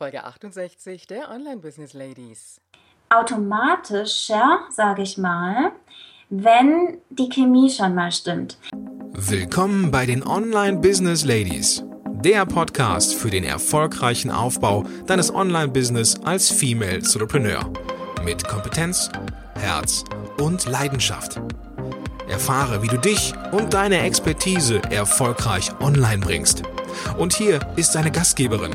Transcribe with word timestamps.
Folge 0.00 0.24
68 0.24 1.06
der 1.08 1.30
Online 1.30 1.58
Business 1.58 1.92
Ladies. 1.92 2.58
Automatischer, 3.10 4.60
sage 4.70 5.02
ich 5.02 5.18
mal, 5.18 5.72
wenn 6.30 7.02
die 7.10 7.28
Chemie 7.28 7.68
schon 7.68 7.94
mal 7.94 8.10
stimmt. 8.10 8.56
Willkommen 9.12 9.90
bei 9.90 10.06
den 10.06 10.26
Online 10.26 10.78
Business 10.78 11.26
Ladies, 11.26 11.84
der 12.24 12.46
Podcast 12.46 13.14
für 13.14 13.28
den 13.28 13.44
erfolgreichen 13.44 14.30
Aufbau 14.30 14.86
deines 15.06 15.34
Online-Business 15.34 16.18
als 16.24 16.48
Female 16.48 16.94
Entrepreneur 16.94 17.70
mit 18.24 18.48
Kompetenz, 18.48 19.10
Herz 19.56 20.04
und 20.38 20.64
Leidenschaft. 20.64 21.42
Erfahre, 22.26 22.82
wie 22.82 22.88
du 22.88 22.96
dich 22.96 23.34
und 23.52 23.74
deine 23.74 24.00
Expertise 24.00 24.80
erfolgreich 24.90 25.70
online 25.78 26.24
bringst. 26.24 26.62
Und 27.18 27.34
hier 27.34 27.60
ist 27.76 27.94
deine 27.94 28.10
Gastgeberin, 28.10 28.74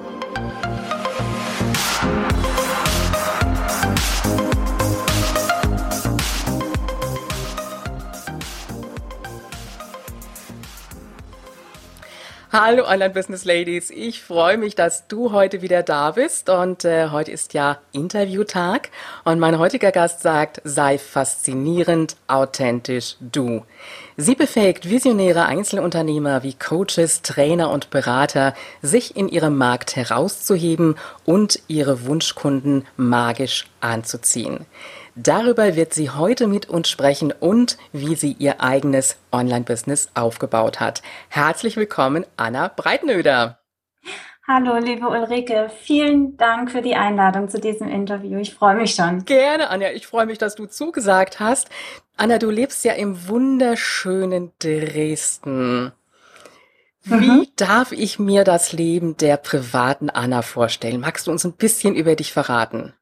Hallo 12.53 12.83
Online 12.85 13.11
Business 13.11 13.45
Ladies, 13.45 13.91
ich 13.91 14.21
freue 14.21 14.57
mich, 14.57 14.75
dass 14.75 15.07
du 15.07 15.31
heute 15.31 15.61
wieder 15.61 15.83
da 15.83 16.11
bist 16.11 16.49
und 16.49 16.83
äh, 16.83 17.07
heute 17.07 17.31
ist 17.31 17.53
ja 17.53 17.77
Interviewtag 17.93 18.89
und 19.23 19.39
mein 19.39 19.57
heutiger 19.57 19.93
Gast 19.93 20.21
sagt, 20.21 20.59
sei 20.65 20.97
faszinierend, 20.97 22.17
authentisch 22.27 23.15
du. 23.21 23.63
Sie 24.17 24.35
befähigt 24.35 24.89
visionäre 24.89 25.45
Einzelunternehmer 25.45 26.43
wie 26.43 26.53
Coaches, 26.53 27.21
Trainer 27.21 27.69
und 27.69 27.89
Berater, 27.89 28.53
sich 28.81 29.15
in 29.15 29.29
ihrem 29.29 29.57
Markt 29.57 29.95
herauszuheben 29.95 30.95
und 31.23 31.57
ihre 31.69 32.05
Wunschkunden 32.05 32.85
magisch 32.97 33.67
anzuziehen. 33.79 34.65
Darüber 35.23 35.75
wird 35.75 35.93
sie 35.93 36.09
heute 36.09 36.47
mit 36.47 36.67
uns 36.67 36.89
sprechen 36.89 37.31
und 37.31 37.77
wie 37.91 38.15
sie 38.15 38.35
ihr 38.39 38.59
eigenes 38.59 39.17
Online-Business 39.31 40.09
aufgebaut 40.15 40.79
hat. 40.79 41.03
Herzlich 41.29 41.77
willkommen, 41.77 42.25
Anna 42.37 42.69
Breitnöder. 42.75 43.59
Hallo, 44.47 44.77
liebe 44.77 45.07
Ulrike. 45.07 45.69
Vielen 45.83 46.37
Dank 46.37 46.71
für 46.71 46.81
die 46.81 46.95
Einladung 46.95 47.49
zu 47.49 47.59
diesem 47.59 47.87
Interview. 47.87 48.39
Ich 48.39 48.55
freue 48.55 48.73
mich 48.75 48.95
schon. 48.95 49.23
Gerne, 49.25 49.69
Anja. 49.69 49.91
Ich 49.91 50.07
freue 50.07 50.25
mich, 50.25 50.39
dass 50.39 50.55
du 50.55 50.65
zugesagt 50.65 51.39
hast. 51.39 51.69
Anna, 52.17 52.39
du 52.39 52.49
lebst 52.49 52.83
ja 52.83 52.93
im 52.93 53.27
wunderschönen 53.27 54.53
Dresden. 54.57 55.91
Wie 57.03 57.29
mhm. 57.29 57.47
darf 57.57 57.91
ich 57.91 58.17
mir 58.17 58.43
das 58.43 58.73
Leben 58.73 59.17
der 59.17 59.37
privaten 59.37 60.09
Anna 60.09 60.41
vorstellen? 60.41 60.99
Magst 60.99 61.27
du 61.27 61.31
uns 61.31 61.43
ein 61.43 61.53
bisschen 61.53 61.95
über 61.95 62.15
dich 62.15 62.33
verraten? 62.33 62.95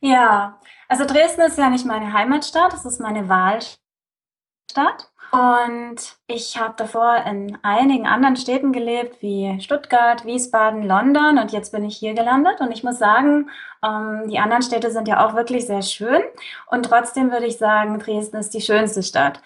Ja, 0.00 0.58
also 0.88 1.04
Dresden 1.04 1.42
ist 1.42 1.58
ja 1.58 1.70
nicht 1.70 1.86
meine 1.86 2.12
Heimatstadt, 2.12 2.74
es 2.74 2.84
ist 2.84 3.00
meine 3.00 3.28
Wahlstadt. 3.28 5.10
Und 5.32 6.16
ich 6.28 6.56
habe 6.56 6.74
davor 6.76 7.16
in 7.26 7.58
einigen 7.62 8.06
anderen 8.06 8.36
Städten 8.36 8.72
gelebt, 8.72 9.20
wie 9.22 9.60
Stuttgart, 9.60 10.24
Wiesbaden, 10.24 10.82
London. 10.82 11.38
Und 11.38 11.52
jetzt 11.52 11.72
bin 11.72 11.84
ich 11.84 11.96
hier 11.96 12.14
gelandet. 12.14 12.60
Und 12.60 12.70
ich 12.70 12.84
muss 12.84 12.98
sagen, 12.98 13.50
ähm, 13.84 14.28
die 14.28 14.38
anderen 14.38 14.62
Städte 14.62 14.90
sind 14.90 15.08
ja 15.08 15.26
auch 15.26 15.34
wirklich 15.34 15.66
sehr 15.66 15.82
schön. 15.82 16.22
Und 16.70 16.84
trotzdem 16.84 17.32
würde 17.32 17.46
ich 17.46 17.58
sagen, 17.58 17.98
Dresden 17.98 18.36
ist 18.36 18.54
die 18.54 18.60
schönste 18.60 19.02
Stadt. 19.02 19.40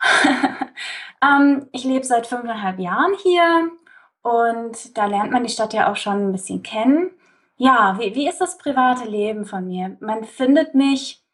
ähm, 1.22 1.68
ich 1.72 1.84
lebe 1.84 2.04
seit 2.04 2.26
fünfeinhalb 2.26 2.78
Jahren 2.78 3.12
hier. 3.22 3.70
Und 4.22 4.96
da 4.96 5.06
lernt 5.06 5.30
man 5.30 5.44
die 5.44 5.52
Stadt 5.52 5.74
ja 5.74 5.92
auch 5.92 5.96
schon 5.96 6.28
ein 6.28 6.32
bisschen 6.32 6.62
kennen. 6.62 7.10
Ja, 7.58 7.96
wie, 7.98 8.14
wie 8.14 8.28
ist 8.28 8.40
das 8.40 8.56
private 8.56 9.04
Leben 9.08 9.44
von 9.44 9.66
mir? 9.66 9.96
Man 10.00 10.24
findet 10.24 10.74
mich 10.74 11.24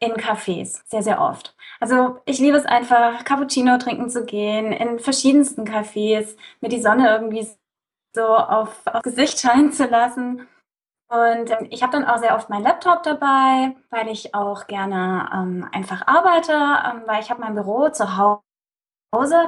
in 0.00 0.14
Cafés 0.14 0.82
sehr, 0.86 1.02
sehr 1.02 1.20
oft. 1.20 1.54
Also 1.78 2.18
ich 2.26 2.40
liebe 2.40 2.56
es 2.56 2.66
einfach, 2.66 3.24
Cappuccino 3.24 3.78
trinken 3.78 4.10
zu 4.10 4.24
gehen, 4.24 4.72
in 4.72 4.98
verschiedensten 4.98 5.64
Cafés, 5.64 6.36
mir 6.60 6.68
die 6.68 6.80
Sonne 6.82 7.08
irgendwie 7.08 7.46
so 8.14 8.24
auf, 8.24 8.84
auf 8.86 9.02
Gesicht 9.02 9.38
scheinen 9.38 9.72
zu 9.72 9.86
lassen. 9.86 10.48
Und 11.08 11.50
ähm, 11.50 11.68
ich 11.70 11.82
habe 11.82 11.92
dann 11.92 12.04
auch 12.04 12.18
sehr 12.18 12.34
oft 12.34 12.50
meinen 12.50 12.64
Laptop 12.64 13.04
dabei, 13.04 13.76
weil 13.90 14.08
ich 14.08 14.34
auch 14.34 14.66
gerne 14.66 15.30
ähm, 15.32 15.68
einfach 15.72 16.06
arbeite, 16.08 16.52
ähm, 16.52 17.02
weil 17.06 17.22
ich 17.22 17.30
habe 17.30 17.40
mein 17.40 17.54
Büro 17.54 17.88
zu 17.90 18.16
Hause, 18.16 18.42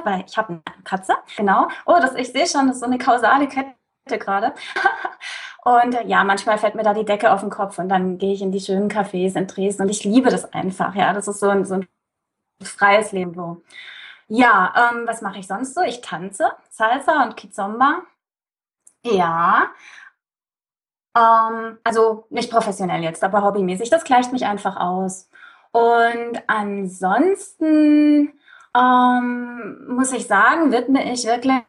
weil 0.05 0.23
ich 0.27 0.37
habe 0.37 0.49
eine 0.49 0.83
Katze, 0.83 1.15
genau. 1.35 1.67
Oh, 1.85 1.97
das, 1.99 2.15
ich 2.15 2.31
sehe 2.31 2.47
schon, 2.47 2.67
das 2.67 2.77
ist 2.77 2.81
so 2.81 2.85
eine 2.85 2.97
kausale 2.97 3.47
Kette 3.47 3.75
gerade. 4.05 4.53
Und 5.65 5.95
äh, 5.95 6.05
ja, 6.05 6.23
manchmal 6.23 6.57
fällt 6.57 6.75
mir 6.75 6.83
da 6.83 6.93
die 6.93 7.05
Decke 7.05 7.31
auf 7.31 7.41
den 7.41 7.49
Kopf 7.49 7.79
und 7.79 7.89
dann 7.89 8.19
gehe 8.19 8.33
ich 8.33 8.43
in 8.43 8.51
die 8.51 8.59
schönen 8.59 8.87
Cafés 8.87 9.35
in 9.35 9.47
Dresden 9.47 9.81
und 9.81 9.89
ich 9.89 10.03
liebe 10.03 10.29
das 10.29 10.53
einfach. 10.53 10.93
Ja, 10.93 11.11
das 11.11 11.27
ist 11.27 11.39
so 11.39 11.49
ein, 11.49 11.65
so 11.65 11.75
ein 11.75 11.87
freies 12.61 13.11
Leben. 13.11 13.33
So. 13.33 13.63
Ja, 14.27 14.91
ähm, 14.93 15.07
was 15.07 15.23
mache 15.23 15.39
ich 15.39 15.47
sonst 15.47 15.73
so? 15.73 15.81
Ich 15.81 16.01
tanze 16.01 16.51
Salsa 16.69 17.23
und 17.23 17.35
Kizomba. 17.35 18.03
Ja. 19.03 19.71
Ähm, 21.17 21.79
also 21.83 22.27
nicht 22.29 22.51
professionell 22.51 23.01
jetzt, 23.01 23.23
aber 23.23 23.41
hobbymäßig. 23.43 23.89
Das 23.89 24.03
gleicht 24.03 24.31
mich 24.33 24.45
einfach 24.45 24.77
aus. 24.77 25.29
Und 25.71 26.43
ansonsten 26.47 28.39
ähm, 28.77 29.87
muss 29.87 30.11
ich 30.11 30.27
sagen, 30.27 30.71
widme 30.71 31.11
ich 31.11 31.25
wirklich 31.25 31.63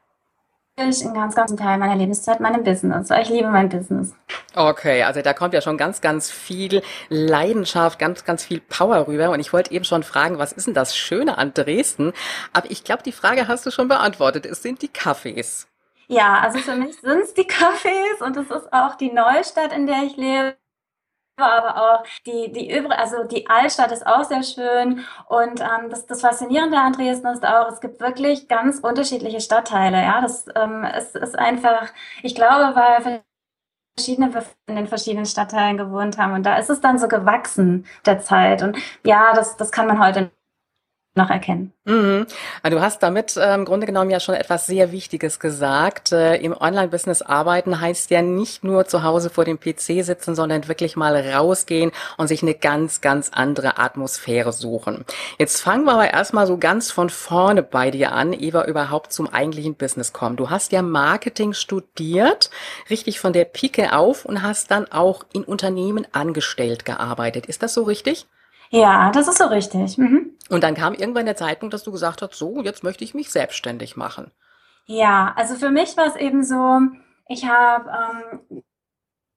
einen 0.79 1.15
ganz, 1.15 1.35
ganz 1.35 1.57
Teil 1.57 1.79
meiner 1.79 1.97
Lebenszeit 1.97 2.39
meinem 2.41 2.63
Business, 2.63 3.11
ich 3.11 3.29
liebe 3.31 3.49
mein 3.49 3.69
Business. 3.69 4.15
Okay, 4.55 5.03
also 5.05 5.23
da 5.23 5.33
kommt 5.33 5.55
ja 5.55 5.61
schon 5.61 5.79
ganz, 5.79 6.01
ganz 6.01 6.31
viel 6.31 6.83
Leidenschaft, 7.09 7.99
ganz, 7.99 8.25
ganz 8.25 8.45
viel 8.45 8.61
Power 8.61 9.07
rüber. 9.07 9.31
Und 9.31 9.41
ich 9.41 9.53
wollte 9.53 9.73
eben 9.73 9.85
schon 9.85 10.03
fragen, 10.03 10.39
was 10.39 10.53
ist 10.53 10.67
denn 10.67 10.75
das 10.75 10.97
Schöne 10.97 11.39
an 11.39 11.55
Dresden? 11.55 12.13
Aber 12.53 12.71
ich 12.71 12.85
glaube, 12.85 13.03
die 13.03 13.13
Frage 13.13 13.49
hast 13.49 13.65
du 13.67 13.71
schon 13.71 13.89
beantwortet. 13.89 14.47
Es 14.47 14.63
sind 14.63 14.83
die 14.83 14.89
Cafés. 14.89 15.67
Ja, 16.09 16.41
also 16.41 16.59
für 16.59 16.77
mich 16.77 17.01
sind 17.01 17.23
es 17.23 17.35
die 17.35 17.47
Cafés 17.47 18.23
und 18.25 18.37
es 18.37 18.51
ist 18.51 18.73
auch 18.73 18.95
die 18.97 19.13
Neustadt, 19.13 19.73
in 19.73 19.87
der 19.87 20.05
ich 20.05 20.17
lebe 20.17 20.57
aber 21.37 21.77
auch 21.77 22.05
die, 22.27 22.53
die 22.53 22.71
übrige, 22.77 22.99
also 22.99 23.25
die 23.25 23.47
Altstadt 23.49 23.93
ist 23.93 24.07
auch 24.07 24.25
sehr 24.25 24.43
schön. 24.43 25.05
Und 25.29 25.61
ähm, 25.61 25.91
das, 25.91 26.07
das 26.07 26.21
Faszinierende 26.23 26.79
an 26.79 26.93
Dresden 26.93 27.27
ist 27.29 27.47
auch, 27.47 27.69
es 27.71 27.81
gibt 27.81 28.01
wirklich 28.01 28.49
ganz 28.49 28.81
unterschiedliche 28.81 29.41
Stadtteile. 29.41 29.99
Ja, 29.99 30.21
das 30.21 30.47
ähm, 30.55 30.85
es 30.85 31.15
ist 31.15 31.39
einfach, 31.39 31.89
ich 32.23 32.35
glaube, 32.35 32.75
weil 32.77 33.23
verschiedene 33.99 34.31
in 34.67 34.77
den 34.77 34.87
verschiedenen 34.87 35.27
Stadtteilen 35.27 35.79
gewohnt 35.79 36.19
haben 36.19 36.35
und 36.35 36.45
da 36.45 36.57
ist 36.59 36.71
es 36.71 36.81
dann 36.81 36.99
so 36.99 37.09
gewachsen 37.09 37.87
der 38.05 38.21
Zeit. 38.21 38.63
Und 38.63 38.77
ja, 39.05 39.33
das, 39.35 39.57
das 39.57 39.73
kann 39.73 39.87
man 39.87 39.99
heute 40.05 40.31
noch 41.17 41.31
erkennen. 41.31 41.73
Mhm. 41.85 42.27
Du 42.69 42.81
hast 42.81 43.03
damit 43.03 43.37
äh, 43.37 43.55
im 43.55 43.65
Grunde 43.65 43.87
genommen 43.87 44.11
ja 44.11 44.21
schon 44.21 44.35
etwas 44.35 44.67
sehr 44.67 44.93
Wichtiges 44.93 45.39
gesagt. 45.39 46.13
Äh, 46.13 46.37
Im 46.37 46.53
Online-Business 46.53 47.23
arbeiten 47.23 47.81
heißt 47.81 48.11
ja 48.11 48.23
nicht 48.23 48.65
nur 48.65 48.87
zu 48.87 49.03
Hause 49.03 49.31
vor 49.31 49.45
dem 49.45 49.59
PC 49.59 50.05
sitzen, 50.05 50.35
sondern 50.35 50.67
wirklich 50.69 50.97
mal 50.97 51.17
rausgehen 51.17 51.93
und 52.17 52.29
sich 52.29 52.43
eine 52.43 52.55
ganz, 52.55 53.01
ganz 53.01 53.31
andere 53.33 53.79
Atmosphäre 53.79 54.53
suchen. 54.53 55.05
Jetzt 55.39 55.61
fangen 55.61 55.85
wir 55.85 55.93
aber 55.93 56.13
erstmal 56.13 56.47
so 56.47 56.59
ganz 56.59 56.91
von 56.91 57.11
vorne 57.11 57.63
bei 57.63 57.91
dir 57.91 58.13
an, 58.13 58.33
wir 58.33 58.65
überhaupt 58.65 59.13
zum 59.13 59.33
eigentlichen 59.33 59.75
Business 59.75 60.13
kommen. 60.13 60.37
Du 60.37 60.51
hast 60.51 60.73
ja 60.73 60.83
Marketing 60.83 61.53
studiert, 61.53 62.51
richtig 62.91 63.21
von 63.21 63.33
der 63.33 63.45
Pike 63.45 63.97
auf 63.97 64.25
und 64.25 64.43
hast 64.43 64.71
dann 64.71 64.91
auch 64.91 65.25
in 65.33 65.45
Unternehmen 65.45 66.07
angestellt 66.13 66.85
gearbeitet. 66.85 67.47
Ist 67.47 67.63
das 67.63 67.75
so 67.75 67.83
richtig? 67.83 68.27
Ja, 68.71 69.11
das 69.11 69.29
ist 69.29 69.39
so 69.39 69.47
richtig. 69.47 69.99
Mhm. 69.99 70.33
Und 70.49 70.63
dann 70.63 70.75
kam 70.75 70.95
irgendwann 70.95 71.27
der 71.27 71.37
Zeitpunkt, 71.37 71.75
dass 71.75 71.85
du 71.85 71.93
gesagt 71.93 72.23
hast, 72.23 72.35
so, 72.35 72.63
jetzt 72.63 72.85
möchte 72.85 73.05
ich 73.05 73.15
mich 73.15 73.31
selbstständig 73.31 73.97
machen. 73.97 74.31
Ja, 74.87 75.33
also 75.37 75.55
für 75.55 75.71
mich 75.71 75.97
war 75.97 76.07
es 76.07 76.17
eben 76.17 76.45
so, 76.45 76.81
ich 77.29 77.45
habe 77.47 77.91
ähm, 77.91 78.63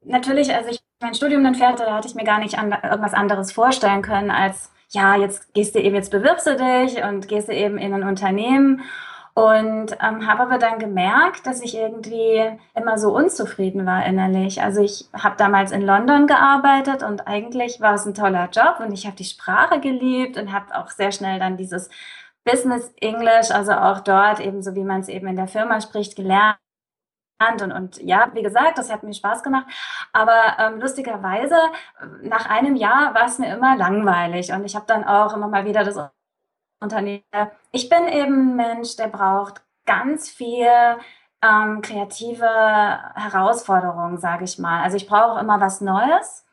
natürlich, 0.04 0.54
als 0.54 0.68
ich 0.68 0.80
mein 1.02 1.16
Studium 1.16 1.44
dann 1.44 1.56
fertig 1.56 1.82
hatte, 1.82 1.94
hatte 1.94 2.08
ich 2.08 2.16
mir 2.16 2.24
gar 2.24 2.40
nicht 2.40 2.58
an, 2.58 2.72
irgendwas 2.72 3.14
anderes 3.14 3.52
vorstellen 3.52 4.02
können 4.02 4.32
als, 4.32 4.72
ja, 4.90 5.16
jetzt 5.16 5.54
gehst 5.54 5.76
du 5.76 5.80
eben, 5.80 5.96
jetzt 5.96 6.12
bewirbst 6.12 6.46
du 6.46 6.56
dich 6.56 7.04
und 7.04 7.28
gehst 7.28 7.48
du 7.48 7.54
eben 7.54 7.78
in 7.78 7.94
ein 7.94 8.04
Unternehmen 8.04 8.82
und 9.40 9.96
ähm, 10.02 10.28
habe 10.28 10.42
aber 10.44 10.58
dann 10.58 10.80
gemerkt, 10.80 11.48
dass 11.48 11.62
ich 11.62 11.78
irgendwie 11.78 12.58
immer 12.76 12.98
so 12.98 13.16
unzufrieden 13.16 13.86
war 13.86 14.06
innerlich. 14.06 14.62
Also 14.62 14.82
ich 14.82 15.08
habe 15.14 15.38
damals 15.38 15.72
in 15.72 15.82
London 15.82 16.28
gearbeitet 16.28 17.04
und 17.04 17.26
eigentlich 17.26 17.80
war 17.80 17.94
es 17.94 18.06
ein 18.06 18.14
toller 18.14 18.50
Job 18.50 18.82
und 18.82 18.92
ich 18.92 19.06
habe 19.06 19.16
die 19.16 19.24
Sprache 19.24 19.80
geliebt 19.80 20.38
und 20.38 20.52
habe 20.52 20.76
auch 20.76 20.90
sehr 20.90 21.14
schnell 21.14 21.40
dann 21.40 21.56
dieses 21.56 21.90
Business 22.44 22.92
English, 23.00 23.52
also 23.52 23.72
auch 23.72 24.02
dort 24.02 24.42
eben 24.42 24.62
so 24.62 24.76
wie 24.76 24.84
man 24.84 25.02
es 25.02 25.08
eben 25.08 25.28
in 25.28 25.38
der 25.38 25.48
Firma 25.48 25.80
spricht, 25.80 26.18
gelernt. 26.18 26.58
Und, 27.62 27.72
und 27.72 28.02
ja, 28.02 28.30
wie 28.34 28.44
gesagt, 28.44 28.78
das 28.78 28.92
hat 28.92 29.04
mir 29.04 29.14
Spaß 29.14 29.44
gemacht. 29.44 29.68
Aber 30.12 30.58
ähm, 30.60 30.82
lustigerweise, 30.82 31.56
nach 32.24 32.50
einem 32.50 32.76
Jahr 32.76 33.14
war 33.16 33.26
es 33.26 33.40
mir 33.40 33.54
immer 33.54 33.78
langweilig. 33.78 34.52
Und 34.52 34.66
ich 34.66 34.76
habe 34.76 34.86
dann 34.88 35.06
auch 35.06 35.34
immer 35.34 35.48
mal 35.48 35.64
wieder 35.66 35.86
das 35.86 35.98
Unternehmer. 36.80 37.52
Ich 37.72 37.90
bin 37.90 38.08
eben 38.08 38.52
ein 38.52 38.56
Mensch, 38.56 38.96
der 38.96 39.08
braucht 39.08 39.62
ganz 39.86 40.30
viel 40.30 40.68
ähm, 41.42 41.82
kreative 41.82 42.46
Herausforderungen, 43.16 44.18
sage 44.18 44.44
ich 44.44 44.60
mal. 44.60 44.84
Also 44.84 44.98
ich 44.98 45.08
brauche 45.08 45.40
immer 45.40 45.60
was 45.60 45.82
Neues 45.82 46.46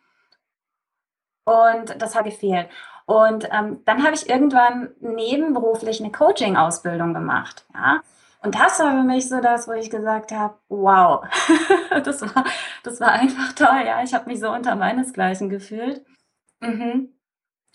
und 1.44 2.00
das 2.00 2.14
hat 2.14 2.25
gefehlt. 2.25 2.69
Und 3.06 3.49
ähm, 3.52 3.82
dann 3.84 4.02
habe 4.02 4.14
ich 4.14 4.28
irgendwann 4.28 4.90
nebenberuflich 5.00 6.00
eine 6.00 6.11
Coaching-Ausbildung 6.11 7.14
gemacht. 7.14 7.64
Ja? 7.73 8.00
Und 8.43 8.55
das 8.55 8.81
war 8.81 8.90
für 8.90 9.02
mich 9.05 9.28
so 9.28 9.40
das, 9.40 9.69
wo 9.69 9.73
ich 9.73 9.90
gesagt 9.90 10.32
habe, 10.32 10.55
wow, 10.69 11.25
das, 12.05 12.23
war, 12.23 12.44
das 12.82 13.00
war 13.00 13.12
einfach 13.12 13.52
toll. 13.52 13.84
Ja, 13.87 14.02
ich 14.02 14.12
habe 14.12 14.28
mich 14.28 14.40
so 14.40 14.50
unter 14.50 14.75
meinesgleichen 14.75 15.49
gefühlt. 15.49 16.05
Mhm. 16.61 17.16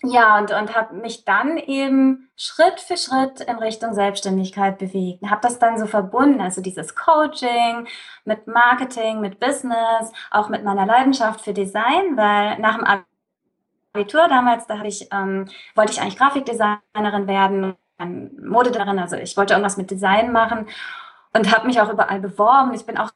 Ja, 0.04 0.38
und, 0.38 0.50
und 0.50 0.74
habe 0.74 0.96
mich 0.96 1.24
dann 1.24 1.58
eben 1.58 2.28
Schritt 2.36 2.80
für 2.80 2.96
Schritt 2.96 3.40
in 3.40 3.56
Richtung 3.56 3.94
Selbstständigkeit 3.94 4.78
bewegt. 4.78 5.22
Habe 5.30 5.42
das 5.42 5.60
dann 5.60 5.78
so 5.78 5.86
verbunden, 5.86 6.40
also 6.40 6.60
dieses 6.60 6.96
Coaching 6.96 7.86
mit 8.24 8.48
Marketing, 8.48 9.20
mit 9.20 9.38
Business, 9.38 10.12
auch 10.32 10.48
mit 10.48 10.64
meiner 10.64 10.86
Leidenschaft 10.86 11.42
für 11.42 11.52
Design, 11.52 12.16
weil 12.16 12.58
nach 12.58 12.78
dem 12.78 13.04
Abitur 13.94 14.26
damals, 14.26 14.66
da 14.66 14.82
ich, 14.82 15.08
ähm, 15.12 15.48
wollte 15.76 15.92
ich 15.92 16.00
eigentlich 16.00 16.18
Grafikdesignerin 16.18 17.28
werden, 17.28 17.76
Modedesignerin, 17.98 18.98
also 18.98 19.14
ich 19.16 19.36
wollte 19.36 19.54
irgendwas 19.54 19.76
mit 19.76 19.92
Design 19.92 20.32
machen 20.32 20.66
und 21.32 21.54
habe 21.54 21.68
mich 21.68 21.80
auch 21.80 21.92
überall 21.92 22.18
beworben. 22.18 22.74
Ich 22.74 22.84
bin 22.84 22.98
auch 22.98 23.10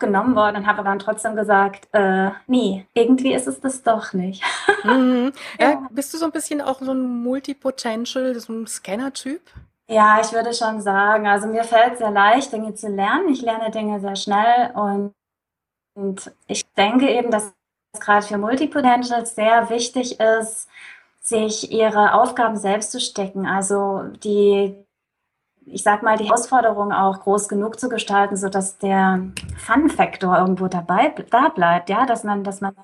genommen 0.00 0.34
worden 0.34 0.56
und 0.56 0.66
habe 0.66 0.82
dann 0.82 0.98
trotzdem 0.98 1.36
gesagt, 1.36 1.88
äh, 1.92 2.30
nee, 2.46 2.86
irgendwie 2.94 3.32
ist 3.32 3.46
es 3.46 3.60
das 3.60 3.82
doch 3.82 4.12
nicht. 4.12 4.42
Mhm. 4.84 5.32
Ja. 5.58 5.70
ja. 5.70 5.88
bist 5.90 6.12
du 6.12 6.18
so 6.18 6.26
ein 6.26 6.30
bisschen 6.30 6.60
auch 6.60 6.80
so 6.80 6.92
ein 6.92 7.22
Multipotential, 7.22 8.38
so 8.38 8.52
ein 8.52 8.66
Scanner-Typ? 8.66 9.40
Ja, 9.88 10.20
ich 10.20 10.32
würde 10.32 10.52
schon 10.52 10.82
sagen. 10.82 11.26
Also 11.26 11.46
mir 11.46 11.64
fällt 11.64 11.94
es 11.94 11.98
sehr 11.98 12.10
leicht, 12.10 12.52
Dinge 12.52 12.74
zu 12.74 12.88
lernen. 12.88 13.30
Ich 13.30 13.40
lerne 13.40 13.70
Dinge 13.70 14.00
sehr 14.00 14.16
schnell 14.16 14.72
und, 14.74 15.14
und 15.94 16.32
ich 16.46 16.64
denke 16.74 17.10
eben, 17.10 17.30
dass 17.30 17.52
es 17.94 18.00
gerade 18.00 18.26
für 18.26 18.36
Multipotentials 18.36 19.34
sehr 19.34 19.70
wichtig 19.70 20.20
ist, 20.20 20.68
sich 21.20 21.72
ihre 21.72 22.12
Aufgaben 22.12 22.56
selbst 22.56 22.92
zu 22.92 23.00
stecken. 23.00 23.46
Also 23.46 24.02
die 24.22 24.83
ich 25.66 25.82
sag 25.82 26.02
mal, 26.02 26.16
die 26.16 26.24
Herausforderung 26.24 26.92
auch 26.92 27.20
groß 27.20 27.48
genug 27.48 27.78
zu 27.80 27.88
gestalten, 27.88 28.36
so 28.36 28.48
dass 28.48 28.78
der 28.78 29.20
Fun-Faktor 29.56 30.38
irgendwo 30.38 30.68
dabei 30.68 31.14
da 31.30 31.48
bleibt, 31.48 31.88
ja, 31.90 32.06
dass 32.06 32.24
man, 32.24 32.44
dass 32.44 32.60
man, 32.60 32.74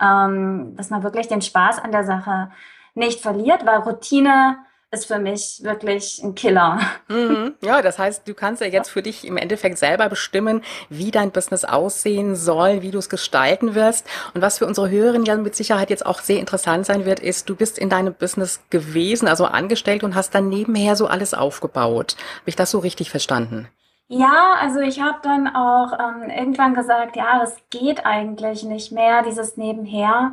ähm, 0.00 0.74
dass 0.76 0.90
man 0.90 1.02
wirklich 1.02 1.28
den 1.28 1.42
Spaß 1.42 1.78
an 1.78 1.92
der 1.92 2.04
Sache 2.04 2.50
nicht 2.94 3.20
verliert, 3.20 3.66
weil 3.66 3.78
Routine 3.80 4.58
ist 4.94 5.06
für 5.06 5.18
mich 5.18 5.60
wirklich 5.62 6.22
ein 6.22 6.34
Killer. 6.34 6.80
Mhm. 7.08 7.54
Ja, 7.64 7.82
das 7.82 7.98
heißt, 7.98 8.28
du 8.28 8.34
kannst 8.34 8.60
ja 8.60 8.68
jetzt 8.68 8.90
für 8.90 9.02
dich 9.02 9.26
im 9.26 9.36
Endeffekt 9.36 9.78
selber 9.78 10.08
bestimmen, 10.08 10.62
wie 10.90 11.10
dein 11.10 11.30
Business 11.30 11.64
aussehen 11.64 12.36
soll, 12.36 12.82
wie 12.82 12.90
du 12.90 12.98
es 12.98 13.08
gestalten 13.08 13.74
wirst. 13.74 14.06
Und 14.34 14.42
was 14.42 14.58
für 14.58 14.66
unsere 14.66 14.90
Hörerinnen 14.90 15.24
ja 15.24 15.36
mit 15.36 15.56
Sicherheit 15.56 15.90
jetzt 15.90 16.04
auch 16.04 16.20
sehr 16.20 16.40
interessant 16.40 16.86
sein 16.86 17.06
wird, 17.06 17.20
ist, 17.20 17.48
du 17.48 17.56
bist 17.56 17.78
in 17.78 17.88
deinem 17.88 18.14
Business 18.14 18.60
gewesen, 18.70 19.28
also 19.28 19.46
angestellt 19.46 20.04
und 20.04 20.14
hast 20.14 20.34
dann 20.34 20.48
nebenher 20.48 20.94
so 20.94 21.06
alles 21.06 21.34
aufgebaut. 21.34 22.16
Habe 22.40 22.50
ich 22.50 22.56
das 22.56 22.70
so 22.70 22.78
richtig 22.78 23.10
verstanden? 23.10 23.68
Ja, 24.08 24.56
also 24.60 24.80
ich 24.80 25.00
habe 25.00 25.18
dann 25.22 25.48
auch 25.48 25.92
ähm, 25.98 26.28
irgendwann 26.28 26.74
gesagt, 26.74 27.16
ja, 27.16 27.42
es 27.42 27.56
geht 27.70 28.04
eigentlich 28.04 28.62
nicht 28.62 28.92
mehr, 28.92 29.22
dieses 29.22 29.56
Nebenher, 29.56 30.32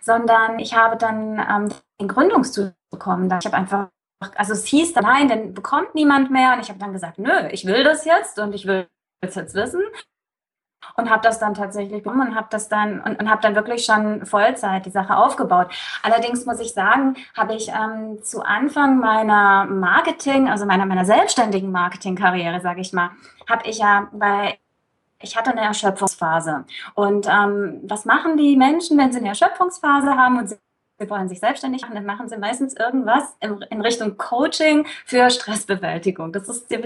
sondern 0.00 0.58
ich 0.58 0.76
habe 0.76 0.96
dann 0.96 1.38
ähm, 1.38 1.68
den 2.00 2.08
Gründungszuschuss 2.08 2.74
bekommen. 2.90 3.34
Ich 3.40 3.46
habe 3.46 3.56
einfach, 3.56 3.88
also 4.36 4.52
es 4.52 4.64
hieß 4.66 4.92
dann, 4.92 5.04
nein, 5.04 5.28
den 5.28 5.54
bekommt 5.54 5.94
niemand 5.94 6.30
mehr. 6.30 6.54
Und 6.54 6.60
ich 6.60 6.68
habe 6.68 6.78
dann 6.78 6.92
gesagt, 6.92 7.18
nö, 7.18 7.48
ich 7.50 7.64
will 7.64 7.84
das 7.84 8.04
jetzt 8.04 8.38
und 8.38 8.54
ich 8.54 8.66
will 8.66 8.86
es 9.20 9.34
jetzt 9.34 9.54
wissen. 9.54 9.82
Und 10.96 11.08
habe 11.08 11.22
das 11.22 11.38
dann 11.38 11.54
tatsächlich 11.54 12.02
bekommen 12.02 12.28
und 12.28 12.34
habe 12.34 12.48
das 12.50 12.68
dann 12.68 13.00
und, 13.00 13.20
und 13.20 13.30
habe 13.30 13.42
dann 13.42 13.54
wirklich 13.54 13.84
schon 13.84 14.26
Vollzeit 14.26 14.86
die 14.86 14.90
Sache 14.90 15.16
aufgebaut. 15.16 15.72
Allerdings 16.02 16.46
muss 16.46 16.58
ich 16.58 16.72
sagen, 16.72 17.16
habe 17.36 17.54
ich 17.54 17.68
ähm, 17.68 18.22
zu 18.22 18.42
Anfang 18.42 18.98
meiner 18.98 19.66
Marketing, 19.66 20.48
also 20.48 20.66
meiner 20.66 20.86
meiner 20.86 21.04
selbstständigen 21.04 21.70
Marketingkarriere, 21.70 22.60
sage 22.60 22.80
ich 22.80 22.92
mal, 22.92 23.10
habe 23.48 23.68
ich 23.68 23.78
ja 23.78 24.08
bei 24.12 24.58
ich 25.22 25.36
hatte 25.36 25.50
eine 25.50 25.62
Erschöpfungsphase. 25.62 26.64
Und 26.94 27.26
ähm, 27.26 27.80
was 27.84 28.04
machen 28.04 28.36
die 28.36 28.56
Menschen, 28.56 28.98
wenn 28.98 29.12
sie 29.12 29.18
eine 29.18 29.28
Erschöpfungsphase 29.28 30.16
haben 30.16 30.38
und 30.38 30.48
sie 30.48 30.56
wollen 31.08 31.28
sich 31.28 31.40
selbstständig 31.40 31.82
machen, 31.82 31.94
dann 31.94 32.06
machen 32.06 32.28
sie 32.28 32.36
meistens 32.36 32.74
irgendwas 32.74 33.24
in, 33.40 33.62
in 33.70 33.80
Richtung 33.80 34.16
Coaching 34.16 34.86
für 35.04 35.30
Stressbewältigung. 35.30 36.32
Das 36.32 36.48
ist 36.48 36.70
dir 36.70 36.82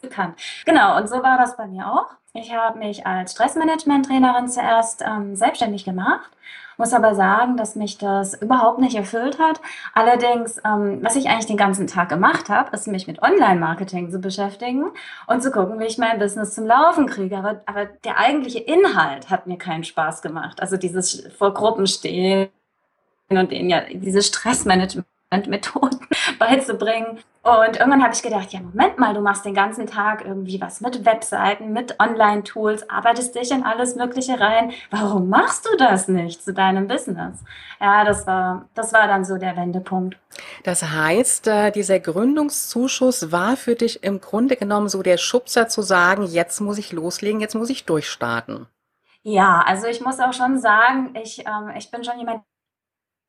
bekannt. 0.00 0.38
Genau, 0.64 0.96
und 0.96 1.08
so 1.08 1.22
war 1.22 1.38
das 1.38 1.56
bei 1.56 1.66
mir 1.66 1.86
auch. 1.86 2.06
Ich 2.32 2.52
habe 2.54 2.78
mich 2.78 3.06
als 3.06 3.32
Stressmanagement-Trainerin 3.32 4.48
zuerst 4.48 5.02
ähm, 5.02 5.34
selbstständig 5.34 5.84
gemacht, 5.84 6.30
muss 6.80 6.94
aber 6.94 7.14
sagen, 7.14 7.56
dass 7.56 7.76
mich 7.76 7.98
das 7.98 8.34
überhaupt 8.34 8.80
nicht 8.80 8.96
erfüllt 8.96 9.38
hat. 9.38 9.60
Allerdings, 9.94 10.58
ähm, 10.64 10.98
was 11.02 11.14
ich 11.14 11.28
eigentlich 11.28 11.46
den 11.46 11.58
ganzen 11.58 11.86
Tag 11.86 12.08
gemacht 12.08 12.48
habe, 12.48 12.74
ist 12.74 12.88
mich 12.88 13.06
mit 13.06 13.22
Online-Marketing 13.22 14.10
zu 14.10 14.18
beschäftigen 14.18 14.86
und 15.26 15.42
zu 15.42 15.52
gucken, 15.52 15.78
wie 15.78 15.84
ich 15.84 15.98
mein 15.98 16.18
Business 16.18 16.54
zum 16.54 16.66
Laufen 16.66 17.06
kriege. 17.06 17.36
Aber, 17.36 17.60
aber 17.66 17.84
der 18.04 18.18
eigentliche 18.18 18.60
Inhalt 18.60 19.30
hat 19.30 19.46
mir 19.46 19.58
keinen 19.58 19.84
Spaß 19.84 20.22
gemacht. 20.22 20.60
Also 20.60 20.78
dieses 20.78 21.28
vor 21.38 21.52
Gruppen 21.54 21.86
stehen 21.86 22.48
und 23.28 23.52
denen 23.52 23.70
ja 23.70 23.82
diese 25.32 25.40
Stressmanagement-Methoden 25.40 26.00
beizubringen. 26.38 27.18
Und 27.42 27.78
irgendwann 27.78 28.02
habe 28.02 28.12
ich 28.12 28.22
gedacht, 28.22 28.52
ja, 28.52 28.60
Moment 28.60 28.98
mal, 28.98 29.14
du 29.14 29.20
machst 29.20 29.46
den 29.46 29.54
ganzen 29.54 29.86
Tag 29.86 30.24
irgendwie 30.24 30.60
was 30.60 30.82
mit 30.82 31.06
Webseiten, 31.06 31.72
mit 31.72 31.98
Online-Tools, 31.98 32.90
arbeitest 32.90 33.34
dich 33.34 33.50
in 33.50 33.62
alles 33.62 33.96
Mögliche 33.96 34.38
rein. 34.38 34.72
Warum 34.90 35.30
machst 35.30 35.66
du 35.66 35.76
das 35.78 36.06
nicht 36.08 36.44
zu 36.44 36.52
deinem 36.52 36.86
Business? 36.86 37.38
Ja, 37.80 38.04
das 38.04 38.26
war, 38.26 38.68
das 38.74 38.92
war 38.92 39.08
dann 39.08 39.24
so 39.24 39.38
der 39.38 39.56
Wendepunkt. 39.56 40.18
Das 40.64 40.82
heißt, 40.82 41.46
äh, 41.48 41.70
dieser 41.70 41.98
Gründungszuschuss 41.98 43.32
war 43.32 43.56
für 43.56 43.74
dich 43.74 44.04
im 44.04 44.20
Grunde 44.20 44.56
genommen 44.56 44.90
so 44.90 45.02
der 45.02 45.16
Schubser 45.16 45.68
zu 45.68 45.80
sagen, 45.80 46.24
jetzt 46.24 46.60
muss 46.60 46.76
ich 46.76 46.92
loslegen, 46.92 47.40
jetzt 47.40 47.54
muss 47.54 47.70
ich 47.70 47.86
durchstarten. 47.86 48.66
Ja, 49.22 49.62
also 49.66 49.86
ich 49.86 50.00
muss 50.00 50.18
auch 50.18 50.32
schon 50.32 50.58
sagen, 50.58 51.14
ich, 51.22 51.40
ähm, 51.40 51.72
ich 51.76 51.90
bin 51.90 52.04
schon 52.04 52.18
jemand, 52.18 52.42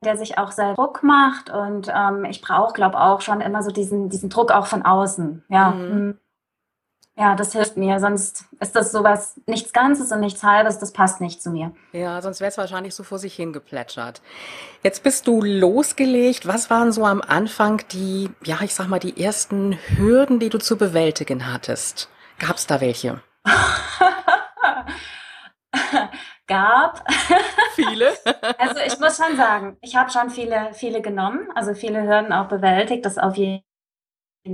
der 0.04 0.18
sich 0.18 0.38
auch 0.38 0.52
sehr 0.52 0.74
Druck 0.74 1.04
macht 1.04 1.50
und 1.50 1.92
ähm, 1.94 2.26
ich 2.26 2.42
brauche, 2.42 2.74
glaube 2.74 3.00
auch 3.00 3.22
schon 3.22 3.40
immer 3.40 3.62
so 3.62 3.72
diesen, 3.72 4.10
diesen 4.10 4.30
Druck 4.30 4.52
auch 4.52 4.66
von 4.66 4.84
außen. 4.84 5.44
Ja. 5.50 5.72
Mhm. 5.72 5.94
mhm. 5.94 6.18
Ja, 7.18 7.36
das 7.36 7.52
hilft 7.52 7.76
mir. 7.76 8.00
Sonst 8.00 8.46
ist 8.62 8.74
das 8.76 8.92
sowas, 8.92 9.40
nichts 9.46 9.74
Ganzes 9.74 10.14
und 10.14 10.22
nichts 10.22 10.44
Halbes, 10.44 10.80
das 10.80 10.94
passt 10.94 11.20
nicht 11.20 11.44
zu 11.44 11.52
mir. 11.52 11.74
Ja, 11.92 12.22
sonst 12.22 12.40
wäre 12.40 12.50
es 12.50 12.58
wahrscheinlich 12.58 12.96
so 12.96 13.04
vor 13.04 13.20
sich 13.20 13.36
hingeplätschert. 13.36 14.22
Jetzt 14.82 15.04
bist 15.04 15.28
du 15.28 15.42
losgelegt. 15.44 16.48
Was 16.48 16.70
waren 16.70 16.94
so 16.94 17.06
am 17.06 17.22
Anfang 17.22 17.84
die, 17.92 18.30
ja, 18.44 18.60
ich 18.62 18.74
sag 18.74 18.88
mal, 18.88 19.00
die 19.00 19.22
ersten 19.22 19.78
Hürden, 19.98 20.40
die 20.40 20.50
du 20.50 20.58
zu 20.58 20.78
bewältigen 20.78 21.52
hattest? 21.52 22.10
Gab 22.40 22.56
es 22.56 22.66
da 22.66 22.80
welche? 22.80 23.22
gab. 26.52 27.04
Viele? 27.76 28.10
also 28.58 28.80
ich 28.86 29.00
muss 29.00 29.18
schon 29.18 29.38
sagen, 29.38 29.78
ich 29.82 29.96
habe 29.96 30.10
schon 30.10 30.30
viele, 30.30 30.74
viele 30.74 31.02
genommen, 31.02 31.48
also 31.56 31.74
viele 31.74 32.04
Hürden 32.04 32.34
auch 32.34 32.48
bewältigt, 32.48 33.06
das 33.06 33.18
auf 33.18 33.38
jeden 33.38 33.64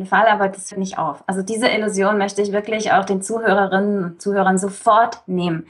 Fall, 0.05 0.27
aber 0.27 0.49
das 0.49 0.69
hört 0.69 0.79
nicht 0.79 0.99
auf. 0.99 1.23
Also 1.25 1.41
diese 1.41 1.67
Illusion 1.67 2.19
möchte 2.19 2.43
ich 2.43 2.51
wirklich 2.51 2.91
auch 2.91 3.05
den 3.05 3.23
Zuhörerinnen 3.23 4.03
und 4.03 4.21
Zuhörern 4.21 4.59
sofort 4.59 5.27
nehmen. 5.27 5.67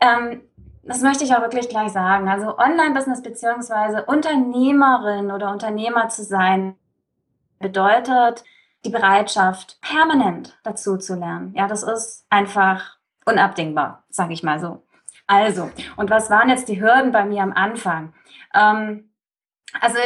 Ähm, 0.00 0.42
das 0.82 1.00
möchte 1.00 1.24
ich 1.24 1.34
auch 1.34 1.40
wirklich 1.40 1.68
gleich 1.70 1.92
sagen. 1.92 2.28
Also 2.28 2.58
Online-Business 2.58 3.22
beziehungsweise 3.22 4.04
Unternehmerin 4.04 5.30
oder 5.30 5.50
Unternehmer 5.50 6.10
zu 6.10 6.24
sein, 6.24 6.76
bedeutet 7.58 8.44
die 8.84 8.90
Bereitschaft, 8.90 9.78
permanent 9.80 10.58
dazu 10.62 10.98
zu 10.98 11.14
lernen. 11.14 11.54
Ja, 11.56 11.66
das 11.66 11.82
ist 11.82 12.26
einfach 12.28 12.98
unabdingbar, 13.24 14.04
sage 14.10 14.32
ich 14.34 14.42
mal 14.42 14.60
so. 14.60 14.82
Also, 15.28 15.70
und 15.96 16.10
was 16.10 16.30
waren 16.30 16.48
jetzt 16.48 16.68
die 16.68 16.80
Hürden 16.80 17.12
bei 17.12 17.24
mir 17.24 17.42
am 17.42 17.52
Anfang? 17.52 18.14
Ähm, 18.54 19.10
also 19.80 19.98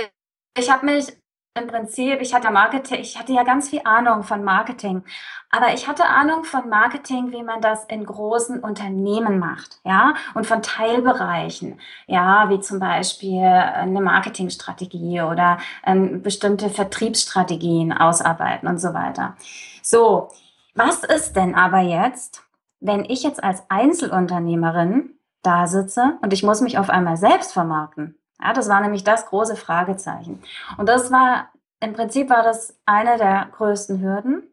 ich 0.58 0.70
habe 0.70 0.84
mich 0.84 1.16
im 1.54 1.66
Prinzip, 1.68 2.20
ich 2.20 2.34
hatte 2.34 2.50
Marketing, 2.50 3.00
ich 3.00 3.18
hatte 3.18 3.32
ja 3.32 3.44
ganz 3.44 3.68
viel 3.68 3.82
Ahnung 3.84 4.24
von 4.24 4.42
Marketing, 4.42 5.04
aber 5.50 5.74
ich 5.74 5.86
hatte 5.86 6.06
Ahnung 6.06 6.44
von 6.44 6.68
Marketing, 6.68 7.30
wie 7.30 7.42
man 7.42 7.60
das 7.60 7.84
in 7.84 8.04
großen 8.04 8.60
Unternehmen 8.60 9.38
macht, 9.38 9.78
ja, 9.84 10.14
und 10.34 10.46
von 10.46 10.62
Teilbereichen, 10.62 11.78
ja, 12.06 12.48
wie 12.48 12.58
zum 12.60 12.80
Beispiel 12.80 13.44
eine 13.44 14.00
Marketingstrategie 14.00 15.20
oder 15.20 15.58
ähm, 15.84 16.22
bestimmte 16.22 16.68
Vertriebsstrategien 16.68 17.92
ausarbeiten 17.92 18.66
und 18.66 18.78
so 18.78 18.92
weiter. 18.94 19.36
So, 19.82 20.30
was 20.74 21.04
ist 21.04 21.36
denn 21.36 21.54
aber 21.54 21.80
jetzt, 21.80 22.42
wenn 22.82 23.04
ich 23.04 23.22
jetzt 23.22 23.42
als 23.42 23.62
Einzelunternehmerin 23.70 25.18
da 25.42 25.66
sitze 25.66 26.18
und 26.20 26.32
ich 26.32 26.42
muss 26.42 26.60
mich 26.60 26.78
auf 26.78 26.90
einmal 26.90 27.16
selbst 27.16 27.52
vermarkten? 27.52 28.18
Ja, 28.40 28.52
das 28.52 28.68
war 28.68 28.80
nämlich 28.80 29.04
das 29.04 29.26
große 29.26 29.56
Fragezeichen. 29.56 30.42
Und 30.76 30.88
das 30.88 31.12
war 31.12 31.48
im 31.80 31.94
Prinzip 31.94 32.30
war 32.30 32.42
das 32.42 32.78
eine 32.86 33.18
der 33.18 33.48
größten 33.56 34.00
Hürden. 34.00 34.44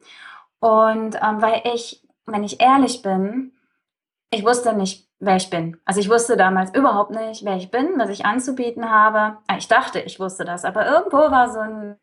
Und 0.59 1.15
ähm, 1.15 1.41
weil 1.41 1.61
ich, 1.73 2.07
wenn 2.25 2.43
ich 2.43 2.59
ehrlich 2.59 3.01
bin, 3.01 3.53
ich 4.31 4.43
wusste 4.43 4.73
nicht, 4.73 5.07
wer 5.19 5.35
ich 5.35 5.49
bin. 5.49 5.79
Also 5.85 5.99
ich 5.99 6.09
wusste 6.09 6.37
damals 6.37 6.73
überhaupt 6.73 7.11
nicht, 7.11 7.45
wer 7.45 7.55
ich 7.55 7.71
bin, 7.71 7.97
was 7.97 8.09
ich 8.09 8.25
anzubieten 8.25 8.89
habe. 8.89 9.37
Ah, 9.47 9.57
ich 9.57 9.67
dachte, 9.67 9.99
ich 9.99 10.19
wusste 10.19 10.45
das, 10.45 10.65
aber 10.65 10.87
irgendwo 10.87 11.17
war 11.17 11.49
so 11.51 11.59
ein, 11.59 11.97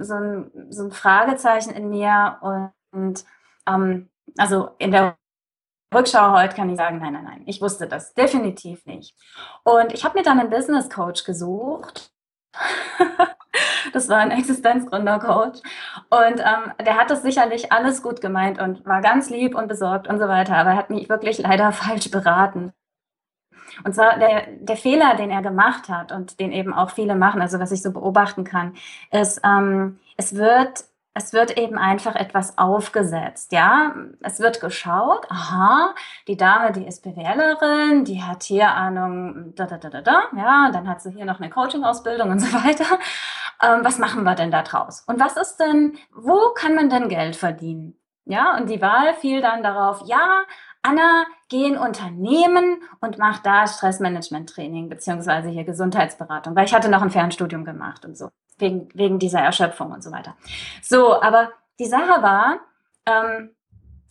so 0.00 0.14
ein, 0.14 0.50
so 0.70 0.84
ein 0.84 0.90
Fragezeichen 0.90 1.70
in 1.70 1.90
mir 1.90 2.38
und, 2.92 3.24
ähm, 3.66 4.08
also 4.38 4.70
in 4.78 4.90
der 4.90 5.16
Rückschau 5.92 6.32
heute 6.32 6.54
kann 6.54 6.70
ich 6.70 6.76
sagen, 6.76 6.98
nein, 6.98 7.12
nein, 7.14 7.24
nein, 7.24 7.42
ich 7.46 7.60
wusste 7.60 7.88
das 7.88 8.14
definitiv 8.14 8.86
nicht. 8.86 9.16
Und 9.64 9.92
ich 9.92 10.04
habe 10.04 10.18
mir 10.18 10.24
dann 10.24 10.38
einen 10.38 10.50
Business 10.50 10.88
Coach 10.88 11.24
gesucht. 11.24 12.12
das 13.92 14.08
war 14.08 14.18
ein 14.18 14.30
Existenzgründer-Coach. 14.30 15.60
Und 16.10 16.40
ähm, 16.40 16.72
der 16.84 16.96
hat 16.96 17.10
das 17.10 17.22
sicherlich 17.22 17.72
alles 17.72 18.02
gut 18.02 18.20
gemeint 18.20 18.60
und 18.60 18.86
war 18.86 19.00
ganz 19.00 19.30
lieb 19.30 19.56
und 19.56 19.66
besorgt 19.66 20.06
und 20.06 20.20
so 20.20 20.28
weiter, 20.28 20.56
aber 20.56 20.70
er 20.70 20.76
hat 20.76 20.90
mich 20.90 21.08
wirklich 21.08 21.38
leider 21.38 21.72
falsch 21.72 22.10
beraten. 22.10 22.72
Und 23.84 23.94
zwar 23.94 24.18
der, 24.18 24.46
der 24.60 24.76
Fehler, 24.76 25.16
den 25.16 25.30
er 25.30 25.42
gemacht 25.42 25.88
hat 25.88 26.12
und 26.12 26.38
den 26.38 26.52
eben 26.52 26.72
auch 26.72 26.90
viele 26.90 27.14
machen, 27.14 27.40
also 27.40 27.58
was 27.58 27.72
ich 27.72 27.82
so 27.82 27.92
beobachten 27.92 28.44
kann, 28.44 28.74
ist, 29.10 29.40
ähm, 29.44 29.98
es 30.16 30.34
wird 30.34 30.84
es 31.14 31.32
wird 31.32 31.58
eben 31.58 31.76
einfach 31.76 32.14
etwas 32.14 32.56
aufgesetzt, 32.56 33.52
ja. 33.52 33.94
Es 34.20 34.38
wird 34.40 34.60
geschaut, 34.60 35.26
aha, 35.28 35.94
die 36.28 36.36
Dame, 36.36 36.72
die 36.72 36.86
ist 36.86 37.02
BWLerin, 37.02 38.04
die 38.04 38.22
hat 38.22 38.44
hier 38.44 38.70
Ahnung, 38.72 39.52
da, 39.56 39.66
da, 39.66 39.78
da, 39.78 39.90
da, 39.90 40.00
da, 40.02 40.22
ja, 40.36 40.70
dann 40.72 40.88
hat 40.88 41.02
sie 41.02 41.10
hier 41.10 41.24
noch 41.24 41.40
eine 41.40 41.50
Coaching-Ausbildung 41.50 42.30
und 42.30 42.38
so 42.40 42.52
weiter. 42.64 42.98
Ähm, 43.62 43.80
was 43.84 43.98
machen 43.98 44.22
wir 44.22 44.34
denn 44.36 44.50
da 44.50 44.62
draus? 44.62 45.04
Und 45.06 45.20
was 45.20 45.36
ist 45.36 45.56
denn, 45.56 45.98
wo 46.14 46.52
kann 46.54 46.74
man 46.74 46.88
denn 46.90 47.08
Geld 47.08 47.36
verdienen? 47.36 47.96
Ja, 48.24 48.56
und 48.56 48.70
die 48.70 48.80
Wahl 48.80 49.14
fiel 49.14 49.40
dann 49.40 49.62
darauf, 49.62 50.02
ja, 50.06 50.44
Anna, 50.82 51.26
geh 51.48 51.66
in 51.66 51.76
Unternehmen 51.76 52.82
und 53.00 53.18
mach 53.18 53.40
da 53.42 53.66
Stressmanagement-Training 53.66 54.88
beziehungsweise 54.88 55.48
hier 55.50 55.64
Gesundheitsberatung, 55.64 56.54
weil 56.54 56.66
ich 56.66 56.74
hatte 56.74 56.88
noch 56.88 57.02
ein 57.02 57.10
Fernstudium 57.10 57.64
gemacht 57.64 58.04
und 58.04 58.16
so 58.16 58.30
wegen, 58.60 58.88
wegen 58.94 59.18
dieser 59.18 59.40
Erschöpfung 59.40 59.92
und 59.92 60.02
so 60.02 60.12
weiter. 60.12 60.34
So, 60.82 61.20
aber 61.20 61.50
die 61.78 61.86
Sache 61.86 62.22
war, 62.22 62.58
ähm, 63.06 63.50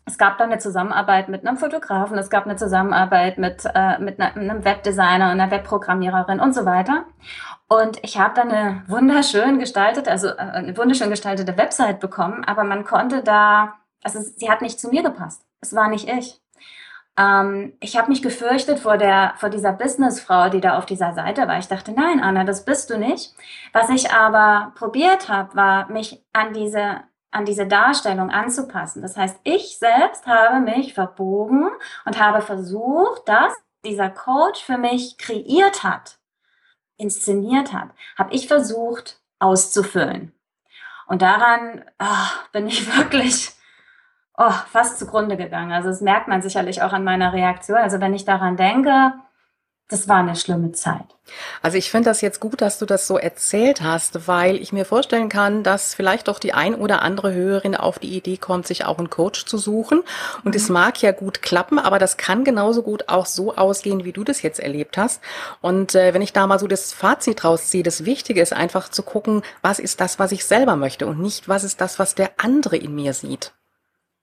es 0.06 0.18
gab 0.18 0.40
dann 0.40 0.52
eine 0.52 0.60
Zusammenarbeit 0.60 1.30
mit 1.30 1.46
einem 1.46 1.58
Fotografen, 1.58 2.18
es 2.18 2.32
gab 2.32 2.46
eine 2.46 2.56
Zusammenarbeit 2.56 3.38
mit, 3.38 3.64
äh, 3.74 4.00
mit 4.00 4.20
einem 4.20 4.66
Webdesigner, 4.66 5.30
einer 5.30 5.52
Webprogrammiererin 5.52 6.40
und 6.40 6.54
so 6.54 6.66
weiter. 6.66 7.06
Und 7.68 8.04
ich 8.04 8.18
habe 8.18 8.34
dann 8.34 8.50
eine 8.50 8.84
wunderschön 8.88 9.60
gestaltete, 9.60 10.10
also 10.10 10.30
äh, 10.30 10.38
eine 10.38 10.76
wunderschön 10.76 11.12
gestaltete 11.12 11.56
Website 11.58 12.00
bekommen, 12.00 12.44
aber 12.44 12.64
man 12.64 12.84
konnte 12.84 13.22
da, 13.22 13.76
also 14.04 14.20
sie 14.20 14.50
hat 14.50 14.62
nicht 14.62 14.80
zu 14.80 14.90
mir 14.90 15.04
gepasst. 15.04 15.46
Es 15.62 15.76
war 15.76 15.88
nicht 15.90 16.10
ich. 16.10 16.42
Ähm, 17.20 17.74
ich 17.82 17.98
habe 17.98 18.10
mich 18.10 18.22
gefürchtet 18.22 18.80
vor, 18.80 18.98
der, 18.98 19.34
vor 19.38 19.50
dieser 19.50 19.74
Businessfrau, 19.74 20.50
die 20.50 20.62
da 20.62 20.78
auf 20.78 20.86
dieser 20.86 21.14
Seite 21.14 21.48
war. 21.48 21.60
Ich 21.60 21.68
dachte, 21.68 21.92
nein, 21.92 22.22
Anna, 22.22 22.46
das 22.46 22.64
bist 22.64 22.90
du 22.90 22.98
nicht. 22.98 23.36
Was 23.74 23.90
ich 23.90 24.12
aber 24.12 24.72
probiert 24.76 25.28
habe, 25.28 25.54
war, 25.56 25.90
mich 25.92 26.24
an 26.32 26.54
diese, 26.54 27.02
an 27.32 27.44
diese 27.44 27.68
Darstellung 27.68 28.30
anzupassen. 28.30 29.02
Das 29.02 29.18
heißt, 29.18 29.38
ich 29.44 29.78
selbst 29.78 30.26
habe 30.28 30.62
mich 30.62 30.94
verbogen 30.94 31.70
und 32.06 32.20
habe 32.20 32.42
versucht, 32.42 33.28
dass 33.28 33.54
dieser 33.84 34.10
Coach 34.10 34.64
für 34.64 34.78
mich 34.78 35.18
kreiert 35.18 35.84
hat, 35.84 36.20
inszeniert 36.98 37.74
hat, 37.74 37.90
habe 38.18 38.34
ich 38.34 38.48
versucht 38.48 39.20
auszufüllen. 39.40 40.34
Und 41.08 41.22
daran 41.22 41.84
oh, 42.00 42.50
bin 42.54 42.68
ich 42.68 42.88
wirklich 42.98 43.52
oh, 44.40 44.54
fast 44.72 44.98
zugrunde 44.98 45.38
gegangen. 45.38 45.72
Also 45.72 45.90
das 45.90 46.02
merkt 46.02 46.28
man 46.28 46.42
sicherlich 46.42 46.82
auch 46.82 46.94
an 46.94 47.04
meiner 47.04 47.34
Reaktion. 47.34 47.78
Also 47.78 48.00
wenn 48.00 48.14
ich 48.14 48.26
daran 48.26 48.56
denke, 48.56 49.14
das 49.90 50.08
war 50.08 50.18
eine 50.18 50.36
schlimme 50.36 50.72
Zeit. 50.72 51.16
Also 51.64 51.78
ich 51.78 51.90
finde 51.90 52.12
das 52.12 52.22
jetzt 52.22 52.40
gut, 52.40 52.62
dass 52.62 52.78
du 52.78 52.86
das 52.86 53.08
so 53.08 53.18
erzählt 53.18 53.82
hast, 53.82 54.28
weil 54.28 54.58
ich 54.58 54.72
mir 54.72 54.86
vorstellen 54.86 55.30
kann, 55.30 55.64
dass 55.64 55.96
vielleicht 55.96 56.28
doch 56.28 56.38
die 56.38 56.54
ein 56.54 56.76
oder 56.76 57.02
andere 57.02 57.34
Hörerin 57.34 57.76
auf 57.76 57.98
die 57.98 58.16
Idee 58.16 58.38
kommt, 58.38 58.68
sich 58.68 58.86
auch 58.86 59.00
einen 59.00 59.10
Coach 59.10 59.46
zu 59.46 59.58
suchen. 59.58 60.04
Und 60.44 60.52
mhm. 60.52 60.58
es 60.58 60.70
mag 60.70 61.02
ja 61.02 61.12
gut 61.12 61.42
klappen, 61.42 61.80
aber 61.80 61.98
das 61.98 62.18
kann 62.18 62.44
genauso 62.44 62.84
gut 62.84 63.10
auch 63.10 63.26
so 63.26 63.56
ausgehen, 63.56 64.06
wie 64.06 64.14
du 64.14 64.24
das 64.24 64.44
jetzt 64.44 64.60
erlebt 64.60 64.96
hast. 64.96 65.22
Und 65.60 65.96
äh, 65.96 66.14
wenn 66.14 66.22
ich 66.22 66.34
da 66.34 66.46
mal 66.46 66.60
so 66.60 66.68
das 66.68 66.94
Fazit 66.94 67.44
rausziehe, 67.44 67.84
das 67.84 68.06
Wichtige 68.06 68.42
ist 68.42 68.54
einfach 68.54 68.90
zu 68.90 69.02
gucken, 69.02 69.42
was 69.64 69.80
ist 69.80 70.00
das, 70.00 70.20
was 70.20 70.32
ich 70.32 70.46
selber 70.46 70.76
möchte 70.76 71.08
und 71.08 71.20
nicht, 71.20 71.50
was 71.50 71.64
ist 71.64 71.82
das, 71.82 71.98
was 71.98 72.14
der 72.14 72.30
andere 72.38 72.78
in 72.78 72.94
mir 72.94 73.14
sieht. 73.14 73.54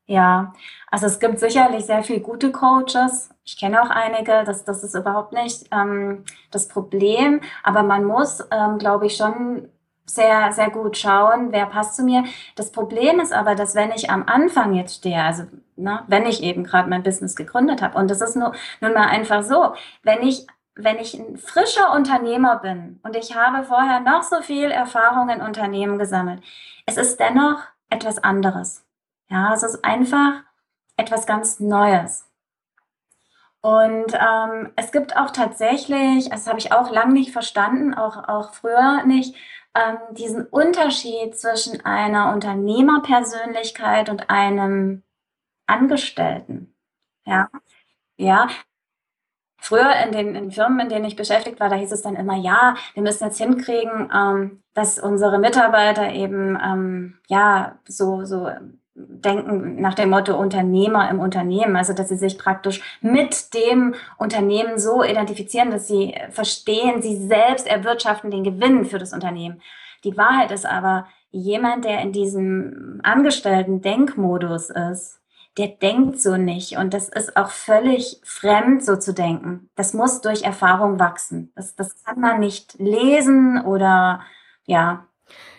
Ja, 0.07 0.53
also 0.91 1.07
es 1.07 1.19
gibt 1.19 1.41
sicherlich 1.41 1.85
sehr 1.85 2.03
viele 2.05 2.21
gute 2.21 2.53
Coaches. 2.53 3.31
Ich 3.45 3.57
kenne 3.57 3.83
auch 3.83 3.91
einige, 3.91 4.45
das, 4.45 4.65
das 4.65 4.85
ist 4.85 4.95
überhaupt 4.95 5.33
nicht 5.33 5.67
ähm, 5.73 6.25
das 6.53 6.69
Problem. 6.69 7.41
Aber 7.65 7.83
man 7.83 8.05
muss, 8.05 8.41
ähm, 8.53 8.79
glaube 8.79 9.07
ich, 9.07 9.17
schon 9.17 9.69
sehr, 10.05 10.53
sehr 10.53 10.71
gut 10.71 10.97
schauen, 10.97 11.51
wer 11.51 11.67
passt 11.67 11.97
zu 11.97 12.05
mir. 12.05 12.25
Das 12.55 12.71
Problem 12.71 13.19
ist 13.19 13.33
aber, 13.33 13.57
dass 13.57 13.75
wenn 13.75 13.91
ich 13.91 14.09
am 14.09 14.25
Anfang 14.27 14.75
jetzt 14.75 14.97
stehe, 14.97 15.21
also 15.23 15.45
ne, 15.75 16.05
wenn 16.07 16.27
ich 16.27 16.43
eben 16.43 16.63
gerade 16.63 16.89
mein 16.89 17.03
Business 17.03 17.35
gegründet 17.35 17.83
habe, 17.83 17.99
und 17.99 18.09
das 18.09 18.21
ist 18.21 18.37
nur, 18.37 18.53
nun 18.81 18.93
mal 18.93 19.09
einfach 19.09 19.43
so, 19.43 19.75
wenn 20.03 20.23
ich 20.23 20.47
wenn 20.79 20.99
ich 20.99 21.15
ein 21.15 21.39
frischer 21.39 21.95
Unternehmer 21.95 22.59
bin 22.59 23.01
und 23.03 23.17
ich 23.17 23.35
habe 23.35 23.65
vorher 23.65 24.01
noch 24.01 24.23
so 24.23 24.43
viel 24.43 24.71
Erfahrung 24.71 25.31
in 25.31 25.41
Unternehmen 25.41 25.99
gesammelt, 25.99 26.43
es 26.85 26.99
ist 26.99 27.19
dennoch 27.19 27.61
etwas 27.89 28.19
anderes. 28.23 28.86
Ja, 29.29 29.53
es 29.55 29.63
ist 29.63 29.85
einfach 29.85 30.43
etwas 30.97 31.27
ganz 31.27 31.61
Neues. 31.61 32.27
Und 33.61 34.15
ähm, 34.15 34.73
es 34.77 34.93
gibt 34.93 35.17
auch 35.17 35.31
tatsächlich, 35.33 36.29
das 36.31 36.47
habe 36.47 36.59
ich 36.59 36.73
auch 36.73 36.91
lange 36.93 37.15
nicht 37.15 37.33
verstanden, 37.33 37.95
auch, 37.95 38.29
auch 38.29 38.55
früher 38.55 39.05
nicht, 39.05 39.35
ähm, 39.75 39.99
diesen 40.13 40.47
Unterschied 40.47 41.37
zwischen 41.37 41.85
einer 41.85 42.33
Unternehmerpersönlichkeit 42.33 44.09
und 44.09 44.31
einem 44.31 45.03
Angestellten. 45.67 46.77
Ja, 47.27 47.51
ja. 48.17 48.49
Früher 49.59 49.97
in 50.05 50.13
den 50.13 50.35
in 50.37 50.51
Firmen, 50.53 50.81
in 50.81 50.89
denen 50.89 51.05
ich 51.07 51.17
beschäftigt 51.17 51.59
war, 51.61 51.69
da 51.69 51.77
hieß 51.77 51.91
es 51.91 52.03
dann 52.03 52.15
immer, 52.15 52.37
ja, 52.37 52.77
wir 52.95 53.03
müssen 53.03 53.25
jetzt 53.25 53.39
hinkriegen, 53.39 54.11
ähm, 54.15 54.63
dass 54.75 54.99
unsere 54.99 55.39
Mitarbeiter 55.39 56.13
eben 56.13 56.57
ähm, 56.63 57.19
ja 57.29 57.79
so 57.89 58.25
so 58.25 58.49
denken 58.97 59.81
nach 59.81 59.95
dem 59.95 60.11
Motto 60.11 60.37
Unternehmer 60.37 61.11
im 61.11 61.21
Unternehmen, 61.21 61.77
also 61.77 61.93
dass 61.93 62.09
sie 62.09 62.17
sich 62.17 62.39
praktisch 62.39 62.81
mit 63.03 63.53
dem 63.55 63.95
Unternehmen 64.17 64.79
so 64.79 65.03
identifizieren, 65.03 65.71
dass 65.71 65.87
sie 65.87 66.15
verstehen, 66.31 67.03
sie 67.03 67.17
selbst 67.17 67.67
erwirtschaften 67.67 68.31
den 68.31 68.45
Gewinn 68.45 68.87
für 68.87 68.99
das 68.99 69.13
Unternehmen. 69.13 69.61
Die 70.05 70.17
Wahrheit 70.17 70.51
ist 70.51 70.65
aber, 70.65 71.07
jemand, 71.31 71.85
der 71.85 72.01
in 72.01 72.13
diesem 72.13 73.01
angestellten 73.03 73.83
Denkmodus 73.83 74.71
ist, 74.71 75.21
der 75.59 75.69
denkt 75.69 76.21
so 76.21 76.37
nicht. 76.37 76.77
Und 76.77 76.95
das 76.95 77.09
ist 77.09 77.37
auch 77.37 77.51
völlig 77.51 78.21
fremd, 78.25 78.85
so 78.85 78.97
zu 78.97 79.15
denken. 79.15 79.71
Das 79.75 79.95
muss 79.95 80.21
durch 80.21 80.43
Erfahrung 80.43 80.99
wachsen. 80.99 81.53
Das, 81.55 81.75
das 81.75 82.03
kann 82.05 82.21
man 82.21 82.41
nicht 82.41 82.79
lesen 82.79 83.63
oder 83.65 84.21
ja, 84.65 85.07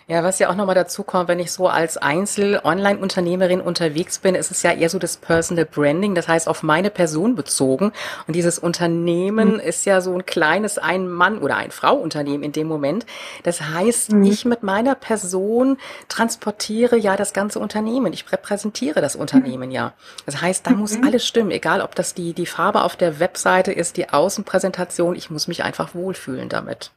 ja, 0.10 0.24
was 0.24 0.40
ja 0.40 0.50
auch 0.50 0.56
nochmal 0.56 0.74
dazu 0.74 1.04
kommt, 1.04 1.28
wenn 1.28 1.40
ich 1.40 1.52
so 1.52 1.68
als 1.68 1.98
Einzel-Online-Unternehmerin 1.98 3.60
unterwegs 3.60 4.20
bin, 4.20 4.36
ist 4.36 4.52
es 4.52 4.64
ja 4.64 4.72
eher 4.72 4.90
so 4.90 5.00
das 5.00 5.18
Personal 5.18 5.66
Branding, 5.66 6.16
das 6.16 6.30
heißt 6.30 6.48
auf 6.48 6.64
meine 6.64 6.90
Person 6.90 7.36
bezogen. 7.36 7.92
Und 8.26 8.34
dieses 8.34 8.58
Unternehmen 8.58 9.56
mhm. 9.56 9.60
ist 9.60 9.86
ja 9.86 10.00
so 10.00 10.14
ein 10.14 10.26
kleines 10.26 10.78
Ein-Mann- 10.78 11.40
oder 11.40 11.58
Ein-Frau-Unternehmen 11.58 12.44
in 12.44 12.54
dem 12.54 12.68
Moment. 12.68 13.06
Das 13.44 13.62
heißt, 13.62 14.14
mhm. 14.14 14.24
ich 14.24 14.46
mit 14.46 14.64
meiner 14.64 14.96
Person 14.96 15.76
transportiere 16.08 16.96
ja 16.96 17.18
das 17.18 17.34
ganze 17.34 17.60
Unternehmen. 17.60 18.14
Ich 18.14 18.32
repräsentiere 18.32 19.02
das 19.02 19.18
Unternehmen 19.18 19.70
mhm. 19.70 19.76
ja. 19.76 19.94
Das 20.26 20.42
heißt, 20.42 20.68
da 20.68 20.72
muss 20.72 20.98
mhm. 20.98 21.04
alles 21.04 21.28
stimmen, 21.28 21.52
egal 21.52 21.82
ob 21.82 21.96
das 21.96 22.14
die, 22.14 22.32
die 22.32 22.46
Farbe 22.46 22.84
auf 22.84 22.96
der 22.96 23.20
Webseite 23.20 23.74
ist, 23.74 23.98
die 23.98 24.08
Außenpräsentation. 24.08 25.18
Ich 25.18 25.30
muss 25.30 25.50
mich 25.50 25.66
einfach 25.66 25.94
wohlfühlen 25.94 26.48
damit. 26.48 26.92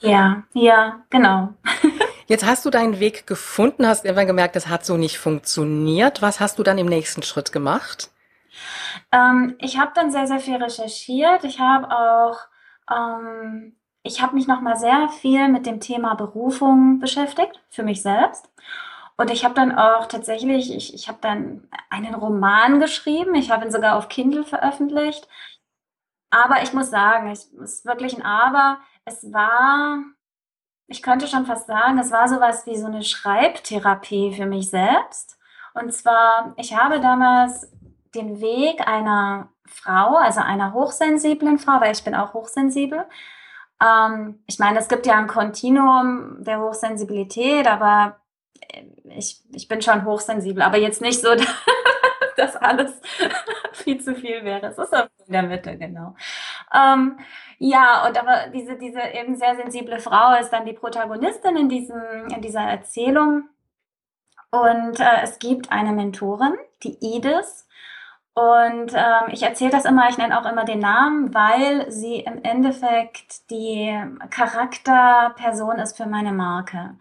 Ja, 0.00 0.44
ja, 0.54 1.00
genau. 1.10 1.50
Jetzt 2.26 2.46
hast 2.46 2.64
du 2.64 2.70
deinen 2.70 3.00
Weg 3.00 3.26
gefunden, 3.26 3.86
hast 3.86 4.04
irgendwann 4.04 4.26
gemerkt, 4.26 4.56
das 4.56 4.68
hat 4.68 4.84
so 4.84 4.96
nicht 4.96 5.18
funktioniert. 5.18 6.22
Was 6.22 6.40
hast 6.40 6.58
du 6.58 6.62
dann 6.62 6.78
im 6.78 6.86
nächsten 6.86 7.22
Schritt 7.22 7.52
gemacht? 7.52 8.10
Ähm, 9.12 9.56
ich 9.58 9.78
habe 9.78 9.92
dann 9.94 10.10
sehr, 10.10 10.26
sehr 10.26 10.40
viel 10.40 10.56
recherchiert. 10.56 11.44
Ich 11.44 11.60
habe 11.60 11.90
auch, 11.90 12.38
ähm, 12.90 13.76
ich 14.02 14.22
habe 14.22 14.34
mich 14.34 14.46
nochmal 14.46 14.76
sehr 14.76 15.08
viel 15.08 15.48
mit 15.48 15.66
dem 15.66 15.80
Thema 15.80 16.14
Berufung 16.14 16.98
beschäftigt, 16.98 17.60
für 17.70 17.82
mich 17.82 18.02
selbst. 18.02 18.48
Und 19.16 19.30
ich 19.30 19.44
habe 19.44 19.54
dann 19.54 19.76
auch 19.76 20.06
tatsächlich, 20.06 20.74
ich, 20.74 20.94
ich 20.94 21.08
habe 21.08 21.18
dann 21.20 21.68
einen 21.90 22.14
Roman 22.14 22.80
geschrieben. 22.80 23.34
Ich 23.34 23.50
habe 23.50 23.64
ihn 23.64 23.70
sogar 23.70 23.96
auf 23.96 24.08
Kindle 24.08 24.44
veröffentlicht. 24.44 25.28
Aber 26.30 26.62
ich 26.62 26.72
muss 26.72 26.90
sagen, 26.90 27.30
es 27.30 27.46
ist 27.46 27.84
wirklich 27.84 28.16
ein 28.16 28.22
Aber. 28.22 28.78
Es 29.04 29.32
war 29.32 29.98
ich 30.86 31.02
könnte 31.02 31.26
schon 31.26 31.46
fast 31.46 31.66
sagen, 31.66 31.98
es 31.98 32.10
war 32.10 32.28
sowas 32.28 32.66
wie 32.66 32.76
so 32.76 32.86
eine 32.86 33.02
Schreibtherapie 33.02 34.32
für 34.32 34.46
mich 34.46 34.70
selbst. 34.70 35.38
Und 35.74 35.92
zwar, 35.92 36.54
ich 36.56 36.76
habe 36.76 37.00
damals 37.00 37.70
den 38.14 38.40
Weg 38.40 38.86
einer 38.86 39.48
Frau, 39.66 40.16
also 40.16 40.40
einer 40.40 40.72
hochsensiblen 40.72 41.58
Frau, 41.58 41.80
weil 41.80 41.92
ich 41.92 42.04
bin 42.04 42.14
auch 42.14 42.34
hochsensibel. 42.34 43.06
Ähm, 43.82 44.42
ich 44.46 44.58
meine, 44.58 44.78
es 44.78 44.88
gibt 44.88 45.06
ja 45.06 45.16
ein 45.16 45.26
Kontinuum 45.26 46.36
der 46.44 46.60
Hochsensibilität, 46.60 47.66
aber 47.66 48.20
ich, 49.04 49.42
ich 49.52 49.68
bin 49.68 49.82
schon 49.82 50.04
hochsensibel, 50.04 50.62
aber 50.62 50.78
jetzt 50.78 51.00
nicht 51.00 51.20
so, 51.20 51.28
dass 52.36 52.56
alles 52.56 53.00
viel 53.72 54.00
zu 54.00 54.14
viel 54.14 54.44
wäre. 54.44 54.66
Es 54.66 54.78
ist 54.78 54.92
in 55.26 55.32
der 55.32 55.42
Mitte, 55.42 55.76
genau. 55.76 56.14
Ähm, 56.72 57.18
ja, 57.58 58.06
und 58.06 58.18
aber 58.18 58.48
diese, 58.52 58.76
diese 58.76 59.00
eben 59.00 59.36
sehr 59.36 59.56
sensible 59.56 59.98
Frau 59.98 60.34
ist 60.38 60.50
dann 60.50 60.66
die 60.66 60.72
Protagonistin 60.72 61.56
in, 61.56 61.68
diesem, 61.68 62.28
in 62.28 62.40
dieser 62.40 62.62
Erzählung. 62.62 63.48
Und 64.50 65.00
äh, 65.00 65.22
es 65.22 65.38
gibt 65.38 65.72
eine 65.72 65.92
Mentorin, 65.92 66.54
die 66.82 66.96
Edith. 67.00 67.66
Und 68.34 68.92
ähm, 68.94 69.30
ich 69.30 69.42
erzähle 69.42 69.70
das 69.70 69.84
immer, 69.84 70.08
ich 70.08 70.18
nenne 70.18 70.38
auch 70.38 70.50
immer 70.50 70.64
den 70.64 70.80
Namen, 70.80 71.32
weil 71.34 71.90
sie 71.90 72.16
im 72.20 72.42
Endeffekt 72.42 73.48
die 73.50 73.96
Charakterperson 74.30 75.78
ist 75.78 75.96
für 75.96 76.06
meine 76.06 76.32
Marke. 76.32 76.96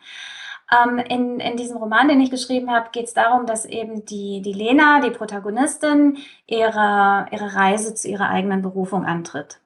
Ähm, 0.74 0.98
in, 0.98 1.40
in 1.40 1.58
diesem 1.58 1.78
Roman, 1.78 2.08
den 2.08 2.22
ich 2.22 2.32
geschrieben 2.32 2.72
habe, 2.72 2.90
geht 2.92 3.06
es 3.06 3.14
darum, 3.14 3.46
dass 3.46 3.66
eben 3.66 4.06
die, 4.06 4.42
die 4.42 4.54
Lena, 4.54 5.02
die 5.02 5.12
Protagonistin, 5.12 6.18
ihre, 6.48 7.28
ihre 7.32 7.56
Reise 7.56 7.94
zu 7.94 8.08
ihrer 8.08 8.30
eigenen 8.30 8.62
Berufung 8.62 9.06
antritt. 9.06 9.60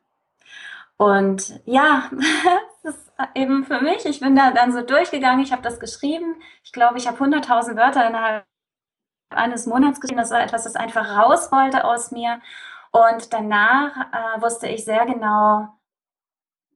Und 0.98 1.62
ja, 1.66 2.10
das 2.84 2.96
ist 2.96 3.12
eben 3.36 3.64
für 3.66 3.82
mich, 3.82 4.06
ich 4.06 4.20
bin 4.20 4.36
da 4.36 4.52
dann 4.52 4.74
so 4.74 4.82
durchgegangen, 4.82 5.44
ich 5.44 5.52
habe 5.52 5.62
das 5.62 5.80
geschrieben. 5.80 6.36
Ich 6.64 6.72
glaube, 6.74 6.98
ich 6.98 7.08
habe 7.08 7.24
100.000 7.24 7.78
Wörter 7.78 8.08
innerhalb 8.08 8.46
eines 9.30 9.66
Monats 9.68 10.02
geschrieben. 10.02 10.20
Das 10.20 10.32
war 10.32 10.42
etwas, 10.42 10.64
das 10.64 10.76
einfach 10.76 11.18
raus 11.18 11.52
wollte 11.52 11.86
aus 11.86 12.12
mir. 12.12 12.42
Und 12.92 13.34
danach 13.34 13.96
äh, 14.12 14.42
wusste 14.42 14.68
ich 14.68 14.86
sehr 14.86 15.06
genau, 15.06 15.68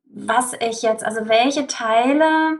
was 0.05 0.53
ich 0.53 0.81
jetzt, 0.81 1.03
also 1.05 1.27
welche 1.27 1.67
Teile 1.67 2.59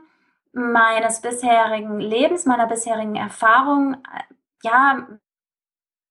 meines 0.54 1.22
bisherigen 1.22 2.00
Lebens, 2.00 2.46
meiner 2.46 2.68
bisherigen 2.68 3.16
Erfahrung, 3.16 3.96
äh, 3.96 4.24
ja, 4.64 5.08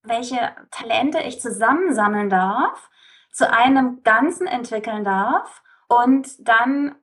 welche 0.02 0.52
Talente 0.70 1.20
ich 1.20 1.40
zusammensammeln 1.40 2.30
darf, 2.30 2.90
zu 3.32 3.50
einem 3.52 4.02
Ganzen 4.02 4.46
entwickeln 4.46 5.04
darf 5.04 5.62
und 5.88 6.48
dann 6.48 6.94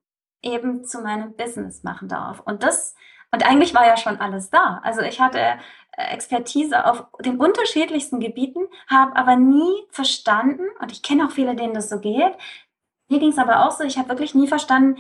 eben 0.42 0.84
zu 0.84 1.02
meinem 1.02 1.36
Business 1.36 1.84
machen 1.84 2.08
darf. 2.08 2.40
Und 2.42 2.64
das, 2.64 2.96
und 3.32 3.46
eigentlich 3.46 3.74
war 3.76 3.86
ja 3.86 3.98
schon 3.98 4.20
alles 4.20 4.50
da. 4.50 4.82
Also 4.84 5.02
ich 5.02 5.20
hatte 5.20 5.40
äh, 5.40 6.14
Expertise 6.14 6.86
auf 6.86 7.06
den 7.24 7.40
unterschiedlichsten 7.40 8.20
Gebieten, 8.20 8.68
habe 8.88 9.16
aber 9.16 9.36
nie 9.36 9.86
verstanden, 9.92 10.66
und 10.80 10.92
ich 10.92 11.04
kenne 11.04 11.26
auch 11.26 11.32
viele, 11.32 11.56
denen 11.56 11.74
das 11.74 11.90
so 11.90 12.00
geht, 12.00 12.34
mir 13.10 13.20
ging 13.20 13.30
es 13.30 13.38
aber 13.38 13.66
auch 13.66 13.72
so, 13.72 13.84
ich 13.84 13.98
habe 13.98 14.10
wirklich 14.10 14.36
nie 14.36 14.48
verstanden, 14.48 14.98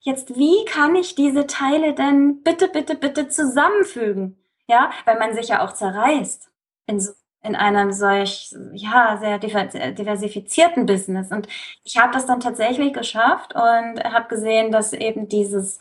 jetzt, 0.00 0.36
wie 0.36 0.64
kann 0.66 0.94
ich 0.94 1.14
diese 1.14 1.46
Teile 1.46 1.94
denn 1.94 2.42
bitte, 2.42 2.68
bitte, 2.68 2.94
bitte 2.96 3.28
zusammenfügen? 3.28 4.38
Ja, 4.68 4.90
weil 5.04 5.18
man 5.18 5.34
sich 5.34 5.48
ja 5.48 5.64
auch 5.64 5.72
zerreißt 5.72 6.50
in, 6.86 7.06
in 7.42 7.54
einem 7.54 7.92
solch, 7.92 8.54
ja, 8.72 9.16
sehr 9.18 9.38
diversifizierten 9.38 10.86
Business. 10.86 11.30
Und 11.30 11.46
ich 11.84 11.96
habe 11.98 12.12
das 12.12 12.26
dann 12.26 12.40
tatsächlich 12.40 12.92
geschafft 12.92 13.54
und 13.54 13.62
habe 14.04 14.28
gesehen, 14.28 14.72
dass 14.72 14.92
eben 14.92 15.28
dieses, 15.28 15.78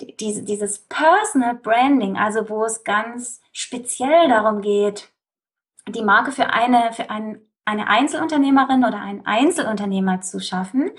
diese, 0.00 0.42
dieses 0.44 0.80
Personal 0.88 1.54
Branding, 1.54 2.16
also 2.16 2.48
wo 2.48 2.64
es 2.64 2.84
ganz 2.84 3.40
speziell 3.52 4.28
darum 4.28 4.60
geht, 4.60 5.10
die 5.88 6.02
Marke 6.02 6.32
für 6.32 6.50
eine, 6.50 6.92
für 6.92 7.10
einen, 7.10 7.40
eine 7.64 7.88
Einzelunternehmerin 7.88 8.84
oder 8.84 9.00
einen 9.00 9.26
Einzelunternehmer 9.26 10.20
zu 10.20 10.40
schaffen, 10.40 10.90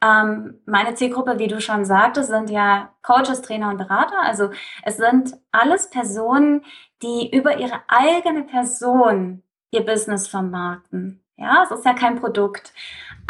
ähm, 0.00 0.60
meine 0.64 0.94
Zielgruppe, 0.94 1.38
wie 1.38 1.48
du 1.48 1.60
schon 1.60 1.84
sagtest, 1.84 2.30
sind 2.30 2.50
ja 2.50 2.92
Coaches, 3.02 3.42
Trainer 3.42 3.70
und 3.70 3.78
Berater. 3.78 4.20
Also 4.20 4.50
es 4.84 4.96
sind 4.96 5.36
alles 5.50 5.90
Personen, 5.90 6.64
die 7.02 7.34
über 7.34 7.58
ihre 7.58 7.80
eigene 7.88 8.44
Person 8.44 9.42
ihr 9.70 9.84
Business 9.84 10.28
vermarkten. 10.28 11.22
Ja, 11.36 11.62
es 11.64 11.70
ist 11.70 11.84
ja 11.84 11.94
kein 11.94 12.16
Produkt. 12.16 12.72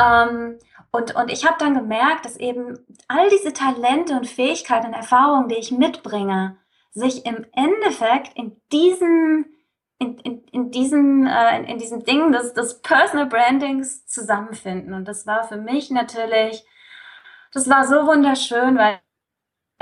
Ähm, 0.00 0.58
und, 0.90 1.14
und 1.14 1.30
ich 1.30 1.46
habe 1.46 1.56
dann 1.58 1.74
gemerkt, 1.74 2.24
dass 2.24 2.36
eben 2.36 2.78
all 3.08 3.28
diese 3.28 3.52
Talente 3.52 4.14
und 4.14 4.26
Fähigkeiten 4.26 4.88
und 4.88 4.94
Erfahrungen, 4.94 5.48
die 5.48 5.56
ich 5.56 5.70
mitbringe, 5.70 6.56
sich 6.92 7.26
im 7.26 7.46
Endeffekt 7.52 8.36
in 8.36 8.60
diesen 8.72 9.46
in, 9.98 10.18
in, 10.18 10.44
in, 10.52 10.70
diesem, 10.70 11.26
äh, 11.26 11.58
in, 11.58 11.64
in 11.64 11.78
diesem 11.78 12.04
Ding 12.04 12.32
des, 12.32 12.54
des 12.54 12.80
Personal 12.80 13.26
Brandings 13.26 14.06
zusammenfinden. 14.06 14.94
Und 14.94 15.06
das 15.06 15.26
war 15.26 15.46
für 15.48 15.56
mich 15.56 15.90
natürlich, 15.90 16.64
das 17.52 17.68
war 17.68 17.86
so 17.86 18.06
wunderschön, 18.06 18.78
weil 18.78 19.00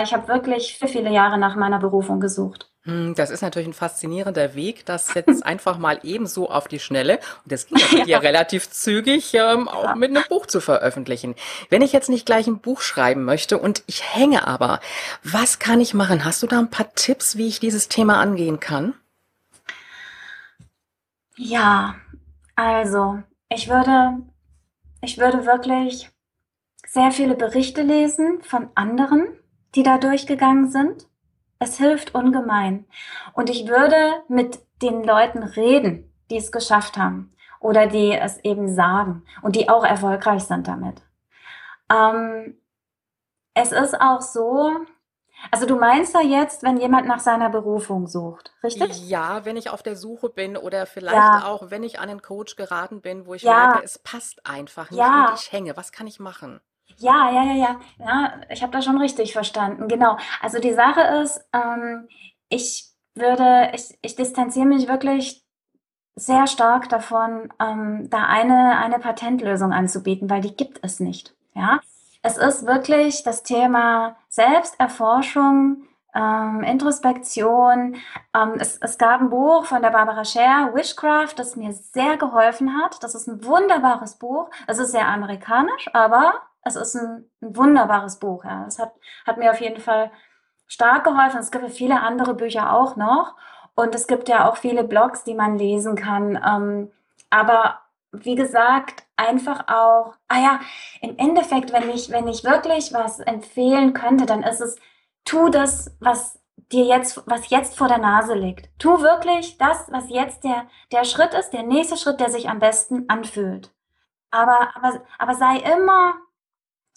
ich 0.02 0.12
habe 0.12 0.28
wirklich 0.28 0.78
für 0.78 0.88
viele 0.88 1.10
Jahre 1.10 1.38
nach 1.38 1.56
meiner 1.56 1.78
Berufung 1.78 2.20
gesucht. 2.20 2.70
Hm, 2.86 3.14
das 3.14 3.30
ist 3.30 3.42
natürlich 3.42 3.68
ein 3.68 3.74
faszinierender 3.74 4.54
Weg, 4.54 4.86
das 4.86 5.12
jetzt 5.14 5.44
einfach 5.46 5.76
mal 5.76 5.98
ebenso 6.02 6.48
auf 6.48 6.68
die 6.68 6.78
Schnelle, 6.78 7.18
und 7.44 7.52
das 7.52 7.66
ging 7.66 7.78
ja, 7.98 8.04
ja 8.04 8.18
relativ 8.18 8.70
zügig, 8.70 9.34
ähm, 9.34 9.68
auch 9.68 9.84
ja. 9.84 9.94
mit 9.96 10.10
einem 10.10 10.24
Buch 10.28 10.46
zu 10.46 10.60
veröffentlichen. 10.60 11.34
Wenn 11.68 11.82
ich 11.82 11.92
jetzt 11.92 12.08
nicht 12.08 12.26
gleich 12.26 12.46
ein 12.46 12.60
Buch 12.60 12.80
schreiben 12.80 13.24
möchte 13.24 13.58
und 13.58 13.82
ich 13.86 14.14
hänge 14.14 14.46
aber, 14.46 14.80
was 15.24 15.58
kann 15.58 15.80
ich 15.80 15.94
machen? 15.94 16.24
Hast 16.24 16.42
du 16.42 16.46
da 16.46 16.58
ein 16.58 16.70
paar 16.70 16.94
Tipps, 16.94 17.36
wie 17.36 17.48
ich 17.48 17.60
dieses 17.60 17.88
Thema 17.88 18.20
angehen 18.20 18.60
kann? 18.60 18.94
Ja, 21.38 21.96
also 22.54 23.22
ich 23.50 23.68
würde, 23.68 24.22
ich 25.02 25.18
würde 25.18 25.44
wirklich 25.44 26.10
sehr 26.86 27.10
viele 27.12 27.34
Berichte 27.34 27.82
lesen 27.82 28.42
von 28.42 28.70
anderen, 28.74 29.26
die 29.74 29.82
da 29.82 29.98
durchgegangen 29.98 30.70
sind. 30.70 31.08
Es 31.58 31.76
hilft 31.76 32.14
ungemein. 32.14 32.86
Und 33.34 33.50
ich 33.50 33.68
würde 33.68 33.96
mit 34.28 34.60
den 34.82 35.04
Leuten 35.04 35.42
reden, 35.42 36.10
die 36.30 36.38
es 36.38 36.52
geschafft 36.52 36.96
haben 36.96 37.34
oder 37.60 37.86
die 37.86 38.12
es 38.12 38.38
eben 38.44 38.74
sagen 38.74 39.24
und 39.42 39.56
die 39.56 39.68
auch 39.68 39.84
erfolgreich 39.84 40.44
sind 40.44 40.68
damit. 40.68 41.02
Ähm, 41.92 42.58
es 43.54 43.72
ist 43.72 44.00
auch 44.00 44.20
so, 44.22 44.70
also 45.50 45.66
du 45.66 45.76
meinst 45.76 46.14
ja 46.14 46.20
jetzt, 46.20 46.62
wenn 46.62 46.78
jemand 46.78 47.06
nach 47.06 47.20
seiner 47.20 47.50
Berufung 47.50 48.06
sucht, 48.06 48.52
richtig? 48.62 49.08
Ja, 49.08 49.44
wenn 49.44 49.56
ich 49.56 49.70
auf 49.70 49.82
der 49.82 49.96
Suche 49.96 50.28
bin 50.28 50.56
oder 50.56 50.86
vielleicht 50.86 51.16
ja. 51.16 51.46
auch, 51.46 51.70
wenn 51.70 51.82
ich 51.82 52.00
an 52.00 52.08
einen 52.08 52.22
Coach 52.22 52.56
geraten 52.56 53.00
bin, 53.00 53.26
wo 53.26 53.34
ich 53.34 53.42
ja. 53.42 53.68
merke, 53.68 53.84
es 53.84 53.98
passt 53.98 54.46
einfach 54.46 54.90
nicht 54.90 54.98
ja. 54.98 55.28
und 55.28 55.38
ich 55.38 55.52
hänge. 55.52 55.76
Was 55.76 55.92
kann 55.92 56.06
ich 56.06 56.20
machen? 56.20 56.60
Ja, 56.98 57.30
ja, 57.30 57.44
ja, 57.44 57.54
ja. 57.54 57.80
Ja, 57.98 58.40
ich 58.50 58.62
habe 58.62 58.72
das 58.72 58.84
schon 58.84 58.98
richtig 58.98 59.32
verstanden. 59.32 59.88
Genau. 59.88 60.16
Also 60.40 60.58
die 60.58 60.72
Sache 60.72 61.00
ist, 61.22 61.46
ähm, 61.52 62.08
ich 62.48 62.90
würde, 63.14 63.72
ich, 63.74 63.98
ich 64.02 64.16
distanziere 64.16 64.66
mich 64.66 64.88
wirklich 64.88 65.44
sehr 66.14 66.46
stark 66.46 66.88
davon, 66.88 67.52
ähm, 67.60 68.08
da 68.08 68.24
eine, 68.24 68.78
eine 68.78 68.98
Patentlösung 68.98 69.72
anzubieten, 69.72 70.30
weil 70.30 70.40
die 70.40 70.56
gibt 70.56 70.78
es 70.82 70.98
nicht. 70.98 71.34
Ja, 71.54 71.80
es 72.22 72.38
ist 72.38 72.66
wirklich 72.66 73.22
das 73.22 73.42
Thema 73.42 74.16
Selbsterforschung, 74.36 75.84
ähm, 76.14 76.62
Introspektion. 76.62 77.96
Ähm, 78.34 78.54
es, 78.58 78.76
es, 78.78 78.98
gab 78.98 79.22
ein 79.22 79.30
Buch 79.30 79.64
von 79.64 79.80
der 79.80 79.90
Barbara 79.90 80.24
Scher, 80.26 80.72
Wishcraft, 80.74 81.34
das 81.36 81.56
mir 81.56 81.72
sehr 81.72 82.18
geholfen 82.18 82.76
hat. 82.76 83.02
Das 83.02 83.14
ist 83.14 83.26
ein 83.28 83.42
wunderbares 83.44 84.16
Buch. 84.16 84.50
Es 84.66 84.78
ist 84.78 84.92
sehr 84.92 85.08
amerikanisch, 85.08 85.88
aber 85.94 86.34
es 86.62 86.76
ist 86.76 86.96
ein, 86.96 87.30
ein 87.40 87.56
wunderbares 87.56 88.18
Buch. 88.18 88.44
Ja. 88.44 88.66
Es 88.66 88.78
hat, 88.78 88.92
hat 89.26 89.38
mir 89.38 89.50
auf 89.50 89.60
jeden 89.60 89.80
Fall 89.80 90.10
stark 90.66 91.04
geholfen. 91.04 91.40
Es 91.40 91.50
gibt 91.50 91.70
viele 91.70 92.02
andere 92.02 92.34
Bücher 92.34 92.74
auch 92.74 92.96
noch. 92.96 93.36
Und 93.74 93.94
es 93.94 94.06
gibt 94.06 94.28
ja 94.28 94.48
auch 94.48 94.58
viele 94.58 94.84
Blogs, 94.84 95.24
die 95.24 95.34
man 95.34 95.56
lesen 95.56 95.96
kann. 95.96 96.38
Ähm, 96.46 96.92
aber 97.30 97.80
wie 98.12 98.34
gesagt, 98.34 99.04
einfach 99.16 99.68
auch, 99.68 100.14
ah 100.28 100.38
ja, 100.38 100.60
im 101.00 101.16
Endeffekt, 101.18 101.72
wenn 101.72 101.90
ich, 101.90 102.10
wenn 102.10 102.28
ich 102.28 102.44
wirklich 102.44 102.92
was 102.92 103.20
empfehlen 103.20 103.92
könnte, 103.92 104.26
dann 104.26 104.42
ist 104.42 104.60
es, 104.60 104.76
tu 105.24 105.48
das, 105.48 105.96
was 106.00 106.40
dir 106.72 106.84
jetzt, 106.84 107.22
was 107.26 107.50
jetzt 107.50 107.76
vor 107.76 107.88
der 107.88 107.98
Nase 107.98 108.34
liegt. 108.34 108.68
Tu 108.78 109.00
wirklich 109.00 109.58
das, 109.58 109.90
was 109.90 110.08
jetzt 110.10 110.44
der, 110.44 110.66
der 110.92 111.04
Schritt 111.04 111.34
ist, 111.34 111.50
der 111.50 111.62
nächste 111.62 111.96
Schritt, 111.96 112.20
der 112.20 112.30
sich 112.30 112.48
am 112.48 112.58
besten 112.58 113.08
anfühlt. 113.08 113.72
Aber, 114.30 114.74
aber, 114.74 115.02
aber 115.18 115.34
sei 115.34 115.58
immer, 115.58 116.14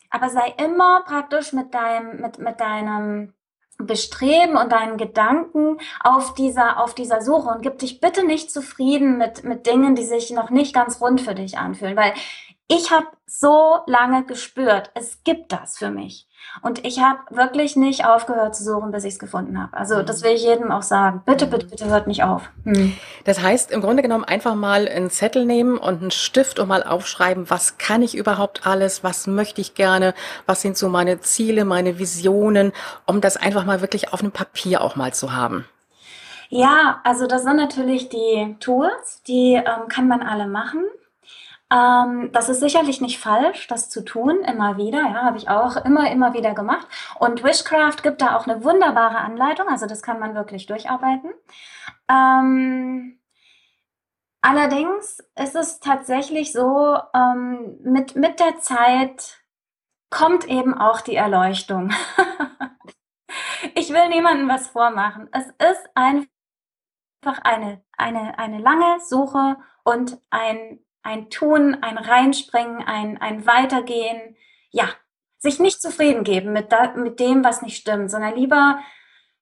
aber 0.09 0.29
sei 0.29 0.53
immer 0.57 1.03
praktisch 1.03 1.53
mit 1.53 1.73
deinem, 1.73 2.21
mit, 2.21 2.39
mit 2.39 2.59
deinem, 2.59 3.33
Bestreben 3.79 4.57
und 4.57 4.71
deinen 4.71 4.97
Gedanken 4.97 5.77
auf 6.01 6.33
dieser, 6.33 6.83
auf 6.83 6.93
dieser 6.93 7.21
Suche. 7.21 7.49
Und 7.49 7.61
gib 7.61 7.79
dich 7.79 7.99
bitte 7.99 8.25
nicht 8.25 8.51
zufrieden 8.51 9.17
mit, 9.17 9.43
mit 9.43 9.65
Dingen, 9.65 9.95
die 9.95 10.03
sich 10.03 10.31
noch 10.31 10.49
nicht 10.49 10.73
ganz 10.73 10.99
rund 11.01 11.21
für 11.21 11.33
dich 11.33 11.57
anfühlen, 11.57 11.95
weil 11.95 12.13
ich 12.71 12.91
habe 12.91 13.07
so 13.25 13.79
lange 13.87 14.23
gespürt, 14.23 14.91
es 14.93 15.23
gibt 15.23 15.51
das 15.51 15.77
für 15.77 15.89
mich. 15.89 16.27
Und 16.61 16.85
ich 16.85 16.99
habe 16.99 17.19
wirklich 17.31 17.75
nicht 17.75 18.05
aufgehört 18.05 18.55
zu 18.55 18.63
suchen, 18.63 18.91
bis 18.91 19.03
ich 19.03 19.13
es 19.13 19.19
gefunden 19.19 19.61
habe. 19.61 19.75
Also 19.75 20.03
das 20.03 20.23
will 20.23 20.31
ich 20.31 20.43
jedem 20.43 20.71
auch 20.71 20.83
sagen. 20.83 21.23
Bitte, 21.25 21.47
bitte, 21.47 21.65
bitte 21.65 21.85
hört 21.85 22.07
nicht 22.07 22.23
auf. 22.23 22.49
Hm. 22.63 22.95
Das 23.25 23.41
heißt 23.41 23.71
im 23.71 23.81
Grunde 23.81 24.03
genommen 24.03 24.23
einfach 24.23 24.55
mal 24.55 24.87
einen 24.87 25.09
Zettel 25.09 25.45
nehmen 25.45 25.77
und 25.77 26.01
einen 26.01 26.11
Stift 26.11 26.59
und 26.59 26.67
mal 26.67 26.83
aufschreiben, 26.83 27.49
was 27.49 27.79
kann 27.79 28.03
ich 28.03 28.15
überhaupt 28.15 28.67
alles, 28.67 29.03
was 29.03 29.25
möchte 29.25 29.61
ich 29.61 29.73
gerne, 29.73 30.13
was 30.45 30.61
sind 30.61 30.77
so 30.77 30.89
meine 30.89 31.19
Ziele, 31.21 31.65
meine 31.65 31.97
Visionen, 31.97 32.71
um 33.05 33.19
das 33.19 33.35
einfach 33.35 33.65
mal 33.65 33.81
wirklich 33.81 34.13
auf 34.13 34.21
einem 34.21 34.31
Papier 34.31 34.81
auch 34.81 34.95
mal 34.95 35.13
zu 35.13 35.33
haben. 35.33 35.65
Ja, 36.49 37.01
also 37.03 37.27
das 37.27 37.43
sind 37.43 37.57
natürlich 37.57 38.09
die 38.09 38.55
Tools, 38.59 39.23
die 39.27 39.53
ähm, 39.53 39.87
kann 39.87 40.07
man 40.07 40.21
alle 40.21 40.47
machen. 40.47 40.83
Ähm, 41.71 42.31
das 42.31 42.49
ist 42.49 42.61
sicherlich 42.61 42.99
nicht 42.99 43.19
falsch, 43.19 43.67
das 43.67 43.89
zu 43.89 44.03
tun, 44.03 44.43
immer 44.43 44.77
wieder. 44.77 45.01
Ja, 45.01 45.23
habe 45.23 45.37
ich 45.37 45.49
auch 45.49 45.77
immer, 45.77 46.09
immer 46.11 46.33
wieder 46.33 46.53
gemacht. 46.53 46.87
Und 47.19 47.43
Wishcraft 47.43 48.01
gibt 48.01 48.21
da 48.21 48.35
auch 48.35 48.47
eine 48.47 48.63
wunderbare 48.63 49.17
Anleitung, 49.19 49.67
also 49.67 49.85
das 49.85 50.01
kann 50.01 50.19
man 50.19 50.35
wirklich 50.35 50.65
durcharbeiten. 50.65 51.31
Ähm, 52.09 53.19
allerdings 54.41 55.19
ist 55.35 55.55
es 55.55 55.79
tatsächlich 55.79 56.51
so, 56.51 56.97
ähm, 57.13 57.77
mit, 57.83 58.15
mit 58.15 58.39
der 58.39 58.57
Zeit 58.59 59.43
kommt 60.09 60.45
eben 60.45 60.73
auch 60.75 61.01
die 61.01 61.15
Erleuchtung. 61.15 61.91
ich 63.75 63.91
will 63.91 64.09
niemandem 64.09 64.49
was 64.49 64.69
vormachen. 64.69 65.29
Es 65.31 65.45
ist 65.45 65.87
einfach 65.93 66.27
eine, 67.43 67.83
eine, 67.95 68.39
eine 68.39 68.57
lange 68.57 68.99
Suche 69.01 69.57
und 69.83 70.19
ein 70.31 70.79
ein 71.01 71.29
Tun, 71.29 71.77
ein 71.81 71.97
Reinspringen, 71.97 72.81
ein, 72.83 73.19
ein 73.19 73.45
Weitergehen. 73.45 74.35
Ja, 74.71 74.89
sich 75.37 75.59
nicht 75.59 75.81
zufrieden 75.81 76.23
geben 76.23 76.53
mit, 76.53 76.71
da, 76.71 76.93
mit 76.95 77.19
dem, 77.19 77.43
was 77.43 77.61
nicht 77.61 77.77
stimmt, 77.77 78.11
sondern 78.11 78.35
lieber 78.35 78.79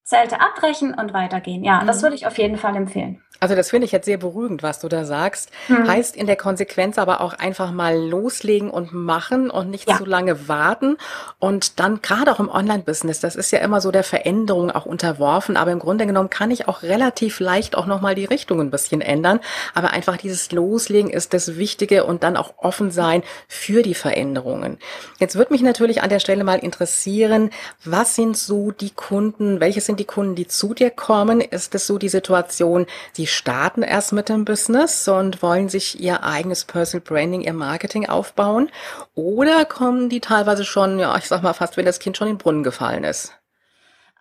Zelte 0.04 0.40
abbrechen 0.40 0.94
und 0.94 1.14
weitergehen. 1.14 1.64
Ja, 1.64 1.84
das 1.84 2.00
mhm. 2.00 2.04
würde 2.04 2.16
ich 2.16 2.28
auf 2.28 2.38
jeden 2.38 2.58
Fall 2.58 2.76
empfehlen. 2.76 3.22
Also 3.40 3.56
das 3.56 3.70
finde 3.70 3.86
ich 3.86 3.92
jetzt 3.92 4.06
sehr 4.06 4.18
beruhigend, 4.18 4.64
was 4.64 4.80
du 4.80 4.88
da 4.88 5.06
sagst. 5.06 5.52
Hm. 5.68 5.88
Heißt 5.88 6.16
in 6.16 6.28
der 6.28 6.36
Konsequenz 6.36 6.98
aber 6.98 7.22
auch 7.22 7.34
einfach 7.34 7.72
mal 7.72 7.98
loslegen 7.98 8.70
und 8.70 8.94
machen 8.94 9.50
und 9.50 9.70
nicht 9.70 9.90
ja. 9.90 9.98
zu 9.98 10.06
lange 10.06 10.48
warten. 10.48 10.98
Und 11.40 11.80
dann 11.80 12.02
gerade 12.02 12.32
auch 12.32 12.40
im 12.40 12.50
Online-Business, 12.50 13.20
das 13.20 13.36
ist 13.36 13.52
ja 13.52 13.60
immer 13.60 13.82
so 13.82 13.92
der 13.92 14.04
Veränderung 14.04 14.72
auch 14.72 14.86
unterworfen. 14.86 15.58
Aber 15.58 15.72
im 15.72 15.80
Grunde 15.80 16.06
genommen 16.06 16.30
kann 16.30 16.52
ich 16.52 16.68
auch 16.68 16.82
relativ 16.84 17.40
leicht 17.40 17.76
auch 17.78 17.86
nochmal 17.86 18.16
die 18.16 18.26
Richtung 18.26 18.60
ein 18.60 18.72
bisschen 18.72 19.02
ändern. 19.02 19.40
Aber 19.74 19.92
einfach 19.92 20.18
dieses 20.18 20.52
Loslegen 20.52 21.10
ist 21.10 21.34
das 21.34 21.58
Wichtige 21.58 22.06
und 22.06 22.24
dann 22.24 22.38
auch 22.38 22.54
offen 22.58 22.92
sein 22.92 23.24
für 23.48 23.84
die 23.84 23.94
Veränderungen. 23.94 24.78
Jetzt 25.20 25.36
würde 25.36 25.54
mich 25.54 25.62
natürlich 25.62 26.02
an 26.02 26.10
der 26.10 26.20
Stelle 26.20 26.44
mal 26.44 26.60
interessieren, 26.60 27.52
was 27.84 28.16
sind 28.16 28.36
so 28.38 28.72
die 28.72 28.92
Kunden, 28.92 29.60
welche 29.60 29.82
sind 29.82 30.00
die 30.00 30.06
Kunden, 30.06 30.36
die 30.36 30.48
zu 30.48 30.74
dir 30.74 30.90
kommen? 30.90 31.42
Ist 31.42 31.76
es 31.76 31.86
so 31.86 31.98
die 31.98 32.10
Situation, 32.10 32.88
die 33.18 33.27
starten 33.28 33.84
erst 33.84 34.14
mit 34.14 34.30
dem 34.30 34.46
Business 34.46 35.08
und 35.08 35.42
wollen 35.42 35.70
sich 35.70 36.00
ihr 36.00 36.24
eigenes 36.24 36.66
Personal 36.66 37.04
Branding, 37.06 37.42
ihr 37.42 37.54
Marketing 37.54 38.08
aufbauen? 38.08 38.70
Oder 39.16 39.66
kommen 39.66 40.10
die 40.10 40.22
teilweise 40.22 40.66
schon, 40.66 41.00
ja, 41.00 41.16
ich 41.18 41.28
sag 41.28 41.44
mal 41.44 41.54
fast, 41.54 41.78
wenn 41.78 41.86
das 41.86 42.00
Kind 42.00 42.18
schon 42.18 42.28
in 42.28 42.36
den 42.36 42.40
Brunnen 42.40 42.64
gefallen 42.64 43.04
ist? 43.04 43.38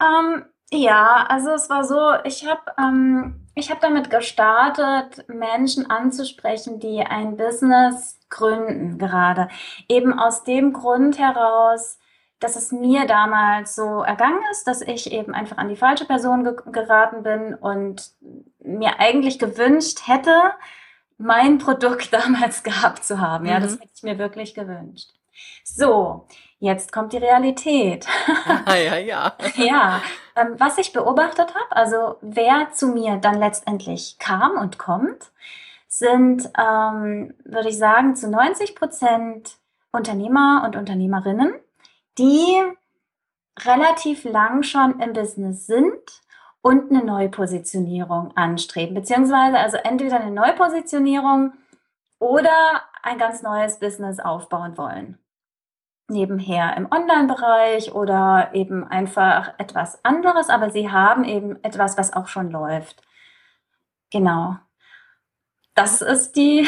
Ähm, 0.01 0.45
ja, 0.71 1.25
also 1.29 1.51
es 1.51 1.71
war 1.71 1.85
so, 1.85 2.15
ich 2.25 2.47
habe 2.47 2.61
ähm, 2.79 3.47
hab 3.57 3.81
damit 3.81 4.11
gestartet, 4.11 5.25
Menschen 5.29 5.89
anzusprechen, 5.91 6.81
die 6.81 7.01
ein 7.01 7.37
Business 7.37 8.19
gründen 8.29 8.99
gerade. 8.99 9.49
Eben 9.89 10.19
aus 10.19 10.45
dem 10.45 10.73
Grund 10.73 11.19
heraus, 11.19 11.99
dass 12.41 12.57
es 12.57 12.71
mir 12.71 13.07
damals 13.07 13.75
so 13.75 14.03
ergangen 14.03 14.41
ist, 14.51 14.67
dass 14.67 14.83
ich 14.83 15.11
eben 15.11 15.35
einfach 15.35 15.57
an 15.57 15.69
die 15.69 15.77
falsche 15.77 16.05
Person 16.05 16.45
ge 16.45 16.57
geraten 16.71 17.23
bin 17.23 17.55
und 17.55 18.13
mir 18.59 19.01
eigentlich 19.01 19.39
gewünscht 19.39 20.07
hätte, 20.07 20.35
mein 21.19 21.59
Produkt 21.59 22.13
damals 22.13 22.63
gehabt 22.63 23.05
zu 23.05 23.21
haben. 23.21 23.47
Ja, 23.47 23.59
mhm. 23.59 23.63
das 23.63 23.73
hätte 23.75 23.91
ich 23.95 24.03
mir 24.03 24.19
wirklich 24.19 24.55
gewünscht. 24.55 25.11
So, 25.65 26.27
jetzt 26.59 26.93
kommt 26.93 27.13
die 27.13 27.19
Realität. 27.19 28.07
Ja, 28.67 28.75
ja, 28.75 28.97
ja. 28.97 29.37
ja, 29.57 30.03
ähm, 30.35 30.55
was 30.59 30.79
ich 30.79 30.93
beobachtet 30.93 31.55
habe, 31.55 31.77
also 31.77 32.17
wer 32.21 32.71
zu 32.73 32.89
mir 32.89 33.17
dann 33.17 33.39
letztendlich 33.39 34.19
kam 34.19 34.53
und 34.59 34.79
kommt, 34.79 35.31
sind, 35.89 36.51
ähm, 36.59 37.35
würde 37.45 37.69
ich 37.69 37.79
sagen, 37.79 38.17
zu 38.17 38.29
90 38.29 38.75
Prozent 38.75 39.57
Unternehmer 39.93 40.63
und 40.65 40.77
Unternehmerinnen, 40.77 41.55
die 42.19 42.63
relativ 43.61 44.25
lang 44.25 44.63
schon 44.63 45.01
im 45.01 45.13
Business 45.13 45.67
sind 45.67 46.23
und 46.63 46.91
eine 46.91 47.05
Neupositionierung 47.05 48.37
anstreben, 48.37 48.95
beziehungsweise 48.95 49.59
also 49.59 49.77
entweder 49.79 50.21
eine 50.21 50.31
Neupositionierung 50.31 51.53
oder 52.19 52.83
ein 53.03 53.19
ganz 53.19 53.43
neues 53.43 53.79
Business 53.79 54.19
aufbauen 54.19 54.77
wollen. 54.77 55.19
Nebenher 56.09 56.77
im 56.77 56.91
Online-Bereich 56.91 57.93
oder 57.93 58.51
eben 58.53 58.87
einfach 58.87 59.55
etwas 59.59 60.05
anderes, 60.05 60.49
aber 60.49 60.71
sie 60.71 60.91
haben 60.91 61.25
eben 61.25 61.63
etwas, 61.65 61.99
was 61.99 62.13
auch 62.13 62.29
schon 62.29 62.51
läuft. 62.51 63.03
Genau 64.11 64.57
das 65.77 66.01
ist 66.01 66.33
die 66.37 66.67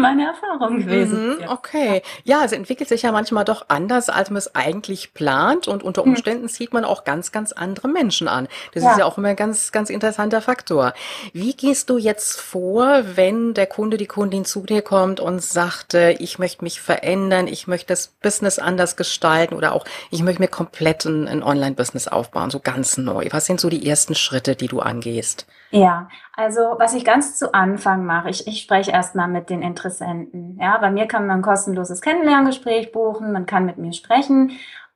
meine 0.00 0.26
Erfahrung 0.26 0.78
gewesen. 0.78 1.38
Mhm, 1.38 1.48
okay. 1.48 2.02
Ja, 2.24 2.44
es 2.44 2.52
entwickelt 2.52 2.88
sich 2.88 3.02
ja 3.02 3.12
manchmal 3.12 3.44
doch 3.44 3.66
anders, 3.68 4.08
als 4.08 4.30
man 4.30 4.38
es 4.38 4.54
eigentlich 4.54 5.14
plant 5.14 5.68
und 5.68 5.82
unter 5.82 6.02
hm. 6.02 6.10
Umständen 6.10 6.48
zieht 6.48 6.72
man 6.72 6.84
auch 6.84 7.04
ganz, 7.04 7.32
ganz 7.32 7.52
andere 7.52 7.88
Menschen 7.88 8.28
an. 8.28 8.48
Das 8.72 8.82
ja. 8.82 8.92
ist 8.92 8.98
ja 8.98 9.04
auch 9.04 9.18
immer 9.18 9.28
ein 9.28 9.36
ganz, 9.36 9.72
ganz 9.72 9.90
interessanter 9.90 10.40
Faktor. 10.40 10.94
Wie 11.32 11.54
gehst 11.54 11.90
du 11.90 11.98
jetzt 11.98 12.40
vor, 12.40 13.02
wenn 13.14 13.54
der 13.54 13.66
Kunde, 13.66 13.96
die 13.96 14.06
Kundin 14.06 14.44
zu 14.44 14.62
dir 14.62 14.82
kommt 14.82 15.20
und 15.20 15.42
sagt, 15.42 15.94
ich 15.94 16.38
möchte 16.38 16.64
mich 16.64 16.80
verändern, 16.80 17.46
ich 17.46 17.66
möchte 17.66 17.88
das 17.88 18.08
Business 18.08 18.58
anders 18.58 18.96
gestalten 18.96 19.54
oder 19.54 19.72
auch 19.72 19.84
ich 20.10 20.22
möchte 20.22 20.42
mir 20.42 20.48
komplett 20.48 21.04
ein, 21.04 21.28
ein 21.28 21.42
Online-Business 21.42 22.08
aufbauen, 22.08 22.50
so 22.50 22.60
ganz 22.60 22.96
neu. 22.96 23.28
Was 23.30 23.46
sind 23.46 23.60
so 23.60 23.68
die 23.68 23.88
ersten 23.88 24.14
Schritte, 24.14 24.56
die 24.56 24.68
du 24.68 24.80
angehst? 24.80 25.46
Ja, 25.74 26.08
also 26.34 26.76
was 26.78 26.94
ich 26.94 27.04
ganz 27.04 27.36
zu 27.36 27.52
Anfang 27.52 28.04
mache, 28.06 28.30
ich, 28.30 28.46
ich 28.46 28.62
spreche 28.62 28.92
erstmal 28.92 29.26
mit 29.26 29.50
den 29.50 29.60
Interessenten. 29.60 30.56
Ja, 30.60 30.78
bei 30.78 30.88
mir 30.88 31.06
kann 31.06 31.26
man 31.26 31.38
ein 31.38 31.42
kostenloses 31.42 32.00
Kennenlerngespräch 32.00 32.92
buchen, 32.92 33.32
man 33.32 33.44
kann 33.44 33.66
mit 33.66 33.76
mir 33.76 33.92
sprechen. 33.92 34.52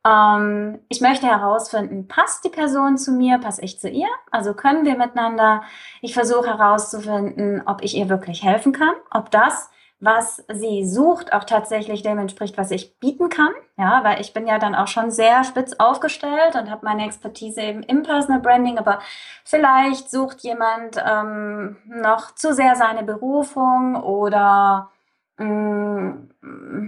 Ähm, 0.06 0.78
ich 0.88 1.00
möchte 1.00 1.26
herausfinden, 1.26 2.06
passt 2.06 2.44
die 2.44 2.48
Person 2.50 2.96
zu 2.96 3.10
mir, 3.10 3.38
passe 3.38 3.62
ich 3.62 3.80
zu 3.80 3.88
ihr? 3.88 4.06
Also 4.30 4.54
können 4.54 4.84
wir 4.84 4.96
miteinander? 4.96 5.64
Ich 6.00 6.14
versuche 6.14 6.46
herauszufinden, 6.46 7.60
ob 7.66 7.82
ich 7.82 7.96
ihr 7.96 8.08
wirklich 8.08 8.44
helfen 8.44 8.72
kann, 8.72 8.94
ob 9.10 9.32
das 9.32 9.70
was 10.00 10.44
sie 10.52 10.84
sucht, 10.86 11.32
auch 11.32 11.44
tatsächlich 11.44 12.02
dem 12.02 12.18
entspricht, 12.18 12.56
was 12.56 12.70
ich 12.70 12.98
bieten 12.98 13.28
kann. 13.28 13.50
Ja, 13.76 14.04
weil 14.04 14.20
ich 14.20 14.32
bin 14.32 14.46
ja 14.46 14.58
dann 14.58 14.74
auch 14.74 14.86
schon 14.86 15.10
sehr 15.10 15.42
spitz 15.44 15.74
aufgestellt 15.78 16.54
und 16.54 16.70
habe 16.70 16.84
meine 16.84 17.04
Expertise 17.04 17.60
eben 17.62 17.82
im 17.82 18.02
Personal 18.02 18.40
Branding, 18.40 18.78
aber 18.78 19.00
vielleicht 19.44 20.10
sucht 20.10 20.40
jemand 20.40 21.02
ähm, 21.04 21.76
noch 21.86 22.34
zu 22.34 22.54
sehr 22.54 22.76
seine 22.76 23.02
Berufung 23.02 23.96
oder 23.96 24.90
mm, 25.38 26.28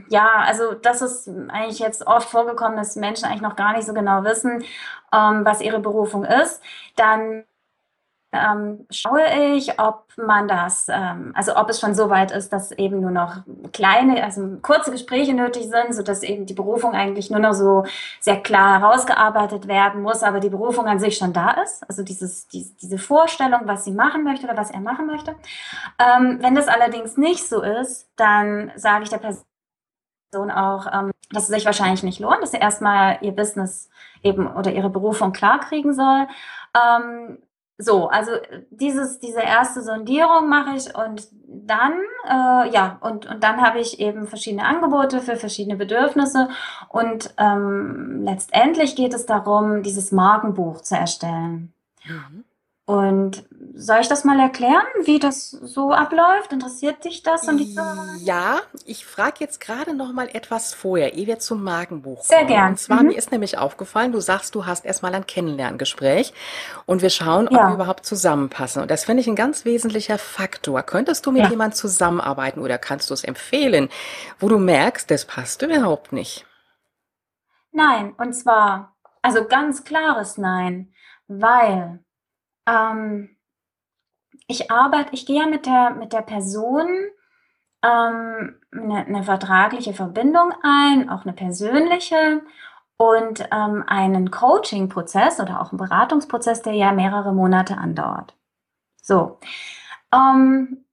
ja, 0.09 0.29
also 0.46 0.75
das 0.75 1.03
ist 1.03 1.29
eigentlich 1.49 1.79
jetzt 1.81 2.07
oft 2.07 2.29
vorgekommen, 2.29 2.77
dass 2.77 2.96
Menschen 2.96 3.27
eigentlich 3.27 3.42
noch 3.42 3.57
gar 3.57 3.73
nicht 3.73 3.87
so 3.87 3.94
genau 3.94 4.25
wissen, 4.25 4.64
ähm, 5.12 5.44
was 5.44 5.61
ihre 5.61 5.81
Berufung 5.81 6.25
ist. 6.25 6.62
Dann 6.96 7.44
ähm, 8.32 8.86
schaue 8.90 9.22
ich, 9.54 9.80
ob 9.80 10.04
man 10.16 10.46
das, 10.46 10.86
ähm, 10.88 11.32
also 11.34 11.56
ob 11.56 11.68
es 11.68 11.80
schon 11.80 11.94
so 11.94 12.10
weit 12.10 12.30
ist, 12.30 12.52
dass 12.52 12.70
eben 12.72 13.00
nur 13.00 13.10
noch 13.10 13.38
kleine, 13.72 14.22
also 14.22 14.58
kurze 14.62 14.92
Gespräche 14.92 15.34
nötig 15.34 15.64
sind, 15.64 15.94
so 15.94 16.02
dass 16.02 16.22
eben 16.22 16.46
die 16.46 16.54
Berufung 16.54 16.92
eigentlich 16.92 17.30
nur 17.30 17.40
noch 17.40 17.54
so 17.54 17.84
sehr 18.20 18.40
klar 18.40 18.80
herausgearbeitet 18.80 19.66
werden 19.66 20.02
muss, 20.02 20.22
aber 20.22 20.38
die 20.38 20.48
Berufung 20.48 20.86
an 20.86 21.00
sich 21.00 21.16
schon 21.16 21.32
da 21.32 21.50
ist. 21.62 21.82
Also 21.88 22.04
dieses, 22.04 22.46
die, 22.46 22.72
diese 22.80 22.98
Vorstellung, 22.98 23.62
was 23.64 23.84
sie 23.84 23.92
machen 23.92 24.22
möchte 24.22 24.46
oder 24.46 24.56
was 24.56 24.70
er 24.70 24.80
machen 24.80 25.06
möchte. 25.06 25.34
Ähm, 25.98 26.38
wenn 26.40 26.54
das 26.54 26.68
allerdings 26.68 27.16
nicht 27.16 27.48
so 27.48 27.62
ist, 27.62 28.08
dann 28.14 28.70
sage 28.76 29.04
ich 29.04 29.10
der 29.10 29.18
Person 29.18 29.42
auch, 30.52 30.86
ähm, 30.92 31.10
dass 31.32 31.44
es 31.44 31.48
sich 31.48 31.64
wahrscheinlich 31.66 32.04
nicht 32.04 32.20
lohnt, 32.20 32.42
dass 32.42 32.52
sie 32.52 32.58
erstmal 32.58 33.18
ihr 33.22 33.32
Business 33.32 33.90
eben 34.22 34.46
oder 34.46 34.70
ihre 34.72 34.90
Berufung 34.90 35.32
klarkriegen 35.32 35.94
soll. 35.94 36.28
Ähm, 36.74 37.38
so, 37.80 38.08
also 38.08 38.32
dieses, 38.70 39.18
diese 39.18 39.40
erste 39.40 39.82
Sondierung 39.82 40.48
mache 40.48 40.76
ich 40.76 40.94
und 40.94 41.28
dann, 41.46 41.92
äh, 42.28 42.70
ja, 42.72 42.98
und, 43.00 43.26
und 43.26 43.42
dann 43.42 43.60
habe 43.60 43.80
ich 43.80 44.00
eben 44.00 44.26
verschiedene 44.26 44.64
Angebote 44.64 45.20
für 45.20 45.36
verschiedene 45.36 45.76
Bedürfnisse 45.76 46.48
und 46.88 47.34
ähm, 47.38 48.22
letztendlich 48.24 48.96
geht 48.96 49.14
es 49.14 49.26
darum, 49.26 49.82
dieses 49.82 50.12
Markenbuch 50.12 50.82
zu 50.82 50.96
erstellen. 50.96 51.72
Mhm. 52.04 52.44
Und 52.86 53.44
soll 53.74 54.00
ich 54.00 54.09
das 54.09 54.24
mal 54.24 54.38
erklären, 54.40 54.85
wie 55.04 55.18
das 55.18 55.50
so 55.50 55.92
abläuft? 55.92 56.52
Interessiert 56.52 57.04
dich 57.04 57.22
das? 57.22 57.46
Um 57.46 57.56
die 57.56 57.76
ja, 58.18 58.61
ich 58.85 59.06
frage 59.06 59.37
jetzt 59.40 59.61
gerade 59.61 59.94
noch 59.94 60.12
mal 60.12 60.28
etwas 60.33 60.74
vorher, 60.74 61.14
ehe 61.14 61.26
wir 61.26 61.38
zum 61.38 61.62
Magenbuch 61.62 62.22
Sehr 62.24 62.44
gern. 62.44 62.70
Und 62.70 62.78
zwar, 62.78 63.02
mhm. 63.02 63.09
mir 63.09 63.18
ist 63.18 63.30
nämlich 63.30 63.59
aufgefallen, 63.59 64.12
du 64.12 64.20
sagst, 64.20 64.54
du 64.54 64.66
hast 64.66 64.85
erstmal 64.85 65.14
ein 65.14 65.26
Kennenlerngespräch 65.26 66.33
und 66.87 67.02
wir 67.02 67.11
schauen, 67.11 67.46
ob 67.48 67.54
ja. 67.54 67.68
wir 67.68 67.74
überhaupt 67.74 68.04
zusammenpassen. 68.04 68.83
Und 68.83 68.90
das 68.90 69.04
finde 69.04 69.20
ich 69.20 69.28
ein 69.28 69.37
ganz 69.37 69.64
wesentlicher 69.64 70.18
Faktor. 70.18 70.83
Könntest 70.83 71.26
du 71.26 71.33
mit 71.33 71.42
ja. 71.42 71.50
jemandem 71.50 71.76
zusammenarbeiten 71.76 72.61
oder 72.61 72.78
kannst 72.78 73.11
du 73.11 73.14
es 73.14 73.24
empfehlen, 73.24 73.88
wo 74.38 74.48
du 74.48 74.59
merkst, 74.59 75.11
das 75.11 75.24
passt 75.24 75.62
überhaupt 75.62 76.12
nicht? 76.12 76.44
Nein, 77.72 78.14
und 78.18 78.33
zwar, 78.33 78.96
also 79.22 79.44
ganz 79.46 79.85
klares 79.85 80.38
Nein, 80.38 80.92
weil 81.28 82.00
ähm, 82.66 83.37
ich 84.50 84.70
arbeite, 84.70 85.14
ich 85.14 85.26
gehe 85.26 85.40
ja 85.40 85.46
mit 85.46 85.64
der, 85.64 85.90
mit 85.90 86.12
der 86.12 86.22
Person 86.22 86.88
ähm, 87.82 88.56
eine, 88.72 89.22
vertragliche 89.22 89.94
Verbindung 89.94 90.52
ein, 90.62 91.08
auch 91.08 91.22
eine 91.22 91.32
persönliche 91.32 92.42
und 92.96 93.48
ähm, 93.52 93.84
einen 93.86 94.30
Coaching-Prozess 94.30 95.38
oder 95.38 95.60
auch 95.60 95.70
einen 95.70 95.78
Beratungsprozess, 95.78 96.62
der 96.62 96.74
ja 96.74 96.92
mehrere 96.92 97.32
Monate 97.32 97.78
andauert. 97.78 98.34
So, 99.00 99.38
ähm, 100.12 100.84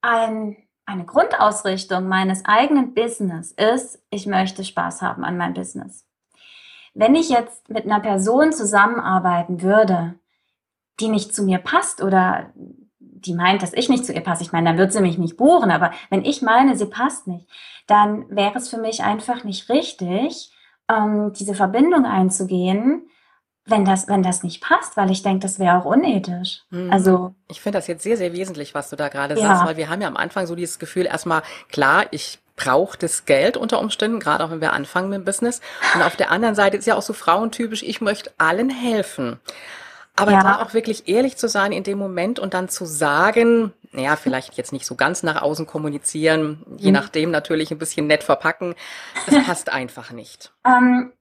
ein, 0.00 0.56
eine 0.86 1.04
Grundausrichtung 1.04 2.08
meines 2.08 2.44
eigenen 2.46 2.94
Business 2.94 3.52
ist, 3.52 4.02
ich 4.08 4.26
möchte 4.26 4.64
Spaß 4.64 5.02
haben 5.02 5.22
an 5.22 5.36
meinem 5.36 5.54
Business. 5.54 6.06
Wenn 6.94 7.14
ich 7.14 7.28
jetzt 7.28 7.68
mit 7.68 7.84
einer 7.84 8.00
Person 8.00 8.52
zusammenarbeiten 8.52 9.60
würde, 9.60 10.14
die 10.98 11.08
nicht 11.08 11.34
zu 11.34 11.42
mir 11.42 11.58
passt 11.58 12.02
oder 12.02 12.52
die 13.26 13.34
meint, 13.34 13.62
dass 13.62 13.72
ich 13.72 13.88
nicht 13.88 14.04
zu 14.04 14.12
ihr 14.12 14.20
passe, 14.20 14.42
ich 14.42 14.52
meine, 14.52 14.70
dann 14.70 14.78
wird 14.78 14.92
sie 14.92 15.00
mich 15.00 15.18
nicht 15.18 15.36
buchen, 15.36 15.70
aber 15.70 15.92
wenn 16.10 16.24
ich 16.24 16.42
meine, 16.42 16.76
sie 16.76 16.86
passt 16.86 17.26
nicht, 17.26 17.46
dann 17.86 18.26
wäre 18.28 18.58
es 18.58 18.68
für 18.68 18.78
mich 18.78 19.02
einfach 19.02 19.44
nicht 19.44 19.68
richtig, 19.68 20.52
ähm, 20.88 21.32
diese 21.32 21.54
Verbindung 21.54 22.04
einzugehen, 22.04 23.08
wenn 23.64 23.84
das, 23.84 24.08
wenn 24.08 24.22
das 24.22 24.42
nicht 24.42 24.60
passt, 24.60 24.96
weil 24.96 25.10
ich 25.10 25.22
denke, 25.22 25.40
das 25.40 25.58
wäre 25.58 25.78
auch 25.78 25.84
unethisch. 25.84 26.62
Mhm. 26.70 26.92
Also. 26.92 27.34
Ich 27.48 27.60
finde 27.60 27.78
das 27.78 27.86
jetzt 27.86 28.02
sehr, 28.02 28.16
sehr 28.16 28.32
wesentlich, 28.32 28.74
was 28.74 28.90
du 28.90 28.96
da 28.96 29.08
gerade 29.08 29.38
ja. 29.38 29.40
sagst, 29.40 29.64
weil 29.66 29.76
wir 29.76 29.88
haben 29.88 30.02
ja 30.02 30.08
am 30.08 30.16
Anfang 30.16 30.46
so 30.46 30.54
dieses 30.54 30.78
Gefühl, 30.78 31.06
erstmal, 31.06 31.42
klar, 31.70 32.06
ich 32.10 32.40
brauche 32.56 32.98
das 32.98 33.24
Geld 33.24 33.56
unter 33.56 33.80
Umständen, 33.80 34.20
gerade 34.20 34.44
auch 34.44 34.50
wenn 34.50 34.60
wir 34.60 34.72
anfangen 34.72 35.08
mit 35.10 35.20
dem 35.20 35.24
Business. 35.24 35.60
Und 35.94 36.02
auf 36.02 36.16
der 36.16 36.30
anderen 36.30 36.54
Seite 36.54 36.76
ist 36.76 36.86
ja 36.86 36.96
auch 36.96 37.02
so 37.02 37.12
frauentypisch, 37.12 37.82
ich 37.82 38.00
möchte 38.00 38.32
allen 38.38 38.68
helfen. 38.68 39.40
Aber 40.22 40.32
ja. 40.32 40.42
da 40.42 40.62
auch 40.62 40.74
wirklich 40.74 41.08
ehrlich 41.08 41.36
zu 41.36 41.48
sein 41.48 41.72
in 41.72 41.84
dem 41.84 41.98
Moment 41.98 42.38
und 42.38 42.54
dann 42.54 42.68
zu 42.68 42.84
sagen, 42.84 43.72
naja, 43.92 44.16
vielleicht 44.16 44.54
jetzt 44.54 44.72
nicht 44.72 44.86
so 44.86 44.94
ganz 44.94 45.22
nach 45.22 45.42
außen 45.42 45.66
kommunizieren, 45.66 46.64
je 46.76 46.88
mhm. 46.88 46.94
nachdem 46.94 47.30
natürlich 47.30 47.70
ein 47.70 47.78
bisschen 47.78 48.06
nett 48.06 48.22
verpacken, 48.22 48.74
das 49.26 49.44
passt 49.46 49.72
einfach 49.72 50.10
nicht. 50.12 50.52
Ähm, 50.64 51.12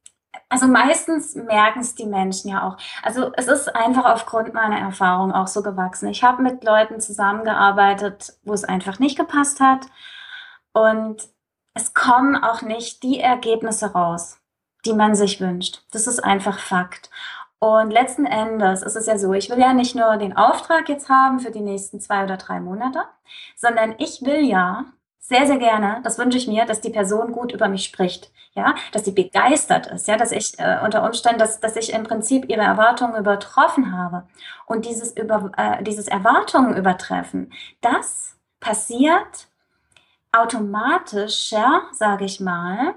also 0.49 0.67
meistens 0.67 1.35
merken 1.35 1.79
es 1.79 1.95
die 1.95 2.05
Menschen 2.05 2.49
ja 2.49 2.67
auch. 2.67 2.77
Also 3.03 3.31
es 3.35 3.47
ist 3.47 3.73
einfach 3.75 4.05
aufgrund 4.05 4.53
meiner 4.53 4.79
Erfahrung 4.79 5.31
auch 5.31 5.47
so 5.47 5.61
gewachsen. 5.63 6.07
Ich 6.09 6.23
habe 6.23 6.41
mit 6.41 6.63
Leuten 6.63 6.99
zusammengearbeitet, 6.99 8.33
wo 8.43 8.53
es 8.53 8.63
einfach 8.63 8.99
nicht 8.99 9.17
gepasst 9.17 9.59
hat. 9.59 9.87
Und 10.73 11.27
es 11.73 11.93
kommen 11.93 12.35
auch 12.35 12.61
nicht 12.61 13.03
die 13.03 13.19
Ergebnisse 13.19 13.93
raus, 13.93 14.39
die 14.85 14.93
man 14.93 15.15
sich 15.15 15.39
wünscht. 15.39 15.83
Das 15.91 16.07
ist 16.07 16.19
einfach 16.19 16.59
Fakt. 16.59 17.09
Und 17.63 17.91
letzten 17.91 18.25
Endes 18.25 18.81
ist 18.81 18.95
es 18.95 19.05
ja 19.05 19.19
so, 19.19 19.33
ich 19.33 19.51
will 19.51 19.59
ja 19.59 19.71
nicht 19.73 19.95
nur 19.95 20.17
den 20.17 20.35
Auftrag 20.35 20.89
jetzt 20.89 21.09
haben 21.09 21.39
für 21.39 21.51
die 21.51 21.61
nächsten 21.61 21.99
zwei 21.99 22.23
oder 22.23 22.37
drei 22.37 22.59
Monate, 22.59 23.03
sondern 23.55 23.93
ich 23.99 24.23
will 24.23 24.43
ja 24.43 24.85
sehr, 25.19 25.45
sehr 25.45 25.59
gerne, 25.59 26.01
das 26.03 26.17
wünsche 26.17 26.39
ich 26.39 26.47
mir, 26.47 26.65
dass 26.65 26.81
die 26.81 26.89
Person 26.89 27.31
gut 27.31 27.51
über 27.51 27.67
mich 27.67 27.83
spricht, 27.83 28.31
ja, 28.55 28.73
dass 28.93 29.05
sie 29.05 29.11
begeistert 29.11 29.85
ist, 29.85 30.07
ja, 30.07 30.17
dass 30.17 30.31
ich 30.31 30.57
äh, 30.57 30.79
unter 30.83 31.03
Umständen, 31.03 31.37
dass, 31.37 31.59
dass 31.59 31.75
ich 31.75 31.93
im 31.93 32.01
Prinzip 32.01 32.49
ihre 32.49 32.63
Erwartungen 32.63 33.15
übertroffen 33.15 33.95
habe. 33.95 34.27
Und 34.65 34.87
dieses, 34.87 35.15
über, 35.15 35.51
äh, 35.55 35.83
dieses 35.83 36.07
Erwartungen 36.07 36.75
übertreffen, 36.75 37.53
das 37.81 38.35
passiert 38.59 39.49
automatischer, 40.31 41.83
sage 41.91 42.25
ich 42.25 42.39
mal, 42.39 42.95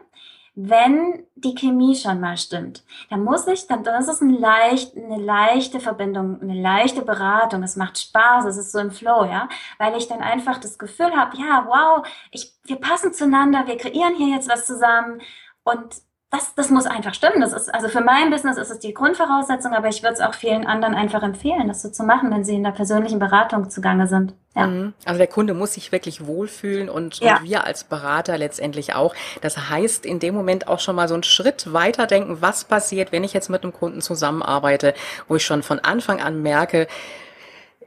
wenn 0.56 1.26
die 1.34 1.54
Chemie 1.54 1.96
schon 1.96 2.20
mal 2.20 2.36
stimmt, 2.36 2.84
dann 3.10 3.24
muss 3.24 3.46
ich, 3.48 3.66
dann, 3.66 3.82
dann 3.82 4.00
ist 4.00 4.08
es 4.08 4.20
ein 4.20 4.30
leicht, 4.30 4.96
eine 4.96 5.18
leichte 5.18 5.80
Verbindung, 5.80 6.40
eine 6.40 6.60
leichte 6.60 7.02
Beratung. 7.02 7.62
Es 7.64 7.76
macht 7.76 7.98
Spaß, 7.98 8.44
es 8.44 8.56
ist 8.56 8.72
so 8.72 8.78
ein 8.78 8.92
Flow, 8.92 9.24
ja, 9.24 9.48
weil 9.78 9.96
ich 9.96 10.06
dann 10.06 10.20
einfach 10.20 10.58
das 10.58 10.78
Gefühl 10.78 11.10
habe, 11.16 11.36
ja, 11.36 11.66
wow, 11.66 12.06
ich, 12.30 12.54
wir 12.64 12.76
passen 12.76 13.12
zueinander, 13.12 13.66
wir 13.66 13.76
kreieren 13.76 14.14
hier 14.14 14.34
jetzt 14.34 14.48
was 14.48 14.66
zusammen 14.66 15.20
und 15.64 15.96
das, 16.34 16.54
das 16.54 16.70
muss 16.70 16.86
einfach 16.86 17.14
stimmen. 17.14 17.40
Das 17.40 17.52
ist, 17.52 17.72
also 17.72 17.88
für 17.88 18.00
mein 18.00 18.30
Business 18.30 18.56
ist 18.56 18.70
es 18.70 18.80
die 18.80 18.92
Grundvoraussetzung, 18.92 19.72
aber 19.72 19.88
ich 19.88 20.02
würde 20.02 20.14
es 20.14 20.20
auch 20.20 20.34
vielen 20.34 20.66
anderen 20.66 20.94
einfach 20.94 21.22
empfehlen, 21.22 21.68
das 21.68 21.82
so 21.82 21.90
zu 21.90 22.02
machen, 22.02 22.30
wenn 22.32 22.44
sie 22.44 22.56
in 22.56 22.64
der 22.64 22.72
persönlichen 22.72 23.20
Beratung 23.20 23.70
zugange 23.70 24.08
sind. 24.08 24.34
Ja. 24.56 24.66
Mhm. 24.66 24.94
Also 25.04 25.18
der 25.18 25.28
Kunde 25.28 25.54
muss 25.54 25.74
sich 25.74 25.92
wirklich 25.92 26.26
wohlfühlen 26.26 26.88
und, 26.88 27.20
ja. 27.20 27.36
und 27.36 27.44
wir 27.44 27.64
als 27.64 27.84
Berater 27.84 28.36
letztendlich 28.36 28.94
auch. 28.94 29.14
Das 29.42 29.70
heißt, 29.70 30.04
in 30.04 30.18
dem 30.18 30.34
Moment 30.34 30.66
auch 30.66 30.80
schon 30.80 30.96
mal 30.96 31.06
so 31.06 31.14
einen 31.14 31.22
Schritt 31.22 31.72
weiterdenken, 31.72 32.38
was 32.40 32.64
passiert, 32.64 33.12
wenn 33.12 33.22
ich 33.22 33.32
jetzt 33.32 33.48
mit 33.48 33.62
einem 33.62 33.72
Kunden 33.72 34.00
zusammenarbeite, 34.00 34.94
wo 35.28 35.36
ich 35.36 35.44
schon 35.44 35.62
von 35.62 35.78
Anfang 35.78 36.20
an 36.20 36.42
merke, 36.42 36.88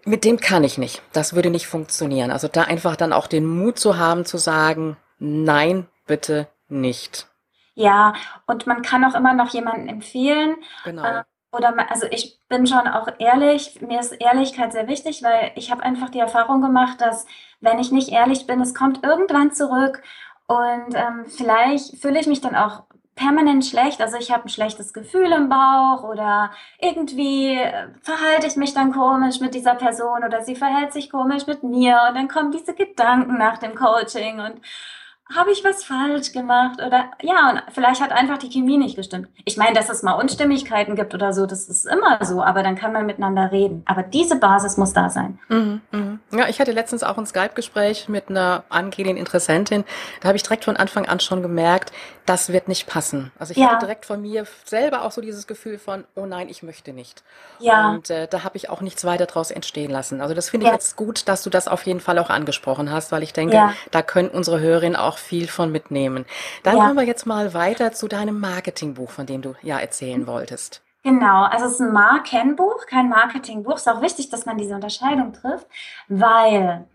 mit 0.06 0.24
dem 0.24 0.40
kann 0.40 0.64
ich 0.64 0.78
nicht. 0.78 1.02
Das 1.12 1.36
würde 1.36 1.50
nicht 1.50 1.68
funktionieren. 1.68 2.32
Also 2.32 2.48
da 2.48 2.62
einfach 2.62 2.96
dann 2.96 3.12
auch 3.12 3.28
den 3.28 3.46
Mut 3.46 3.78
zu 3.78 3.98
haben, 3.98 4.24
zu 4.24 4.38
sagen, 4.38 4.96
nein, 5.20 5.88
bitte 6.06 6.48
nicht. 6.70 7.27
Ja, 7.78 8.14
und 8.48 8.66
man 8.66 8.82
kann 8.82 9.06
auch 9.06 9.14
immer 9.14 9.34
noch 9.34 9.50
jemanden 9.50 9.88
empfehlen. 9.88 10.56
Genau. 10.84 11.04
Äh, 11.04 11.24
oder 11.52 11.76
man, 11.76 11.86
also 11.90 12.08
ich 12.10 12.40
bin 12.50 12.66
schon 12.66 12.88
auch 12.88 13.08
ehrlich, 13.20 13.80
mir 13.82 14.00
ist 14.00 14.14
Ehrlichkeit 14.14 14.74
sehr 14.74 14.88
wichtig, 14.88 15.22
weil 15.22 15.52
ich 15.56 15.70
habe 15.70 15.84
einfach 15.84 16.10
die 16.10 16.20
Erfahrung 16.20 16.60
gemacht, 16.62 17.00
dass 17.02 17.28
wenn 17.62 17.78
ich 17.78 17.92
nicht 17.92 18.10
ehrlich 18.10 18.48
bin, 18.48 18.62
es 18.62 18.74
kommt 18.74 19.04
irgendwann 19.04 19.52
zurück 19.54 20.02
und 20.48 20.96
ähm, 20.96 21.26
vielleicht 21.28 22.02
fühle 22.02 22.20
ich 22.20 22.26
mich 22.26 22.42
dann 22.42 22.56
auch 22.56 22.86
permanent 23.16 23.64
schlecht. 23.64 24.02
Also 24.02 24.18
ich 24.18 24.32
habe 24.32 24.46
ein 24.46 24.50
schlechtes 24.50 24.92
Gefühl 24.92 25.32
im 25.32 25.48
Bauch 25.48 26.04
oder 26.04 26.50
irgendwie 26.80 27.58
äh, 27.58 27.90
verhalte 28.02 28.48
ich 28.48 28.56
mich 28.56 28.74
dann 28.74 28.92
komisch 28.92 29.40
mit 29.40 29.54
dieser 29.54 29.76
Person 29.76 30.24
oder 30.24 30.42
sie 30.44 30.56
verhält 30.56 30.94
sich 30.94 31.12
komisch 31.12 31.46
mit 31.46 31.62
mir 31.62 32.00
und 32.10 32.16
dann 32.16 32.28
kommen 32.28 32.52
diese 32.52 32.74
Gedanken 32.74 33.38
nach 33.38 33.60
dem 33.60 33.76
Coaching 33.76 34.40
und 34.40 34.62
habe 35.36 35.52
ich 35.52 35.64
was 35.64 35.84
falsch 35.84 36.32
gemacht 36.32 36.80
oder 36.86 37.12
ja, 37.22 37.50
und 37.52 37.62
vielleicht 37.74 38.02
hat 38.02 38.12
einfach 38.12 38.38
die 38.38 38.50
Chemie 38.50 38.78
nicht 38.78 38.96
gestimmt. 38.96 39.28
Ich 39.46 39.58
meine, 39.58 39.74
dass 39.74 39.90
es 39.90 40.04
mal 40.04 40.14
Unstimmigkeiten 40.14 40.96
gibt 40.96 41.14
oder 41.14 41.34
so, 41.34 41.46
das 41.46 41.68
ist 41.68 41.86
immer 41.86 42.24
so, 42.24 42.42
aber 42.42 42.64
dann 42.64 42.76
kann 42.76 42.94
man 42.94 43.06
miteinander 43.06 43.52
reden. 43.52 43.84
Aber 43.86 44.04
diese 44.04 44.38
Basis 44.38 44.78
muss 44.78 44.94
da 44.94 45.10
sein. 45.10 45.40
Mhm, 45.50 45.82
mh. 45.92 46.20
Ja, 46.32 46.48
ich 46.48 46.60
hatte 46.60 46.72
letztens 46.72 47.04
auch 47.04 47.18
ein 47.18 47.26
Skype-Gespräch 47.26 48.10
mit 48.10 48.30
einer 48.30 48.64
angehenden 48.70 49.18
Interessentin. 49.18 49.84
Da 50.22 50.30
habe 50.30 50.38
ich 50.38 50.44
direkt 50.44 50.66
von 50.66 50.78
Anfang 50.78 51.08
an 51.08 51.20
schon 51.20 51.42
gemerkt, 51.42 51.92
das 52.28 52.52
wird 52.52 52.68
nicht 52.68 52.88
passen. 52.88 53.32
Also 53.40 53.52
ich 53.52 53.58
ja. 53.58 53.68
hatte 53.70 53.86
direkt 53.86 54.06
von 54.06 54.22
mir 54.22 54.46
selber 54.66 55.04
auch 55.04 55.12
so 55.12 55.22
dieses 55.22 55.48
Gefühl 55.48 55.80
von, 55.80 56.04
oh 56.16 56.26
nein, 56.26 56.50
ich 56.50 56.62
möchte 56.62 56.92
nicht. 56.92 57.24
Ja. 57.60 57.90
Und 57.90 58.10
äh, 58.10 58.28
da 58.28 58.44
habe 58.44 58.58
ich 58.58 58.70
auch 58.70 58.82
nichts 58.82 59.06
weiter 59.06 59.26
draus 59.26 59.50
entstehen 59.50 59.90
lassen. 59.90 60.22
Also 60.22 60.36
das 60.36 60.50
finde 60.50 60.66
ich 60.66 60.70
ja. 60.70 60.76
jetzt 60.76 60.98
gut, 60.98 61.28
dass 61.28 61.44
du 61.44 61.50
das 61.50 61.68
auf 61.68 61.84
jeden 61.84 62.02
Fall 62.02 62.20
auch 62.20 62.30
angesprochen 62.30 62.92
hast, 62.92 63.12
weil 63.12 63.24
ich 63.24 63.34
denke, 63.34 63.56
ja. 63.56 63.74
da 63.92 64.02
können 64.02 64.30
unsere 64.30 64.60
Hörerinnen 64.60 64.98
auch 64.98 65.18
viel 65.18 65.48
von 65.48 65.72
mitnehmen. 65.72 66.26
Dann 66.64 66.76
kommen 66.76 66.96
wir 66.96 67.06
jetzt 67.06 67.26
mal 67.26 67.54
weiter 67.54 67.94
zu 67.94 68.08
deinem 68.08 68.40
Marketingbuch, 68.40 69.10
von 69.10 69.26
dem 69.26 69.42
du 69.42 69.56
ja 69.62 69.80
erzählen 69.80 70.28
wolltest. 70.28 70.82
Genau, 71.04 71.44
also 71.44 71.68
es 71.68 71.74
ist 71.74 71.80
ein 71.80 71.94
Markenbuch, 71.94 72.86
kein 72.86 73.08
Marketingbuch. 73.08 73.76
Es 73.76 73.82
ist 73.82 73.88
auch 73.88 74.02
wichtig, 74.02 74.30
dass 74.30 74.46
man 74.46 74.58
diese 74.58 74.76
Unterscheidung 74.76 75.32
trifft, 75.32 75.66
weil 76.10 76.86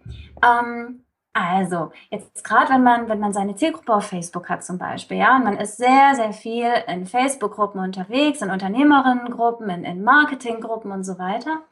ähm, 0.44 1.01
also, 1.34 1.92
jetzt 2.10 2.44
gerade 2.44 2.72
wenn 2.74 2.82
man, 2.82 3.08
wenn 3.08 3.18
man 3.20 3.32
seine 3.32 3.54
Zielgruppe 3.56 3.94
auf 3.94 4.06
Facebook 4.06 4.48
hat 4.50 4.64
zum 4.64 4.78
Beispiel, 4.78 5.16
ja, 5.16 5.36
und 5.36 5.44
man 5.44 5.56
ist 5.56 5.78
sehr, 5.78 6.14
sehr 6.14 6.32
viel 6.32 6.70
in 6.86 7.06
Facebook-Gruppen 7.06 7.80
unterwegs, 7.80 8.42
in 8.42 8.50
Unternehmerinnengruppen, 8.50 9.70
in, 9.70 9.84
in 9.84 10.04
Marketinggruppen 10.04 10.92
und 10.92 11.04
so 11.04 11.18
weiter, 11.18 11.62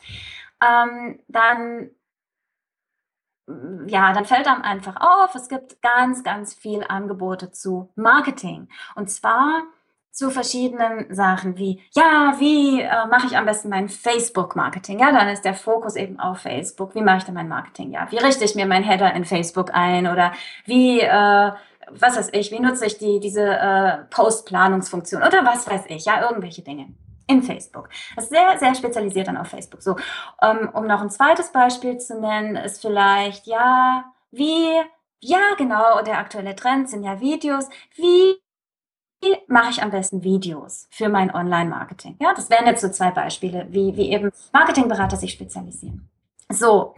ähm, 0.63 1.21
dann 1.29 1.91
ja, 3.87 4.13
dann 4.13 4.25
fällt 4.25 4.47
einem 4.47 4.63
einfach 4.63 4.97
auf, 5.01 5.35
es 5.35 5.49
gibt 5.49 5.83
ganz, 5.83 6.23
ganz 6.23 6.55
viel 6.55 6.85
Angebote 6.89 7.51
zu 7.51 7.91
Marketing. 7.97 8.69
Und 8.95 9.11
zwar 9.11 9.63
zu 10.13 10.31
verschiedenen 10.31 11.15
Sachen 11.15 11.57
wie, 11.57 11.83
ja, 11.95 12.35
wie 12.39 12.81
äh, 12.83 13.07
mache 13.09 13.27
ich 13.29 13.37
am 13.37 13.47
besten 13.47 13.69
mein 13.69 13.89
Facebook-Marketing? 13.89 14.99
Ja, 14.99 15.13
dann 15.13 15.29
ist 15.29 15.45
der 15.45 15.55
Fokus 15.55 15.97
eben 15.97 16.19
auf 16.21 16.39
Facebook. 16.41 16.95
Wie 16.95 17.03
mache 17.03 17.19
ich 17.19 17.25
denn 17.25 17.35
mein 17.35 17.49
Marketing? 17.49 17.93
Ja, 17.93 18.07
wie 18.11 18.19
richte 18.19 18.45
ich 18.45 18.55
mir 18.55 18.67
mein 18.67 18.83
Header 18.83 19.15
in 19.15 19.25
Facebook 19.25 19.71
ein? 19.73 20.07
Oder 20.07 20.33
wie, 20.67 21.01
äh, 21.01 21.53
was 21.91 22.17
weiß 22.17 22.31
ich, 22.33 22.51
wie 22.51 22.61
nutze 22.61 22.87
ich 22.87 22.99
die, 22.99 23.21
diese 23.21 23.43
äh, 23.45 23.99
Post-Planungsfunktion? 24.11 25.23
Oder 25.23 25.45
was 25.45 25.69
weiß 25.69 25.85
ich? 25.89 26.05
Ja, 26.05 26.23
irgendwelche 26.29 26.63
Dinge. 26.63 26.89
in 27.27 27.43
Facebook. 27.43 27.89
Das 28.17 28.25
ist 28.25 28.31
sehr, 28.31 28.59
sehr 28.59 28.75
spezialisiert 28.75 29.29
dann 29.29 29.37
auf 29.37 29.49
Facebook. 29.49 29.83
So, 29.83 29.97
ähm, 30.43 30.69
um 30.73 30.87
noch 30.87 31.01
ein 31.01 31.11
zweites 31.11 31.53
Beispiel 31.53 31.99
zu 31.99 32.19
nennen, 32.21 32.57
ist 32.57 32.81
vielleicht, 32.83 33.47
ja, 33.47 34.05
wie, 34.33 34.69
ja, 35.21 35.55
genau, 35.57 36.03
der 36.03 36.19
aktuelle 36.19 36.57
Trend 36.57 36.91
sind 36.91 37.05
ja 37.05 37.21
Videos. 37.21 37.69
Wie 37.95 38.37
mache 39.47 39.71
ich 39.71 39.83
am 39.83 39.91
besten 39.91 40.23
Videos 40.23 40.89
für 40.91 41.09
mein 41.09 41.35
Online-Marketing? 41.35 42.17
Ja, 42.21 42.33
das 42.35 42.51
wären 42.51 42.67
jetzt 42.67 42.81
so 42.81 42.89
zwei 42.89 43.11
Beispiele, 43.11 43.67
wie, 43.71 43.97
wie 43.97 44.11
eben 44.13 44.31
Marketingberater 44.53 45.17
sich 45.17 45.33
spezialisieren. 45.33 46.09
So. 46.49 46.95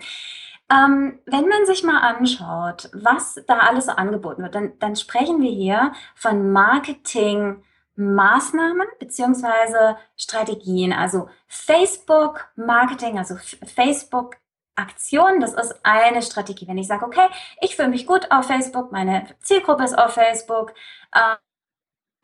Ähm, 0.70 1.18
wenn 1.26 1.48
man 1.48 1.66
sich 1.66 1.82
mal 1.82 1.98
anschaut, 1.98 2.88
was 2.94 3.40
da 3.46 3.58
alles 3.58 3.87
so 3.87 3.92
angeboten 3.92 4.42
wird, 4.42 4.54
dann, 4.54 4.72
dann 4.78 4.96
sprechen 4.96 5.42
wir 5.42 5.50
hier 5.50 5.92
von 6.14 6.52
Marketing, 6.52 7.62
Maßnahmen 7.96 8.87
beziehungsweise 8.98 9.96
Strategien, 10.16 10.92
also 10.94 11.28
Facebook 11.46 12.48
Marketing, 12.56 13.18
also 13.18 13.37
Facebook 13.37 14.37
Aktion, 14.74 15.40
das 15.40 15.52
ist 15.52 15.74
eine 15.82 16.22
Strategie. 16.22 16.66
Wenn 16.66 16.78
ich 16.78 16.87
sage, 16.87 17.04
okay, 17.04 17.28
ich 17.61 17.76
fühle 17.76 17.88
mich 17.88 18.06
gut 18.06 18.30
auf 18.30 18.46
Facebook, 18.46 18.90
meine 18.90 19.26
Zielgruppe 19.40 19.85
ist 19.85 19.98
auf 19.98 20.14
Facebook, 20.14 20.72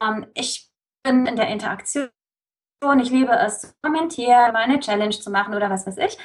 ähm, 0.02 0.26
ich 0.34 0.70
bin 1.02 1.26
in 1.26 1.36
der 1.36 1.48
Interaktion, 1.48 2.10
ich 3.00 3.10
liebe 3.10 3.32
es 3.32 3.60
zu 3.60 3.68
kommentieren, 3.82 4.52
meine 4.52 4.80
Challenge 4.80 5.18
zu 5.18 5.30
machen 5.30 5.54
oder 5.54 5.70
was 5.70 5.86
weiß 5.86 5.98
ich, 5.98 6.18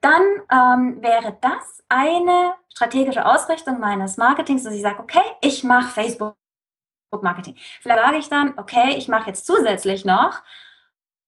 dann 0.00 0.22
ähm, 0.50 1.02
wäre 1.02 1.36
das 1.40 1.82
eine 1.88 2.54
strategische 2.72 3.26
Ausrichtung 3.26 3.80
meines 3.80 4.16
Marketings, 4.16 4.64
dass 4.64 4.74
ich 4.74 4.82
sage, 4.82 5.00
okay, 5.00 5.22
ich 5.42 5.62
mache 5.64 5.88
Facebook 5.88 6.36
Marketing. 7.20 7.56
Vielleicht 7.80 8.02
sage 8.02 8.16
ich 8.18 8.28
dann, 8.28 8.58
okay, 8.58 8.96
ich 8.96 9.08
mache 9.08 9.28
jetzt 9.28 9.44
zusätzlich 9.44 10.04
noch 10.04 10.42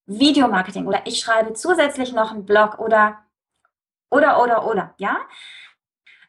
Videomarketing 0.05 0.87
oder 0.87 1.05
ich 1.05 1.19
schreibe 1.19 1.53
zusätzlich 1.53 2.13
noch 2.13 2.31
einen 2.31 2.45
Blog 2.45 2.79
oder, 2.79 3.19
oder, 4.09 4.41
oder, 4.41 4.65
oder, 4.65 4.93
ja. 4.97 5.17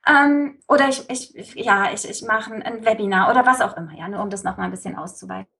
Ähm, 0.07 0.61
oder 0.69 0.89
ich, 0.89 1.09
ich, 1.09 1.55
ja, 1.55 1.93
ich, 1.93 2.09
ich 2.09 2.23
mache 2.23 2.53
ein, 2.53 2.85
Webinar 2.85 3.31
oder 3.31 3.47
was 3.47 3.61
auch 3.61 3.77
immer, 3.77 3.93
ja, 3.95 4.09
nur 4.09 4.21
um 4.21 4.31
das 4.31 4.45
nochmal 4.45 4.67
ein 4.67 4.71
bisschen 4.71 4.97
auszuweiten. 4.97 5.51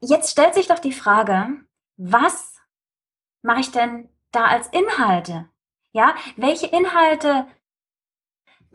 Jetzt 0.00 0.30
stellt 0.30 0.54
sich 0.54 0.66
doch 0.66 0.78
die 0.78 0.92
Frage, 0.92 1.60
was 1.96 2.60
mache 3.42 3.60
ich 3.60 3.70
denn 3.70 4.08
da 4.32 4.46
als 4.46 4.68
Inhalte? 4.68 5.48
Ja, 5.92 6.14
welche 6.36 6.66
Inhalte 6.66 7.46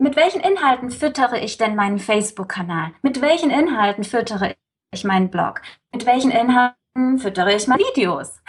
mit 0.00 0.16
welchen 0.16 0.40
Inhalten 0.40 0.90
füttere 0.90 1.38
ich 1.40 1.58
denn 1.58 1.76
meinen 1.76 1.98
Facebook-Kanal? 1.98 2.94
Mit 3.02 3.20
welchen 3.20 3.50
Inhalten 3.50 4.02
füttere 4.02 4.56
ich 4.92 5.04
meinen 5.04 5.30
Blog? 5.30 5.60
Mit 5.92 6.06
welchen 6.06 6.30
Inhalten 6.30 7.18
füttere 7.18 7.54
ich 7.54 7.66
meine 7.66 7.82
Videos? 7.82 8.40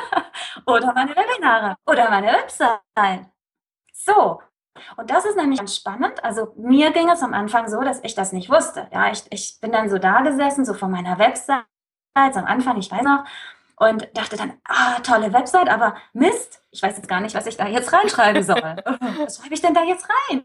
oder 0.66 0.94
meine 0.94 1.14
Webinare? 1.14 1.76
Oder 1.86 2.08
meine 2.08 2.28
Website? 2.28 3.26
So. 3.92 4.40
Und 4.96 5.10
das 5.10 5.24
ist 5.24 5.36
nämlich 5.36 5.58
ganz 5.58 5.76
spannend. 5.76 6.22
Also 6.24 6.52
mir 6.56 6.90
ging 6.92 7.08
es 7.08 7.22
am 7.22 7.34
Anfang 7.34 7.68
so, 7.68 7.80
dass 7.80 8.02
ich 8.02 8.14
das 8.14 8.32
nicht 8.32 8.50
wusste. 8.50 8.88
Ja, 8.92 9.10
ich, 9.10 9.24
ich 9.30 9.58
bin 9.60 9.72
dann 9.72 9.88
so 9.88 9.98
da 9.98 10.20
gesessen, 10.22 10.64
so 10.64 10.74
von 10.74 10.90
meiner 10.90 11.18
Website, 11.18 11.64
am 12.14 12.44
Anfang, 12.44 12.76
ich 12.78 12.90
weiß 12.90 13.02
noch, 13.02 13.24
und 13.76 14.08
dachte 14.14 14.36
dann, 14.36 14.54
ah, 14.68 15.00
tolle 15.00 15.32
Website, 15.32 15.68
aber 15.68 15.96
Mist, 16.12 16.62
ich 16.70 16.82
weiß 16.82 16.96
jetzt 16.96 17.08
gar 17.08 17.20
nicht, 17.20 17.34
was 17.34 17.46
ich 17.46 17.56
da 17.56 17.66
jetzt 17.66 17.92
reinschreiben 17.92 18.42
soll. 18.42 18.56
was 19.18 19.38
schreibe 19.38 19.54
ich 19.54 19.60
denn 19.62 19.74
da 19.74 19.82
jetzt 19.82 20.08
rein? 20.30 20.44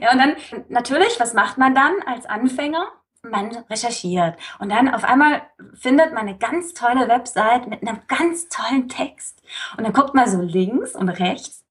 Ja, 0.00 0.12
und 0.12 0.18
dann 0.18 0.36
natürlich, 0.68 1.20
was 1.20 1.34
macht 1.34 1.58
man 1.58 1.74
dann 1.74 1.94
als 2.06 2.26
Anfänger? 2.26 2.92
Man 3.22 3.50
recherchiert 3.68 4.38
und 4.60 4.70
dann 4.70 4.94
auf 4.94 5.02
einmal 5.02 5.42
findet 5.74 6.12
man 6.12 6.28
eine 6.28 6.38
ganz 6.38 6.72
tolle 6.72 7.08
Website 7.08 7.66
mit 7.66 7.82
einem 7.82 8.00
ganz 8.06 8.48
tollen 8.48 8.88
Text. 8.88 9.42
Und 9.76 9.84
dann 9.84 9.92
guckt 9.92 10.14
man 10.14 10.30
so 10.30 10.40
links 10.40 10.94
und 10.94 11.08
rechts, 11.08 11.64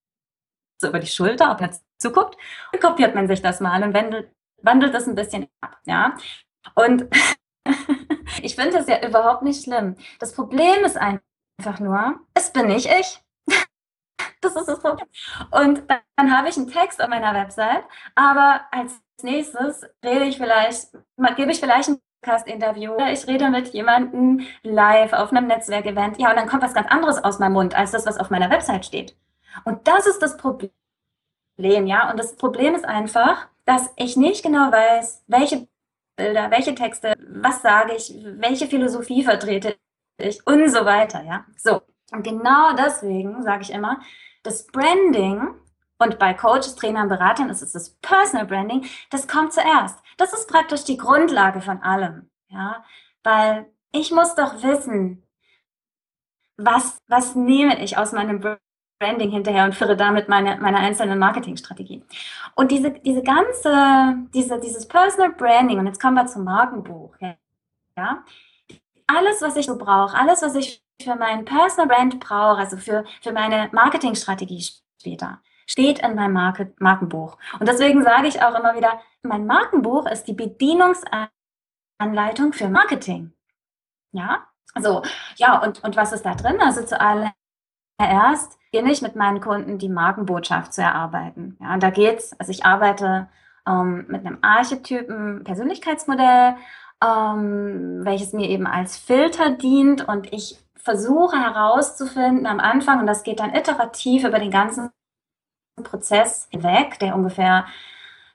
so 0.79 0.87
über 0.87 0.99
die 0.99 1.07
Schulter, 1.07 1.51
ob 1.51 1.61
er 1.61 1.71
zuguckt, 1.97 2.37
und 2.73 2.81
kopiert 2.81 3.15
man 3.15 3.27
sich 3.27 3.41
das 3.41 3.59
mal 3.59 3.83
und 3.83 3.93
wandelt, 3.93 4.31
wandelt 4.61 4.93
das 4.93 5.07
ein 5.07 5.15
bisschen 5.15 5.47
ab. 5.61 5.77
Ja? 5.85 6.15
Und 6.75 7.07
ich 8.41 8.55
finde 8.55 8.77
das 8.77 8.87
ja 8.87 9.05
überhaupt 9.05 9.43
nicht 9.43 9.63
schlimm. 9.63 9.95
Das 10.19 10.33
Problem 10.33 10.83
ist 10.83 10.97
einfach 10.97 11.79
nur, 11.79 12.19
es 12.33 12.51
bin 12.51 12.67
nicht 12.67 12.87
ich. 12.87 13.21
Das 14.39 14.55
ist 14.55 14.67
das 14.67 14.79
Problem. 14.79 15.07
Und 15.49 15.83
dann 16.15 16.37
habe 16.37 16.47
ich 16.47 16.57
einen 16.57 16.67
Text 16.67 17.01
auf 17.01 17.09
meiner 17.09 17.33
Website, 17.33 17.83
aber 18.13 18.61
als 18.71 19.01
nächstes 19.23 19.83
rede 20.05 20.25
ich 20.25 20.37
vielleicht, 20.37 20.91
gebe 21.35 21.51
ich 21.51 21.59
vielleicht 21.59 21.89
ein 21.89 21.99
Podcast-Interview 22.21 22.93
ich 23.11 23.27
rede 23.27 23.49
mit 23.49 23.69
jemandem 23.69 24.45
live 24.63 25.13
auf 25.13 25.31
einem 25.31 25.47
Netzwerkevent. 25.47 26.19
Ja, 26.19 26.29
und 26.29 26.35
dann 26.35 26.47
kommt 26.47 26.63
was 26.63 26.73
ganz 26.73 26.87
anderes 26.89 27.23
aus 27.23 27.39
meinem 27.39 27.53
Mund 27.53 27.75
als 27.75 27.91
das, 27.91 28.05
was 28.05 28.17
auf 28.17 28.29
meiner 28.29 28.49
Website 28.49 28.85
steht. 28.85 29.15
Und 29.65 29.87
das 29.87 30.07
ist 30.07 30.21
das 30.21 30.37
Problem, 30.37 30.71
ja. 31.57 32.09
Und 32.11 32.17
das 32.19 32.35
Problem 32.35 32.75
ist 32.75 32.85
einfach, 32.85 33.47
dass 33.65 33.91
ich 33.97 34.17
nicht 34.17 34.43
genau 34.43 34.71
weiß, 34.71 35.23
welche 35.27 35.67
Bilder, 36.15 36.49
welche 36.51 36.73
Texte, 36.75 37.15
was 37.29 37.61
sage 37.61 37.93
ich, 37.95 38.13
welche 38.23 38.67
Philosophie 38.67 39.23
vertrete 39.23 39.77
ich 40.17 40.45
und 40.47 40.69
so 40.69 40.85
weiter, 40.85 41.23
ja. 41.23 41.45
So. 41.57 41.81
Und 42.11 42.23
genau 42.23 42.73
deswegen 42.75 43.43
sage 43.43 43.63
ich 43.63 43.71
immer, 43.71 43.99
das 44.43 44.65
Branding 44.67 45.55
und 45.99 46.19
bei 46.19 46.33
Coaches, 46.33 46.75
Trainern, 46.75 47.09
Beratern 47.09 47.49
ist 47.49 47.61
es 47.61 47.73
das 47.73 47.89
Personal 48.01 48.47
Branding, 48.47 48.85
das 49.09 49.27
kommt 49.27 49.53
zuerst. 49.53 49.99
Das 50.17 50.33
ist 50.33 50.47
praktisch 50.49 50.83
die 50.85 50.97
Grundlage 50.97 51.61
von 51.61 51.81
allem, 51.81 52.29
ja, 52.49 52.83
weil 53.23 53.71
ich 53.91 54.11
muss 54.11 54.35
doch 54.35 54.63
wissen, 54.63 55.23
was, 56.57 56.97
was 57.07 57.35
nehme 57.35 57.83
ich 57.83 57.97
aus 57.97 58.11
meinem 58.11 58.39
Branding 58.99 59.29
hinterher 59.31 59.65
und 59.65 59.75
führe 59.75 59.95
damit 59.95 60.27
meine, 60.27 60.57
meine 60.57 60.77
einzelnen 60.77 61.19
Marketingstrategien. 61.19 62.03
Und 62.55 62.71
diese, 62.71 62.91
diese 62.91 63.21
ganze, 63.21 64.15
diese, 64.33 64.59
dieses 64.59 64.87
Personal 64.87 65.31
Branding, 65.33 65.79
und 65.79 65.85
jetzt 65.85 66.01
kommen 66.01 66.15
wir 66.15 66.25
zum 66.25 66.43
Markenbuch, 66.43 67.15
ja, 67.95 68.23
alles, 69.07 69.41
was 69.41 69.55
ich 69.55 69.65
so 69.67 69.77
brauche, 69.77 70.17
alles, 70.17 70.41
was 70.41 70.55
ich 70.55 70.83
für 71.01 71.15
mein 71.15 71.45
Personal 71.45 71.87
Brand 71.87 72.19
brauche, 72.19 72.57
also 72.59 72.77
für, 72.77 73.05
für 73.21 73.31
meine 73.31 73.69
Marketingstrategie 73.71 74.65
später, 74.99 75.39
steht 75.67 75.99
in 75.99 76.15
meinem 76.15 76.33
Market, 76.33 76.81
Markenbuch. 76.81 77.37
Und 77.59 77.67
deswegen 77.67 78.03
sage 78.03 78.27
ich 78.27 78.41
auch 78.41 78.55
immer 78.55 78.75
wieder, 78.75 78.99
mein 79.21 79.45
Markenbuch 79.45 80.07
ist 80.07 80.23
die 80.25 80.33
Bedienungsanleitung 80.33 81.29
für 82.53 82.69
Marketing. 82.69 83.33
Ja, 84.11 84.47
so, 84.79 85.03
ja, 85.35 85.61
und, 85.61 85.83
und 85.83 85.95
was 85.95 86.11
ist 86.13 86.25
da 86.25 86.35
drin? 86.35 86.59
Also 86.61 86.81
zuallererst 87.97 88.57
beginne 88.71 88.91
ich 88.91 89.01
mit 89.01 89.15
meinen 89.15 89.41
Kunden 89.41 89.77
die 89.77 89.89
Markenbotschaft 89.89 90.73
zu 90.73 90.81
erarbeiten. 90.81 91.57
Ja, 91.61 91.73
und 91.73 91.83
da 91.83 91.89
geht's, 91.89 92.33
also 92.39 92.51
ich 92.51 92.65
arbeite 92.65 93.27
ähm, 93.67 94.05
mit 94.07 94.25
einem 94.25 94.37
Archetypen 94.41 95.43
Persönlichkeitsmodell, 95.43 96.55
ähm, 97.03 97.99
welches 98.03 98.33
mir 98.33 98.49
eben 98.49 98.67
als 98.67 98.97
Filter 98.97 99.51
dient 99.51 100.07
und 100.07 100.31
ich 100.33 100.59
versuche 100.75 101.37
herauszufinden 101.37 102.45
am 102.45 102.59
Anfang, 102.59 102.99
und 102.99 103.07
das 103.07 103.23
geht 103.23 103.39
dann 103.39 103.53
iterativ 103.53 104.23
über 104.23 104.39
den 104.39 104.51
ganzen 104.51 104.89
Prozess 105.83 106.47
hinweg, 106.49 106.97
der 106.99 107.15
ungefähr 107.15 107.65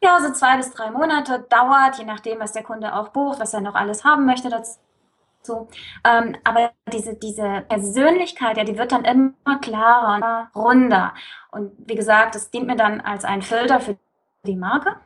ja, 0.03 0.19
so 0.21 0.33
zwei 0.33 0.57
bis 0.57 0.73
drei 0.73 0.91
Monate 0.91 1.47
dauert, 1.49 1.99
je 1.99 2.05
nachdem, 2.05 2.41
was 2.41 2.53
der 2.53 2.65
Kunde 2.65 2.95
auch 2.95 3.09
bucht, 3.11 3.41
was 3.41 3.55
er 3.55 3.61
noch 3.61 3.75
alles 3.75 4.05
haben 4.05 4.27
möchte 4.27 4.51
dazu. 4.51 4.79
Ähm, 6.05 6.37
aber 6.45 6.73
diese, 6.93 7.15
diese 7.15 7.65
Persönlichkeit, 7.69 8.57
ja, 8.57 8.65
die 8.65 8.79
wird 8.79 8.93
dann 8.93 9.05
immer 9.05 9.59
klarer 9.61 10.51
und 10.55 10.63
runder. 10.63 11.15
Und 11.51 11.73
wie 11.79 11.95
gesagt, 11.95 12.35
das 12.35 12.51
dient 12.51 12.67
mir 12.67 12.77
dann 12.77 13.01
als 13.01 13.25
ein 13.25 13.43
Filter 13.43 13.81
für 13.81 13.97
die 14.45 14.57
Marke. 14.57 14.97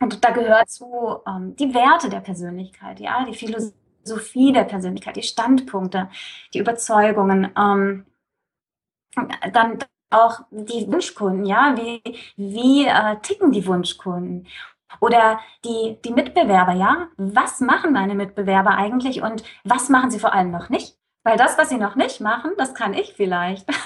Und 0.00 0.24
da 0.24 0.30
gehört 0.30 0.70
zu 0.70 1.18
ähm, 1.26 1.56
die 1.56 1.74
Werte 1.74 2.08
der 2.08 2.20
Persönlichkeit, 2.20 3.00
ja, 3.00 3.24
die 3.24 3.34
Philosophie 3.34 3.78
Philosophie 4.04 4.52
der 4.52 4.64
Persönlichkeit, 4.64 5.16
die 5.16 5.22
Standpunkte, 5.22 6.08
die 6.52 6.58
Überzeugungen, 6.58 7.50
ähm, 7.56 8.06
dann 9.52 9.78
auch 10.10 10.40
die 10.50 10.86
Wunschkunden, 10.86 11.46
ja, 11.46 11.74
wie, 11.76 12.02
wie 12.36 12.86
äh, 12.86 13.16
ticken 13.22 13.50
die 13.52 13.66
Wunschkunden? 13.66 14.46
Oder 15.00 15.40
die, 15.64 15.98
die 16.04 16.12
Mitbewerber, 16.12 16.72
ja, 16.72 17.08
was 17.16 17.60
machen 17.60 17.92
meine 17.92 18.14
Mitbewerber 18.14 18.70
eigentlich 18.70 19.22
und 19.22 19.44
was 19.64 19.88
machen 19.88 20.10
sie 20.10 20.18
vor 20.18 20.32
allem 20.32 20.50
noch 20.50 20.68
nicht? 20.68 20.96
Weil 21.22 21.38
das, 21.38 21.56
was 21.56 21.70
sie 21.70 21.78
noch 21.78 21.96
nicht 21.96 22.20
machen, 22.20 22.52
das 22.58 22.74
kann 22.74 22.94
ich 22.94 23.14
vielleicht. 23.14 23.68
das 23.68 23.76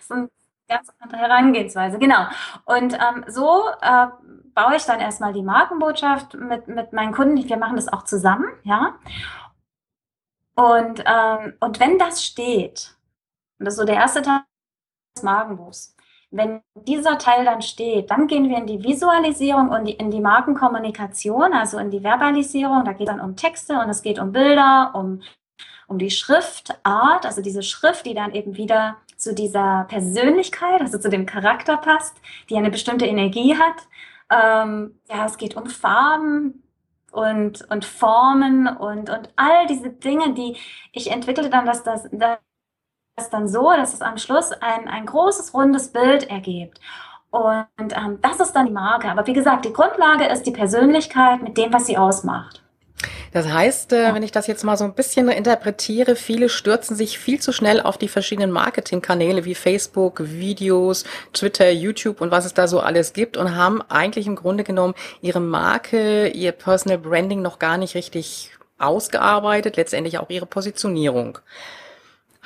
ist 0.00 0.12
eine 0.12 0.28
ganz 0.68 0.92
andere 1.00 1.20
Herangehensweise, 1.20 1.98
genau. 1.98 2.26
Und 2.64 2.94
ähm, 2.94 3.24
so 3.26 3.64
äh, 3.80 4.06
baue 4.54 4.76
ich 4.76 4.84
dann 4.84 5.00
erstmal 5.00 5.32
die 5.32 5.42
Markenbotschaft 5.42 6.34
mit, 6.34 6.68
mit 6.68 6.92
meinen 6.92 7.12
Kunden. 7.12 7.48
Wir 7.48 7.56
machen 7.56 7.76
das 7.76 7.92
auch 7.92 8.04
zusammen, 8.04 8.46
ja. 8.62 8.94
Und, 10.54 11.02
ähm, 11.04 11.54
und 11.60 11.80
wenn 11.80 11.98
das 11.98 12.24
steht, 12.24 12.96
und 13.58 13.66
das 13.66 13.74
ist 13.74 13.80
so 13.80 13.86
der 13.86 13.96
erste 13.96 14.22
Teil 14.22 14.42
des 15.16 15.24
Magenbuchs, 15.24 15.93
wenn 16.30 16.62
dieser 16.74 17.18
Teil 17.18 17.44
dann 17.44 17.62
steht, 17.62 18.10
dann 18.10 18.26
gehen 18.26 18.48
wir 18.48 18.58
in 18.58 18.66
die 18.66 18.82
Visualisierung 18.82 19.70
und 19.70 19.86
in 19.86 20.10
die 20.10 20.20
Markenkommunikation, 20.20 21.52
also 21.52 21.78
in 21.78 21.90
die 21.90 22.02
Verbalisierung. 22.02 22.84
Da 22.84 22.92
geht 22.92 23.08
es 23.08 23.14
dann 23.14 23.20
um 23.20 23.36
Texte 23.36 23.78
und 23.78 23.88
es 23.88 24.02
geht 24.02 24.18
um 24.18 24.32
Bilder, 24.32 24.92
um, 24.94 25.22
um 25.86 25.98
die 25.98 26.10
Schriftart, 26.10 27.24
also 27.24 27.42
diese 27.42 27.62
Schrift, 27.62 28.06
die 28.06 28.14
dann 28.14 28.32
eben 28.34 28.56
wieder 28.56 28.96
zu 29.16 29.34
dieser 29.34 29.84
Persönlichkeit, 29.88 30.80
also 30.80 30.98
zu 30.98 31.08
dem 31.08 31.26
Charakter 31.26 31.76
passt, 31.76 32.16
die 32.50 32.56
eine 32.56 32.70
bestimmte 32.70 33.06
Energie 33.06 33.56
hat. 33.56 33.86
Ähm, 34.30 34.98
ja, 35.08 35.26
es 35.26 35.36
geht 35.38 35.56
um 35.56 35.66
Farben 35.66 36.62
und, 37.12 37.70
und 37.70 37.84
Formen 37.84 38.66
und, 38.66 39.08
und 39.08 39.28
all 39.36 39.66
diese 39.66 39.90
Dinge, 39.90 40.34
die 40.34 40.56
ich 40.92 41.10
entwickelte 41.10 41.50
dann, 41.50 41.64
dass 41.64 41.82
das, 41.82 42.08
das 43.16 43.30
dann 43.30 43.48
so, 43.48 43.70
dass 43.72 43.94
es 43.94 44.00
am 44.00 44.18
Schluss 44.18 44.52
ein, 44.52 44.88
ein 44.88 45.06
großes, 45.06 45.54
rundes 45.54 45.88
Bild 45.88 46.28
ergibt. 46.28 46.80
Und 47.30 47.66
ähm, 47.80 48.18
das 48.22 48.40
ist 48.40 48.52
dann 48.52 48.66
die 48.66 48.72
Marke. 48.72 49.08
Aber 49.08 49.26
wie 49.26 49.32
gesagt, 49.32 49.64
die 49.64 49.72
Grundlage 49.72 50.26
ist 50.26 50.44
die 50.44 50.52
Persönlichkeit 50.52 51.42
mit 51.42 51.56
dem, 51.56 51.72
was 51.72 51.86
sie 51.86 51.98
ausmacht. 51.98 52.62
Das 53.32 53.48
heißt, 53.48 53.92
äh, 53.92 54.14
wenn 54.14 54.22
ich 54.22 54.30
das 54.30 54.46
jetzt 54.46 54.62
mal 54.62 54.76
so 54.76 54.84
ein 54.84 54.94
bisschen 54.94 55.28
interpretiere, 55.28 56.14
viele 56.14 56.48
stürzen 56.48 56.94
sich 56.94 57.18
viel 57.18 57.40
zu 57.40 57.50
schnell 57.50 57.80
auf 57.80 57.98
die 57.98 58.06
verschiedenen 58.06 58.52
Marketingkanäle 58.52 59.44
wie 59.44 59.56
Facebook, 59.56 60.20
Videos, 60.24 61.04
Twitter, 61.32 61.70
YouTube 61.70 62.20
und 62.20 62.30
was 62.30 62.44
es 62.44 62.54
da 62.54 62.68
so 62.68 62.78
alles 62.78 63.12
gibt 63.12 63.36
und 63.36 63.56
haben 63.56 63.82
eigentlich 63.82 64.28
im 64.28 64.36
Grunde 64.36 64.62
genommen 64.62 64.94
ihre 65.20 65.40
Marke, 65.40 66.28
ihr 66.28 66.52
Personal 66.52 66.98
Branding 66.98 67.42
noch 67.42 67.58
gar 67.58 67.76
nicht 67.76 67.96
richtig 67.96 68.52
ausgearbeitet, 68.78 69.76
letztendlich 69.76 70.18
auch 70.18 70.30
ihre 70.30 70.46
Positionierung. 70.46 71.38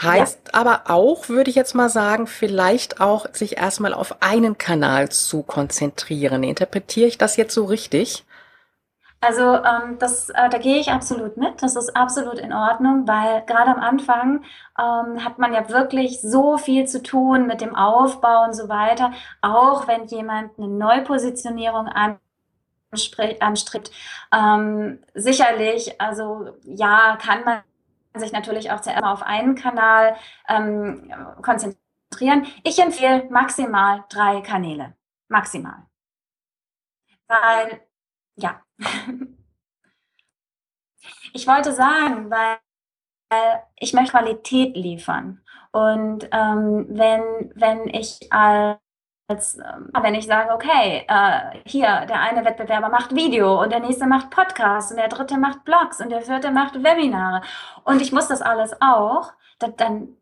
Heißt 0.01 0.41
ja. 0.47 0.61
aber 0.61 0.83
auch, 0.87 1.29
würde 1.29 1.51
ich 1.51 1.57
jetzt 1.57 1.75
mal 1.75 1.89
sagen, 1.89 2.27
vielleicht 2.27 3.01
auch 3.01 3.27
sich 3.33 3.57
erstmal 3.57 3.95
auf 3.95 4.23
einen 4.23 4.57
Kanal 4.57 5.09
zu 5.09 5.43
konzentrieren. 5.43 6.45
Interpretiere 6.45 7.09
ich 7.09 7.19
das 7.19 7.37
jetzt 7.37 7.55
so 7.55 7.65
richtig? 7.65 8.25
Also 9.21 9.43
ähm, 9.43 9.99
das, 9.99 10.29
äh, 10.29 10.49
da 10.49 10.59
gehe 10.59 10.79
ich 10.79 10.93
absolut 10.93 11.37
mit. 11.37 11.61
Das 11.61 11.75
ist 11.75 11.97
absolut 11.97 12.39
in 12.39 12.53
Ordnung, 12.53 13.09
weil 13.09 13.43
gerade 13.47 13.71
am 13.73 13.81
Anfang 13.81 14.45
ähm, 14.79 15.25
hat 15.25 15.39
man 15.39 15.53
ja 15.53 15.69
wirklich 15.69 16.21
so 16.21 16.57
viel 16.57 16.87
zu 16.87 17.03
tun 17.03 17.49
mit 17.49 17.61
dem 17.61 17.75
Aufbau 17.75 18.45
und 18.45 18.55
so 18.55 18.69
weiter. 18.69 19.13
Auch 19.43 19.89
wenn 19.89 20.07
jemand 20.07 20.57
eine 20.59 20.69
Neupositionierung 20.69 21.89
anstrebt, 22.93 23.91
ähm, 24.33 25.01
sicherlich, 25.15 26.01
also 26.01 26.51
ja, 26.63 27.19
kann 27.21 27.45
man 27.45 27.63
sich 28.19 28.33
natürlich 28.33 28.71
auch 28.71 28.81
zuerst 28.81 29.03
mal 29.03 29.13
auf 29.13 29.23
einen 29.23 29.55
Kanal 29.55 30.17
ähm, 30.49 31.13
konzentrieren. 31.43 32.47
Ich 32.65 32.79
empfehle 32.79 33.29
maximal 33.31 34.05
drei 34.09 34.41
Kanäle. 34.41 34.95
Maximal. 35.29 35.87
Weil, 37.27 37.81
ja. 38.37 38.63
ich 41.33 41.47
wollte 41.47 41.73
sagen, 41.73 42.31
weil 42.31 42.59
ich 43.79 43.93
möchte 43.93 44.13
Qualität 44.13 44.77
liefern. 44.77 45.43
Und 45.71 46.29
ähm, 46.33 46.87
wenn, 46.89 47.53
wenn 47.55 47.89
ich 47.89 48.33
als 48.33 48.79
als 49.29 49.59
ähm, 49.59 49.91
wenn 50.01 50.15
ich 50.15 50.27
sage, 50.27 50.53
okay, 50.53 51.05
äh, 51.07 51.61
hier, 51.67 52.07
der 52.07 52.21
eine 52.21 52.45
Wettbewerber 52.45 52.89
macht 52.89 53.15
Video 53.15 53.63
und 53.63 53.71
der 53.71 53.81
nächste 53.81 54.07
macht 54.07 54.31
Podcast 54.31 54.91
und 54.91 54.97
der 54.97 55.09
dritte 55.09 55.37
macht 55.37 55.65
Blogs 55.65 56.01
und 56.01 56.11
der 56.11 56.23
vierte 56.23 56.51
macht 56.51 56.83
Webinare 56.83 57.43
und 57.85 58.01
ich 58.01 58.11
muss 58.11 58.29
das 58.29 58.41
alles 58.41 58.75
auch, 58.81 59.33
das, 59.59 59.77
dann, 59.77 60.17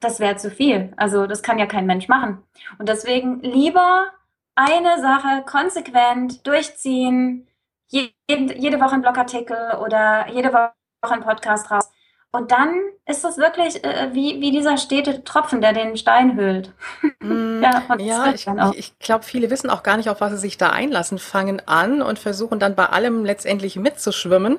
das 0.00 0.18
wäre 0.18 0.36
zu 0.36 0.50
viel. 0.50 0.94
Also 0.96 1.26
das 1.26 1.42
kann 1.42 1.58
ja 1.58 1.66
kein 1.66 1.86
Mensch 1.86 2.08
machen. 2.08 2.42
Und 2.78 2.88
deswegen 2.88 3.40
lieber 3.42 4.06
eine 4.54 4.98
Sache 5.00 5.42
konsequent 5.44 6.46
durchziehen, 6.46 7.48
jede, 7.88 8.54
jede 8.58 8.80
Woche 8.80 8.94
ein 8.94 9.02
Blogartikel 9.02 9.76
oder 9.84 10.28
jede 10.30 10.52
Woche 10.52 10.72
ein 11.02 11.20
Podcast 11.20 11.70
raus 11.70 11.90
und 12.32 12.50
dann 12.50 12.74
ist 13.08 13.24
das 13.24 13.38
wirklich 13.38 13.82
äh, 13.84 14.10
wie, 14.12 14.40
wie 14.40 14.50
dieser 14.50 14.76
stete 14.76 15.24
Tropfen, 15.24 15.62
der 15.62 15.72
den 15.72 15.96
Stein 15.96 16.36
hüllt. 16.36 16.72
Mm, 17.20 17.62
ja, 17.62 17.82
ja 17.98 18.32
ich, 18.34 18.46
ich 18.76 18.98
glaube, 18.98 19.24
viele 19.24 19.50
wissen 19.50 19.70
auch 19.70 19.82
gar 19.82 19.96
nicht, 19.96 20.10
auf 20.10 20.20
was 20.20 20.32
sie 20.32 20.38
sich 20.38 20.58
da 20.58 20.70
einlassen, 20.70 21.18
fangen 21.18 21.62
an 21.66 22.02
und 22.02 22.18
versuchen 22.18 22.58
dann 22.58 22.74
bei 22.74 22.86
allem 22.86 23.24
letztendlich 23.24 23.76
mitzuschwimmen 23.76 24.58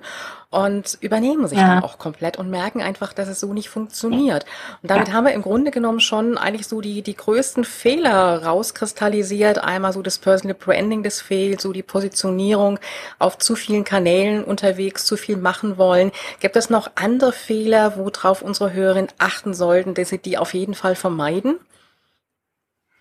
und 0.51 0.97
übernehmen 1.01 1.47
sich 1.47 1.59
ja. 1.59 1.75
dann 1.75 1.83
auch 1.83 1.99
komplett 1.99 2.37
und 2.37 2.49
merken 2.49 2.81
einfach, 2.81 3.13
dass 3.13 3.27
es 3.27 3.39
so 3.39 3.53
nicht 3.53 3.69
funktioniert. 3.69 4.45
Und 4.81 4.89
damit 4.89 5.09
ja. 5.09 5.13
haben 5.13 5.25
wir 5.25 5.33
im 5.33 5.43
Grunde 5.43 5.69
genommen 5.69 5.99
schon 5.99 6.39
eigentlich 6.39 6.67
so 6.67 6.81
die, 6.81 7.03
die 7.03 7.15
größten 7.15 7.65
Fehler 7.65 8.43
rauskristallisiert. 8.43 9.63
Einmal 9.63 9.93
so 9.93 10.01
das 10.01 10.17
Personal 10.17 10.55
Branding, 10.55 11.03
das 11.03 11.21
fehlt, 11.21 11.61
so 11.61 11.71
die 11.71 11.83
Positionierung 11.83 12.79
auf 13.19 13.37
zu 13.37 13.55
vielen 13.55 13.83
Kanälen 13.83 14.43
unterwegs, 14.43 15.05
zu 15.05 15.17
viel 15.17 15.37
machen 15.37 15.77
wollen. 15.77 16.11
Gibt 16.39 16.55
es 16.55 16.71
noch 16.71 16.89
andere 16.95 17.31
Fehler, 17.31 17.95
worauf 17.97 18.38
unsere 18.41 18.73
Hörerinnen 18.73 19.11
achten 19.17 19.53
sollten, 19.53 19.93
dass 19.93 20.09
sie 20.09 20.19
die 20.19 20.37
auf 20.37 20.53
jeden 20.53 20.73
Fall 20.75 20.95
vermeiden? 20.95 21.59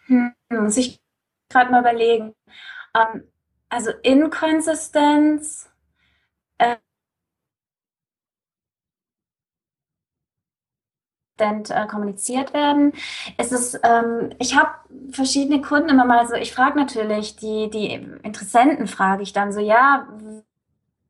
Hm, 0.07 0.35
muss 0.51 0.77
ich 0.77 1.01
gerade 1.51 1.71
mal 1.71 1.81
überlegen. 1.81 2.35
Ähm, 2.95 3.25
also 3.69 3.91
Inkonsistenz, 4.03 5.71
äh, 6.59 6.77
äh, 11.39 11.87
kommuniziert 11.87 12.53
werden. 12.53 12.93
Es 13.37 13.53
ist, 13.53 13.81
ähm, 13.85 14.31
ich 14.39 14.57
habe 14.57 14.71
verschiedene 15.13 15.61
Kunden 15.63 15.89
immer 15.91 16.05
mal 16.05 16.27
so, 16.27 16.35
ich 16.35 16.53
frage 16.53 16.79
natürlich 16.79 17.37
die, 17.37 17.71
die 17.71 17.93
Interessenten, 18.23 18.87
frage 18.89 19.23
ich 19.23 19.33
dann 19.33 19.53
so, 19.53 19.61
ja, 19.61 20.09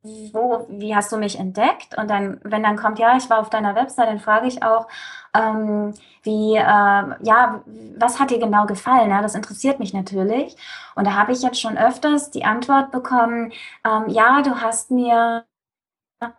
wo, 0.03 0.65
wie 0.69 0.95
hast 0.95 1.11
du 1.11 1.17
mich 1.17 1.37
entdeckt? 1.39 1.97
Und 1.97 2.09
dann, 2.09 2.39
wenn 2.43 2.63
dann 2.63 2.77
kommt, 2.77 2.99
ja, 2.99 3.17
ich 3.17 3.29
war 3.29 3.39
auf 3.39 3.49
deiner 3.49 3.75
Website, 3.75 4.07
dann 4.07 4.19
frage 4.19 4.47
ich 4.47 4.63
auch, 4.63 4.87
ähm, 5.33 5.93
wie, 6.23 6.55
äh, 6.55 6.61
ja, 6.61 7.63
was 7.97 8.19
hat 8.19 8.31
dir 8.31 8.39
genau 8.39 8.65
gefallen? 8.65 9.09
Ja, 9.09 9.21
das 9.21 9.35
interessiert 9.35 9.79
mich 9.79 9.93
natürlich. 9.93 10.55
Und 10.95 11.05
da 11.05 11.15
habe 11.15 11.31
ich 11.33 11.41
jetzt 11.41 11.59
schon 11.61 11.77
öfters 11.77 12.31
die 12.31 12.45
Antwort 12.45 12.91
bekommen, 12.91 13.51
ähm, 13.85 14.05
ja, 14.09 14.41
du 14.41 14.61
hast 14.61 14.91
mir 14.91 15.45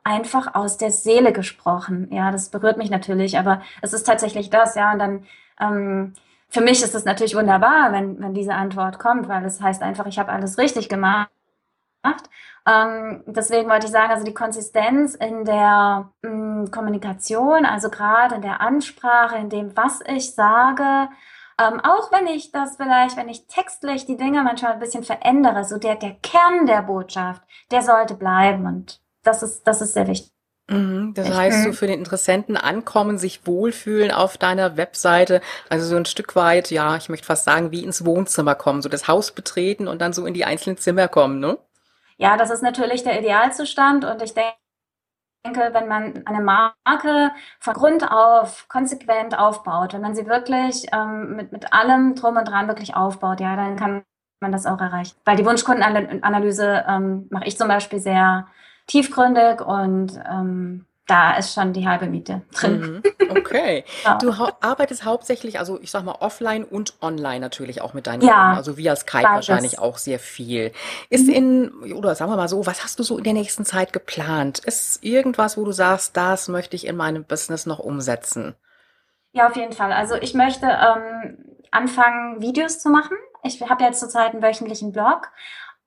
einfach 0.04 0.54
aus 0.54 0.76
der 0.78 0.90
Seele 0.90 1.32
gesprochen. 1.32 2.08
Ja, 2.12 2.30
das 2.30 2.50
berührt 2.50 2.76
mich 2.78 2.90
natürlich, 2.90 3.38
aber 3.38 3.62
es 3.82 3.92
ist 3.92 4.04
tatsächlich 4.04 4.50
das, 4.50 4.74
ja. 4.74 4.92
Und 4.92 4.98
dann 4.98 5.26
ähm, 5.60 6.14
für 6.48 6.60
mich 6.60 6.82
ist 6.82 6.94
es 6.94 7.04
natürlich 7.04 7.36
wunderbar, 7.36 7.92
wenn, 7.92 8.20
wenn 8.20 8.34
diese 8.34 8.54
Antwort 8.54 8.98
kommt, 8.98 9.28
weil 9.28 9.44
es 9.44 9.58
das 9.58 9.62
heißt 9.66 9.82
einfach, 9.82 10.06
ich 10.06 10.18
habe 10.18 10.32
alles 10.32 10.58
richtig 10.58 10.88
gemacht. 10.88 11.30
Ähm, 12.66 13.22
deswegen 13.26 13.68
wollte 13.70 13.86
ich 13.86 13.92
sagen, 13.92 14.12
also 14.12 14.24
die 14.24 14.34
Konsistenz 14.34 15.14
in 15.14 15.44
der 15.44 16.10
mh, 16.22 16.30
mm, 16.30 16.70
Kommunikation, 16.70 17.64
also 17.64 17.88
gerade 17.88 18.36
in 18.36 18.42
der 18.42 18.60
Ansprache, 18.60 19.36
in 19.36 19.48
dem, 19.48 19.76
was 19.76 20.00
ich 20.06 20.34
sage, 20.34 21.08
ähm, 21.58 21.80
auch 21.80 22.12
wenn 22.12 22.26
ich 22.26 22.52
das 22.52 22.76
vielleicht, 22.76 23.16
wenn 23.16 23.28
ich 23.28 23.46
textlich 23.46 24.06
die 24.06 24.16
Dinge 24.16 24.42
manchmal 24.42 24.72
ein 24.72 24.80
bisschen 24.80 25.04
verändere, 25.04 25.64
so 25.64 25.78
der, 25.78 25.96
der 25.96 26.16
Kern 26.22 26.66
der 26.66 26.82
Botschaft, 26.82 27.42
der 27.70 27.82
sollte 27.82 28.14
bleiben 28.14 28.66
und 28.66 29.00
das 29.22 29.42
ist, 29.42 29.66
das 29.66 29.80
ist 29.80 29.94
sehr 29.94 30.06
wichtig. 30.06 30.32
Mhm, 30.68 31.14
das 31.14 31.30
heißt, 31.30 31.64
so 31.64 31.72
für 31.72 31.88
den 31.88 31.98
Interessenten 31.98 32.56
ankommen, 32.56 33.18
sich 33.18 33.46
wohlfühlen 33.46 34.12
auf 34.12 34.38
deiner 34.38 34.76
Webseite, 34.76 35.40
also 35.68 35.84
so 35.84 35.96
ein 35.96 36.04
Stück 36.04 36.36
weit, 36.36 36.70
ja, 36.70 36.96
ich 36.96 37.08
möchte 37.08 37.26
fast 37.26 37.44
sagen, 37.44 37.72
wie 37.72 37.82
ins 37.82 38.04
Wohnzimmer 38.04 38.54
kommen, 38.54 38.80
so 38.80 38.88
das 38.88 39.08
Haus 39.08 39.32
betreten 39.32 39.88
und 39.88 40.00
dann 40.00 40.12
so 40.12 40.26
in 40.26 40.34
die 40.34 40.44
einzelnen 40.44 40.78
Zimmer 40.78 41.08
kommen, 41.08 41.40
ne? 41.40 41.58
Ja, 42.20 42.36
das 42.36 42.50
ist 42.50 42.62
natürlich 42.62 43.02
der 43.02 43.18
Idealzustand 43.18 44.04
und 44.04 44.20
ich 44.20 44.34
denke, 44.34 45.72
wenn 45.72 45.88
man 45.88 46.22
eine 46.26 46.42
Marke 46.42 47.32
von 47.60 47.72
Grund 47.72 48.12
auf 48.12 48.68
konsequent 48.68 49.38
aufbaut, 49.38 49.94
wenn 49.94 50.02
man 50.02 50.14
sie 50.14 50.26
wirklich 50.26 50.86
ähm, 50.92 51.34
mit, 51.36 51.50
mit 51.50 51.72
allem 51.72 52.14
drum 52.14 52.36
und 52.36 52.46
dran 52.46 52.68
wirklich 52.68 52.94
aufbaut, 52.94 53.40
ja, 53.40 53.56
dann 53.56 53.76
kann 53.76 54.04
man 54.42 54.52
das 54.52 54.66
auch 54.66 54.78
erreichen. 54.78 55.16
Weil 55.24 55.36
die 55.36 55.46
Wunschkundenanalyse 55.46 56.84
ähm, 56.86 57.26
mache 57.30 57.46
ich 57.46 57.56
zum 57.56 57.68
Beispiel 57.68 58.00
sehr 58.00 58.46
tiefgründig 58.86 59.62
und 59.62 60.20
ähm, 60.30 60.84
da 61.10 61.32
ist 61.32 61.52
schon 61.52 61.72
die 61.72 61.88
halbe 61.88 62.06
Miete 62.06 62.42
drin. 62.54 62.80
Mhm. 62.80 63.02
Okay. 63.30 63.84
ja. 64.04 64.18
Du 64.18 64.32
arbeitest 64.60 65.04
hauptsächlich, 65.04 65.58
also 65.58 65.80
ich 65.80 65.90
sag 65.90 66.04
mal 66.04 66.16
offline 66.20 66.64
und 66.64 66.94
online 67.02 67.40
natürlich 67.40 67.82
auch 67.82 67.94
mit 67.94 68.06
deinen 68.06 68.22
ja, 68.22 68.34
Kunden, 68.34 68.56
also 68.56 68.76
via 68.76 68.94
Skype 68.94 69.22
beides. 69.22 69.48
wahrscheinlich 69.48 69.78
auch 69.78 69.98
sehr 69.98 70.18
viel. 70.18 70.72
Ist 71.08 71.26
mhm. 71.26 71.34
in, 71.34 71.92
oder 71.94 72.14
sagen 72.14 72.30
wir 72.30 72.36
mal 72.36 72.48
so, 72.48 72.64
was 72.66 72.84
hast 72.84 72.98
du 72.98 73.02
so 73.02 73.18
in 73.18 73.24
der 73.24 73.32
nächsten 73.32 73.64
Zeit 73.64 73.92
geplant? 73.92 74.60
Ist 74.60 75.02
irgendwas, 75.02 75.56
wo 75.56 75.64
du 75.64 75.72
sagst, 75.72 76.16
das 76.16 76.48
möchte 76.48 76.76
ich 76.76 76.86
in 76.86 76.96
meinem 76.96 77.24
Business 77.24 77.66
noch 77.66 77.80
umsetzen? 77.80 78.54
Ja, 79.32 79.48
auf 79.48 79.56
jeden 79.56 79.72
Fall. 79.72 79.92
Also 79.92 80.14
ich 80.14 80.34
möchte 80.34 80.66
ähm, 80.66 81.38
anfangen, 81.70 82.40
Videos 82.40 82.78
zu 82.78 82.88
machen. 82.88 83.16
Ich 83.42 83.60
habe 83.62 83.84
jetzt 83.84 84.00
zurzeit 84.00 84.32
einen 84.32 84.42
wöchentlichen 84.42 84.92
Blog 84.92 85.28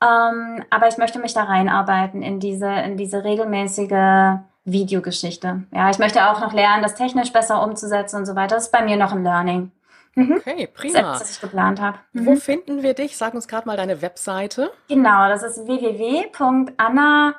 ähm, 0.04 0.64
aber 0.70 0.88
ich 0.88 0.98
möchte 0.98 1.20
mich 1.20 1.34
da 1.34 1.44
reinarbeiten 1.44 2.22
in 2.24 2.40
diese, 2.40 2.70
in 2.70 2.98
diese 2.98 3.24
regelmäßige 3.24 4.40
Videogeschichte. 4.66 5.64
Ja, 5.72 5.90
ich 5.90 6.00
möchte 6.00 6.30
auch 6.30 6.40
noch 6.40 6.54
lernen, 6.54 6.84
das 6.84 6.96
technisch 6.96 7.34
besser 7.34 7.64
umzusetzen 7.64 8.18
und 8.18 8.26
so 8.26 8.36
weiter. 8.36 8.56
Das 8.56 8.66
ist 8.66 8.72
bei 8.72 8.84
mir 8.84 8.96
noch 8.98 9.12
ein 9.12 9.24
Learning. 9.24 9.72
Mhm. 10.16 10.38
Okay, 10.38 10.68
prima. 10.68 11.02
Das, 11.02 11.22
was 11.22 11.32
ich 11.32 11.42
geplant 11.42 11.82
habe. 11.82 11.98
Mhm. 12.14 12.26
Wo 12.26 12.36
finden 12.36 12.84
wir 12.84 12.94
dich? 12.94 13.18
Sag 13.18 13.34
uns 13.34 13.48
gerade 13.48 13.68
mal 13.68 13.78
deine 13.78 14.02
Webseite. 14.02 14.72
Genau, 14.88 15.28
das 15.28 15.44
ist 15.44 15.68
www.anna- 15.68 17.34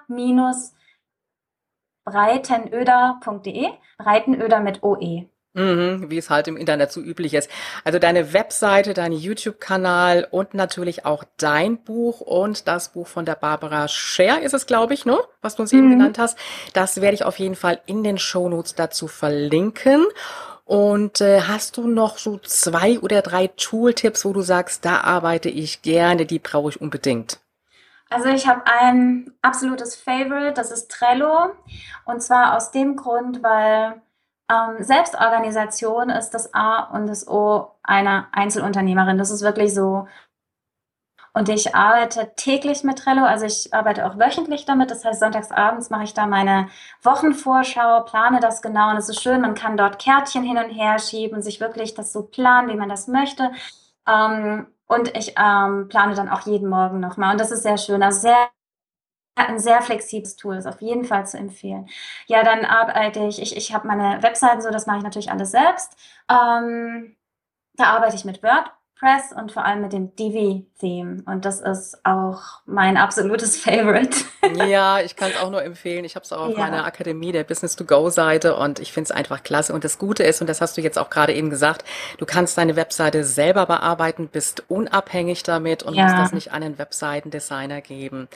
breitenöder.de, 2.04 3.68
Breitenöder 3.96 4.60
mit 4.60 4.82
OE. 4.82 5.26
Mhm, 5.56 6.10
wie 6.10 6.18
es 6.18 6.30
halt 6.30 6.48
im 6.48 6.56
Internet 6.56 6.90
so 6.90 7.00
üblich 7.00 7.32
ist. 7.32 7.48
Also 7.84 8.00
deine 8.00 8.32
Webseite, 8.32 8.92
dein 8.92 9.12
YouTube-Kanal 9.12 10.26
und 10.28 10.52
natürlich 10.52 11.06
auch 11.06 11.22
dein 11.36 11.78
Buch 11.78 12.20
und 12.20 12.66
das 12.66 12.88
Buch 12.88 13.06
von 13.06 13.24
der 13.24 13.36
Barbara 13.36 13.86
Scher 13.86 14.42
ist 14.42 14.52
es, 14.52 14.66
glaube 14.66 14.94
ich, 14.94 15.06
ne? 15.06 15.16
Was 15.42 15.54
du 15.54 15.62
uns 15.62 15.72
eben 15.72 15.86
mhm. 15.86 15.90
genannt 15.90 16.18
hast. 16.18 16.36
Das 16.72 17.00
werde 17.00 17.14
ich 17.14 17.24
auf 17.24 17.38
jeden 17.38 17.54
Fall 17.54 17.80
in 17.86 18.02
den 18.02 18.18
Shownotes 18.18 18.74
dazu 18.74 19.06
verlinken. 19.06 20.04
Und 20.64 21.20
äh, 21.20 21.42
hast 21.42 21.76
du 21.76 21.86
noch 21.86 22.18
so 22.18 22.38
zwei 22.38 22.98
oder 22.98 23.22
drei 23.22 23.46
Tooltips, 23.48 24.24
wo 24.24 24.32
du 24.32 24.40
sagst, 24.40 24.84
da 24.84 25.02
arbeite 25.02 25.50
ich 25.50 25.82
gerne, 25.82 26.26
die 26.26 26.40
brauche 26.40 26.70
ich 26.70 26.80
unbedingt? 26.80 27.38
Also 28.10 28.28
ich 28.28 28.48
habe 28.48 28.62
ein 28.66 29.32
absolutes 29.42 29.94
Favorite, 29.94 30.54
das 30.54 30.72
ist 30.72 30.90
Trello. 30.90 31.50
Und 32.06 32.22
zwar 32.22 32.56
aus 32.56 32.70
dem 32.70 32.96
Grund, 32.96 33.42
weil 33.42 34.00
ähm, 34.50 34.82
Selbstorganisation 34.82 36.10
ist 36.10 36.30
das 36.30 36.52
A 36.54 36.84
und 36.84 37.06
das 37.06 37.26
O 37.28 37.72
einer 37.82 38.28
Einzelunternehmerin. 38.32 39.18
Das 39.18 39.30
ist 39.30 39.42
wirklich 39.42 39.74
so. 39.74 40.06
Und 41.36 41.48
ich 41.48 41.74
arbeite 41.74 42.32
täglich 42.36 42.84
mit 42.84 43.00
Trello, 43.00 43.24
also 43.24 43.44
ich 43.44 43.74
arbeite 43.74 44.06
auch 44.06 44.18
wöchentlich 44.18 44.66
damit. 44.66 44.90
Das 44.92 45.04
heißt, 45.04 45.18
sonntagsabends 45.18 45.90
mache 45.90 46.04
ich 46.04 46.14
da 46.14 46.26
meine 46.26 46.68
Wochenvorschau, 47.02 48.02
plane 48.02 48.38
das 48.38 48.62
genau 48.62 48.90
und 48.90 48.98
es 48.98 49.08
ist 49.08 49.20
schön, 49.20 49.40
man 49.40 49.54
kann 49.56 49.76
dort 49.76 49.98
Kärtchen 49.98 50.44
hin 50.44 50.58
und 50.58 50.70
her 50.70 50.98
schieben 51.00 51.42
sich 51.42 51.60
wirklich 51.60 51.94
das 51.94 52.12
so 52.12 52.22
planen, 52.22 52.68
wie 52.68 52.76
man 52.76 52.88
das 52.88 53.08
möchte. 53.08 53.50
Ähm, 54.06 54.68
und 54.86 55.16
ich 55.16 55.34
ähm, 55.38 55.88
plane 55.88 56.14
dann 56.14 56.28
auch 56.28 56.42
jeden 56.42 56.68
Morgen 56.68 57.00
nochmal. 57.00 57.32
Und 57.32 57.40
das 57.40 57.50
ist 57.50 57.62
sehr 57.64 57.78
schön. 57.78 58.02
Also 58.02 58.20
sehr 58.20 58.48
ein 59.36 59.58
sehr 59.58 59.82
flexibles 59.82 60.36
Tool, 60.36 60.56
ist 60.56 60.66
auf 60.66 60.80
jeden 60.80 61.04
Fall 61.04 61.26
zu 61.26 61.38
empfehlen. 61.38 61.88
Ja, 62.26 62.42
dann 62.44 62.64
arbeite 62.64 63.26
ich, 63.26 63.40
ich, 63.42 63.56
ich 63.56 63.74
habe 63.74 63.86
meine 63.88 64.22
Webseiten 64.22 64.60
so, 64.62 64.70
das 64.70 64.86
mache 64.86 64.98
ich 64.98 65.04
natürlich 65.04 65.30
alles 65.30 65.50
selbst. 65.50 65.96
Ähm, 66.30 67.16
da 67.74 67.84
arbeite 67.96 68.16
ich 68.16 68.24
mit 68.24 68.42
WordPress 69.04 69.32
und 69.36 69.52
vor 69.52 69.64
allem 69.64 69.82
mit 69.82 69.92
dem 69.92 70.14
Divi-Theme. 70.16 71.22
Und 71.26 71.44
das 71.44 71.60
ist 71.60 71.98
auch 72.04 72.40
mein 72.66 72.96
absolutes 72.96 73.56
Favorite. 73.62 74.16
Ja, 74.66 75.00
ich 75.00 75.16
kann 75.16 75.30
es 75.30 75.40
auch 75.40 75.50
nur 75.50 75.62
empfehlen. 75.62 76.04
Ich 76.04 76.16
habe 76.16 76.24
es 76.24 76.32
auch 76.32 76.48
auf 76.48 76.52
ja. 76.52 76.58
meiner 76.58 76.84
Akademie, 76.84 77.32
der 77.32 77.44
Business-to-Go-Seite 77.44 78.56
und 78.56 78.78
ich 78.78 78.92
finde 78.92 79.10
es 79.10 79.10
einfach 79.10 79.42
klasse. 79.42 79.72
Und 79.72 79.84
das 79.84 79.98
Gute 79.98 80.22
ist, 80.22 80.40
und 80.40 80.48
das 80.48 80.60
hast 80.60 80.76
du 80.76 80.80
jetzt 80.80 80.98
auch 80.98 81.10
gerade 81.10 81.32
eben 81.34 81.50
gesagt, 81.50 81.84
du 82.18 82.26
kannst 82.26 82.58
deine 82.58 82.76
Webseite 82.76 83.24
selber 83.24 83.66
bearbeiten, 83.66 84.28
bist 84.28 84.64
unabhängig 84.68 85.42
damit 85.42 85.82
und 85.82 85.94
ja. 85.94 86.04
musst 86.04 86.18
das 86.18 86.32
nicht 86.32 86.52
an 86.52 86.62
einen 86.62 86.78
Webseitendesigner 86.78 87.80
geben. 87.80 88.28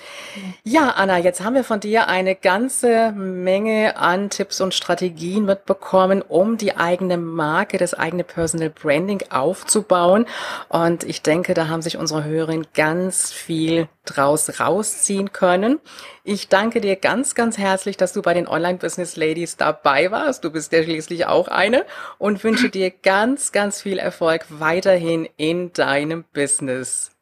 Ja, 0.65 0.91
Anna, 0.91 1.19
jetzt 1.19 1.43
haben 1.43 1.55
wir 1.55 1.65
von 1.65 1.81
dir 1.81 2.09
eine 2.09 2.35
ganze 2.35 3.13
Menge 3.13 3.97
an 3.97 4.31
Tipps 4.31 4.61
und 4.61 4.75
Strategien 4.75 5.45
mitbekommen, 5.45 6.23
um 6.23 6.57
die 6.57 6.77
eigene 6.77 7.17
Marke, 7.17 7.79
das 7.79 7.95
eigene 7.95 8.25
Personal 8.25 8.71
Branding 8.71 9.23
aufzubauen. 9.31 10.27
Und 10.69 11.05
ich 11.05 11.23
denke, 11.23 11.55
da 11.55 11.69
haben 11.69 11.83
sich 11.83 11.97
unsere 11.97 12.25
Hörerinnen 12.25 12.67
ganz 12.75 13.33
viel 13.33 13.89
draus 14.05 14.61
rausziehen 14.61 15.33
können. 15.33 15.81
Ich 16.25 16.49
danke 16.49 16.81
dir 16.81 16.97
ganz, 16.97 17.35
ganz 17.35 17.59
herzlich, 17.59 17.97
dass 17.97 18.13
du 18.13 18.23
bei 18.23 18.35
den 18.35 18.49
Online 18.49 18.79
Business 18.79 19.17
Ladies 19.17 19.57
dabei 19.57 20.11
warst. 20.11 20.45
Du 20.45 20.51
bist 20.51 20.73
ja 20.73 20.83
schließlich 20.83 21.27
auch 21.27 21.49
eine 21.49 21.85
und 22.19 22.43
wünsche 22.45 22.71
dir 22.71 22.91
ganz, 22.91 23.53
ganz 23.53 23.83
viel 23.83 23.99
Erfolg 23.99 24.47
weiterhin 24.49 25.29
in 25.37 25.73
deinem 25.73 26.25
Business. 26.33 27.13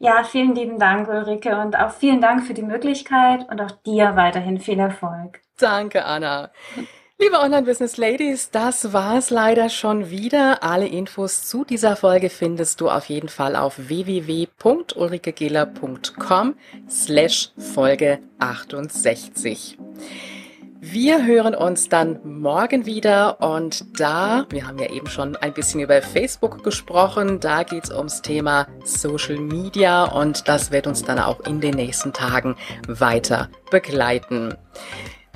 Ja, 0.00 0.22
vielen 0.22 0.54
lieben 0.54 0.78
Dank, 0.78 1.08
Ulrike, 1.08 1.58
und 1.60 1.76
auch 1.76 1.90
vielen 1.90 2.20
Dank 2.20 2.46
für 2.46 2.54
die 2.54 2.62
Möglichkeit 2.62 3.48
und 3.50 3.60
auch 3.60 3.72
dir 3.84 4.14
weiterhin 4.14 4.60
viel 4.60 4.78
Erfolg. 4.78 5.40
Danke, 5.58 6.04
Anna. 6.04 6.50
Liebe 7.20 7.40
Online-Business-Ladies, 7.40 8.52
das 8.52 8.92
war's 8.92 9.30
leider 9.30 9.70
schon 9.70 10.08
wieder. 10.08 10.62
Alle 10.62 10.86
Infos 10.86 11.48
zu 11.48 11.64
dieser 11.64 11.96
Folge 11.96 12.30
findest 12.30 12.80
du 12.80 12.88
auf 12.88 13.06
jeden 13.06 13.28
Fall 13.28 13.56
auf 13.56 13.74
www.ulrikegehler.com 13.76 16.54
slash 16.88 17.50
Folge 17.58 18.20
68. 18.38 19.78
Wir 20.80 21.26
hören 21.26 21.56
uns 21.56 21.88
dann 21.88 22.20
morgen 22.22 22.86
wieder 22.86 23.40
und 23.40 23.98
da, 23.98 24.46
wir 24.50 24.68
haben 24.68 24.78
ja 24.78 24.88
eben 24.90 25.08
schon 25.08 25.34
ein 25.34 25.52
bisschen 25.52 25.80
über 25.80 26.00
Facebook 26.00 26.62
gesprochen, 26.62 27.40
da 27.40 27.64
geht's 27.64 27.90
ums 27.90 28.22
Thema 28.22 28.68
Social 28.84 29.38
Media 29.38 30.04
und 30.04 30.46
das 30.46 30.70
wird 30.70 30.86
uns 30.86 31.02
dann 31.02 31.18
auch 31.18 31.40
in 31.40 31.60
den 31.60 31.74
nächsten 31.74 32.12
Tagen 32.12 32.54
weiter 32.86 33.48
begleiten. 33.72 34.54